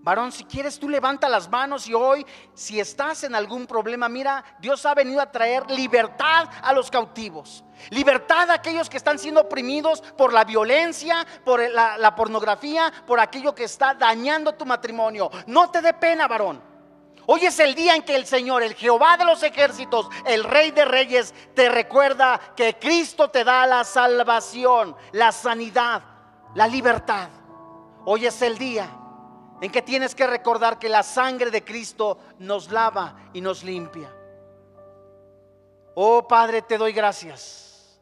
Varón, 0.02 0.32
si 0.32 0.44
quieres 0.44 0.80
tú 0.80 0.88
levanta 0.88 1.28
las 1.28 1.48
manos 1.48 1.86
y 1.86 1.94
hoy, 1.94 2.26
si 2.54 2.80
estás 2.80 3.22
en 3.22 3.36
algún 3.36 3.68
problema, 3.68 4.08
mira, 4.08 4.44
Dios 4.58 4.84
ha 4.84 4.94
venido 4.94 5.20
a 5.20 5.30
traer 5.30 5.70
libertad 5.70 6.50
a 6.60 6.72
los 6.72 6.90
cautivos. 6.90 7.64
Libertad 7.90 8.50
a 8.50 8.54
aquellos 8.54 8.90
que 8.90 8.96
están 8.96 9.16
siendo 9.18 9.42
oprimidos 9.42 10.02
por 10.18 10.32
la 10.32 10.44
violencia, 10.44 11.24
por 11.44 11.60
la, 11.70 11.96
la 11.96 12.16
pornografía, 12.16 12.92
por 13.06 13.20
aquello 13.20 13.54
que 13.54 13.64
está 13.64 13.94
dañando 13.94 14.54
tu 14.54 14.66
matrimonio. 14.66 15.30
No 15.46 15.70
te 15.70 15.80
dé 15.80 15.94
pena, 15.94 16.26
varón. 16.26 16.73
Hoy 17.26 17.46
es 17.46 17.58
el 17.58 17.74
día 17.74 17.94
en 17.94 18.02
que 18.02 18.14
el 18.14 18.26
Señor, 18.26 18.62
el 18.62 18.74
Jehová 18.74 19.16
de 19.16 19.24
los 19.24 19.42
ejércitos, 19.42 20.08
el 20.26 20.44
Rey 20.44 20.72
de 20.72 20.84
Reyes, 20.84 21.34
te 21.54 21.68
recuerda 21.68 22.38
que 22.54 22.78
Cristo 22.78 23.30
te 23.30 23.44
da 23.44 23.66
la 23.66 23.84
salvación, 23.84 24.94
la 25.12 25.32
sanidad, 25.32 26.02
la 26.54 26.66
libertad. 26.66 27.30
Hoy 28.04 28.26
es 28.26 28.42
el 28.42 28.58
día 28.58 28.88
en 29.60 29.72
que 29.72 29.80
tienes 29.80 30.14
que 30.14 30.26
recordar 30.26 30.78
que 30.78 30.90
la 30.90 31.02
sangre 31.02 31.50
de 31.50 31.64
Cristo 31.64 32.18
nos 32.38 32.70
lava 32.70 33.16
y 33.32 33.40
nos 33.40 33.64
limpia. 33.64 34.14
Oh 35.94 36.28
Padre, 36.28 36.60
te 36.60 36.76
doy 36.76 36.92
gracias. 36.92 37.98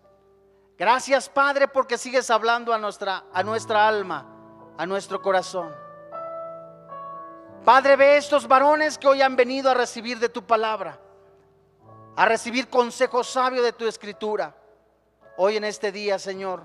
Gracias 0.76 1.28
Padre 1.28 1.68
porque 1.68 1.96
sigues 1.96 2.30
hablando 2.30 2.72
a 2.72 2.78
nuestra, 2.78 3.24
a 3.32 3.42
nuestra 3.44 3.86
alma, 3.86 4.26
a 4.76 4.84
nuestro 4.86 5.22
corazón. 5.22 5.72
Padre, 7.64 7.96
ve 7.96 8.16
estos 8.16 8.48
varones 8.48 8.98
que 8.98 9.06
hoy 9.06 9.22
han 9.22 9.36
venido 9.36 9.70
a 9.70 9.74
recibir 9.74 10.18
de 10.18 10.28
tu 10.28 10.44
palabra, 10.44 10.98
a 12.16 12.24
recibir 12.26 12.68
consejo 12.68 13.22
sabio 13.22 13.62
de 13.62 13.72
tu 13.72 13.86
escritura. 13.86 14.56
Hoy 15.36 15.56
en 15.56 15.64
este 15.64 15.92
día, 15.92 16.18
Señor, 16.18 16.64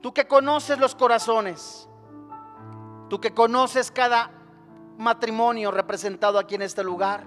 tú 0.00 0.12
que 0.12 0.28
conoces 0.28 0.78
los 0.78 0.94
corazones, 0.94 1.88
Tú 3.08 3.20
que 3.20 3.32
conoces 3.32 3.90
cada 3.90 4.30
matrimonio 4.98 5.70
representado 5.70 6.38
aquí 6.38 6.56
en 6.56 6.62
este 6.62 6.84
lugar, 6.84 7.24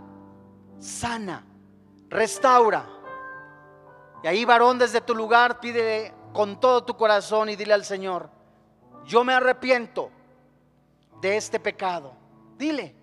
sana, 0.79 1.43
restaura. 2.09 2.85
Y 4.23 4.27
ahí, 4.27 4.45
varón, 4.45 4.77
desde 4.77 5.01
tu 5.01 5.15
lugar, 5.15 5.59
pide 5.59 6.13
con 6.33 6.59
todo 6.59 6.83
tu 6.83 6.95
corazón 6.95 7.49
y 7.49 7.55
dile 7.55 7.73
al 7.73 7.83
Señor, 7.83 8.29
yo 9.05 9.23
me 9.23 9.33
arrepiento 9.33 10.11
de 11.21 11.37
este 11.37 11.59
pecado. 11.59 12.13
Dile, 12.57 12.95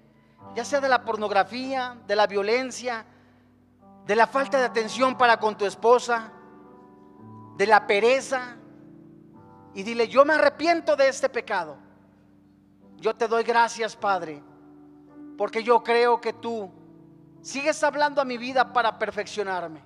ya 0.54 0.64
sea 0.64 0.80
de 0.80 0.88
la 0.88 1.04
pornografía, 1.04 1.96
de 2.06 2.16
la 2.16 2.26
violencia, 2.26 3.06
de 4.04 4.16
la 4.16 4.26
falta 4.26 4.58
de 4.58 4.64
atención 4.64 5.16
para 5.16 5.38
con 5.38 5.56
tu 5.56 5.64
esposa, 5.64 6.32
de 7.56 7.66
la 7.66 7.86
pereza. 7.86 8.56
Y 9.74 9.82
dile, 9.82 10.08
yo 10.08 10.24
me 10.24 10.34
arrepiento 10.34 10.96
de 10.96 11.08
este 11.08 11.28
pecado. 11.28 11.76
Yo 12.96 13.14
te 13.14 13.28
doy 13.28 13.44
gracias, 13.44 13.94
Padre, 13.94 14.42
porque 15.36 15.62
yo 15.62 15.82
creo 15.84 16.20
que 16.20 16.32
tú 16.32 16.70
sigues 17.40 17.82
hablando 17.84 18.20
a 18.20 18.24
mi 18.24 18.38
vida 18.38 18.72
para 18.72 18.98
perfeccionarme. 18.98 19.82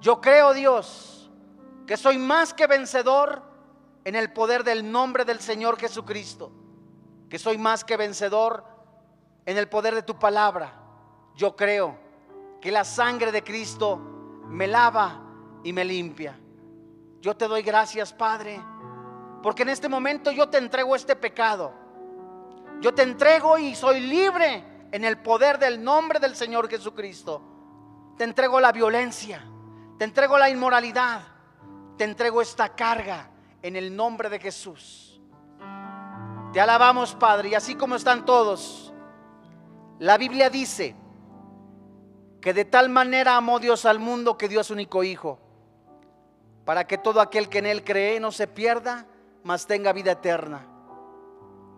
Yo 0.00 0.20
creo, 0.20 0.52
Dios, 0.52 1.30
que 1.86 1.96
soy 1.96 2.18
más 2.18 2.54
que 2.54 2.66
vencedor 2.66 3.42
en 4.04 4.14
el 4.14 4.32
poder 4.32 4.64
del 4.64 4.90
nombre 4.90 5.24
del 5.24 5.40
Señor 5.40 5.78
Jesucristo, 5.78 6.52
que 7.32 7.38
soy 7.38 7.56
más 7.56 7.82
que 7.82 7.96
vencedor 7.96 8.62
en 9.46 9.56
el 9.56 9.66
poder 9.66 9.94
de 9.94 10.02
tu 10.02 10.18
palabra. 10.18 10.74
Yo 11.34 11.56
creo 11.56 11.96
que 12.60 12.70
la 12.70 12.84
sangre 12.84 13.32
de 13.32 13.42
Cristo 13.42 13.96
me 14.48 14.66
lava 14.66 15.22
y 15.64 15.72
me 15.72 15.82
limpia. 15.82 16.38
Yo 17.22 17.34
te 17.34 17.48
doy 17.48 17.62
gracias, 17.62 18.12
Padre 18.12 18.60
porque 19.42 19.62
en 19.62 19.70
este 19.70 19.88
momento 19.88 20.30
yo 20.30 20.48
te 20.48 20.58
entrego 20.58 20.94
este 20.94 21.16
pecado. 21.16 21.74
Yo 22.80 22.94
te 22.94 23.02
entrego 23.02 23.58
y 23.58 23.74
soy 23.74 24.00
libre 24.00 24.64
en 24.92 25.04
el 25.04 25.18
poder 25.18 25.58
del 25.58 25.82
nombre 25.82 26.20
del 26.20 26.36
Señor 26.36 26.68
Jesucristo. 26.68 27.42
Te 28.16 28.24
entrego 28.24 28.60
la 28.60 28.72
violencia, 28.72 29.44
te 29.98 30.04
entrego 30.04 30.38
la 30.38 30.48
inmoralidad, 30.48 31.22
te 31.96 32.04
entrego 32.04 32.40
esta 32.40 32.74
carga 32.74 33.30
en 33.60 33.74
el 33.76 33.94
nombre 33.94 34.28
de 34.28 34.38
Jesús. 34.38 35.11
Te 36.52 36.60
alabamos, 36.60 37.14
Padre, 37.14 37.48
y 37.48 37.54
así 37.54 37.74
como 37.74 37.96
están 37.96 38.26
todos, 38.26 38.92
la 39.98 40.18
Biblia 40.18 40.50
dice 40.50 40.94
que 42.42 42.52
de 42.52 42.66
tal 42.66 42.90
manera 42.90 43.36
amó 43.36 43.58
Dios 43.58 43.86
al 43.86 43.98
mundo 43.98 44.36
que 44.36 44.48
dio 44.48 44.60
a 44.60 44.64
su 44.64 44.74
único 44.74 45.02
Hijo, 45.02 45.38
para 46.66 46.86
que 46.86 46.98
todo 46.98 47.22
aquel 47.22 47.48
que 47.48 47.58
en 47.58 47.66
Él 47.66 47.82
cree 47.82 48.20
no 48.20 48.32
se 48.32 48.46
pierda, 48.46 49.06
mas 49.42 49.66
tenga 49.66 49.94
vida 49.94 50.12
eterna. 50.12 50.66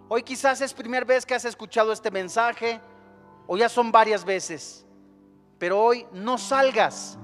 Hoy 0.09 0.25
quizás 0.25 0.61
es 0.61 0.75
primera 0.75 1.07
vez 1.07 1.25
que 1.25 1.35
has 1.35 1.45
escuchado 1.45 1.93
este 1.93 2.11
mensaje 2.11 2.81
o 3.47 3.57
ya 3.57 3.69
son 3.69 3.93
varias 3.93 4.25
veces, 4.25 4.85
pero 5.59 5.81
hoy 5.81 6.05
no 6.13 6.37
salgas 6.37 7.17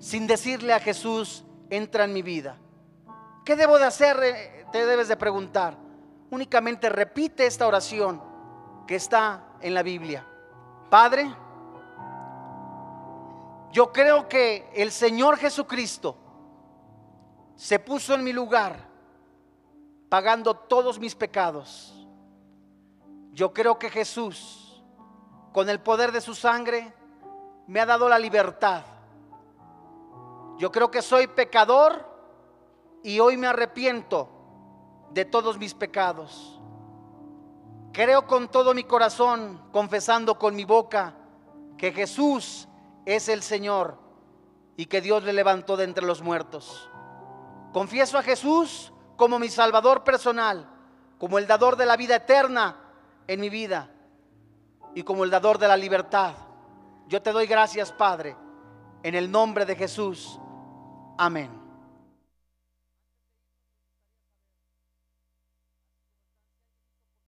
sin 0.00 0.26
decirle 0.26 0.72
a 0.72 0.80
Jesús, 0.80 1.44
entra 1.70 2.04
en 2.04 2.12
mi 2.12 2.22
vida. 2.22 2.58
¿Qué 3.44 3.54
debo 3.54 3.78
de 3.78 3.84
hacer? 3.84 4.18
Eh, 4.22 4.66
te 4.72 4.84
debes 4.84 5.06
de 5.06 5.16
preguntar. 5.16 5.81
Únicamente 6.32 6.88
repite 6.88 7.44
esta 7.44 7.66
oración 7.66 8.18
que 8.86 8.94
está 8.94 9.44
en 9.60 9.74
la 9.74 9.82
Biblia. 9.82 10.26
Padre, 10.88 11.30
yo 13.70 13.92
creo 13.92 14.30
que 14.30 14.66
el 14.74 14.90
Señor 14.92 15.36
Jesucristo 15.36 16.16
se 17.54 17.78
puso 17.78 18.14
en 18.14 18.24
mi 18.24 18.32
lugar 18.32 18.88
pagando 20.08 20.54
todos 20.54 20.98
mis 20.98 21.14
pecados. 21.14 21.92
Yo 23.32 23.52
creo 23.52 23.78
que 23.78 23.90
Jesús, 23.90 24.82
con 25.52 25.68
el 25.68 25.80
poder 25.80 26.12
de 26.12 26.22
su 26.22 26.34
sangre, 26.34 26.94
me 27.66 27.78
ha 27.78 27.84
dado 27.84 28.08
la 28.08 28.18
libertad. 28.18 28.84
Yo 30.56 30.72
creo 30.72 30.90
que 30.90 31.02
soy 31.02 31.26
pecador 31.26 32.08
y 33.02 33.20
hoy 33.20 33.36
me 33.36 33.48
arrepiento 33.48 34.30
de 35.12 35.24
todos 35.24 35.58
mis 35.58 35.74
pecados. 35.74 36.60
Creo 37.92 38.26
con 38.26 38.48
todo 38.48 38.72
mi 38.74 38.84
corazón, 38.84 39.60
confesando 39.70 40.38
con 40.38 40.56
mi 40.56 40.64
boca, 40.64 41.14
que 41.76 41.92
Jesús 41.92 42.68
es 43.04 43.28
el 43.28 43.42
Señor 43.42 43.98
y 44.76 44.86
que 44.86 45.00
Dios 45.00 45.24
le 45.24 45.32
levantó 45.32 45.76
de 45.76 45.84
entre 45.84 46.06
los 46.06 46.22
muertos. 46.22 46.88
Confieso 47.72 48.18
a 48.18 48.22
Jesús 48.22 48.92
como 49.16 49.38
mi 49.38 49.48
Salvador 49.48 50.04
personal, 50.04 50.68
como 51.18 51.38
el 51.38 51.46
dador 51.46 51.76
de 51.76 51.86
la 51.86 51.96
vida 51.96 52.16
eterna 52.16 52.76
en 53.26 53.40
mi 53.40 53.50
vida 53.50 53.90
y 54.94 55.02
como 55.02 55.24
el 55.24 55.30
dador 55.30 55.58
de 55.58 55.68
la 55.68 55.76
libertad. 55.76 56.34
Yo 57.08 57.20
te 57.20 57.32
doy 57.32 57.46
gracias, 57.46 57.92
Padre, 57.92 58.36
en 59.02 59.14
el 59.14 59.30
nombre 59.30 59.66
de 59.66 59.76
Jesús. 59.76 60.40
Amén. 61.18 61.61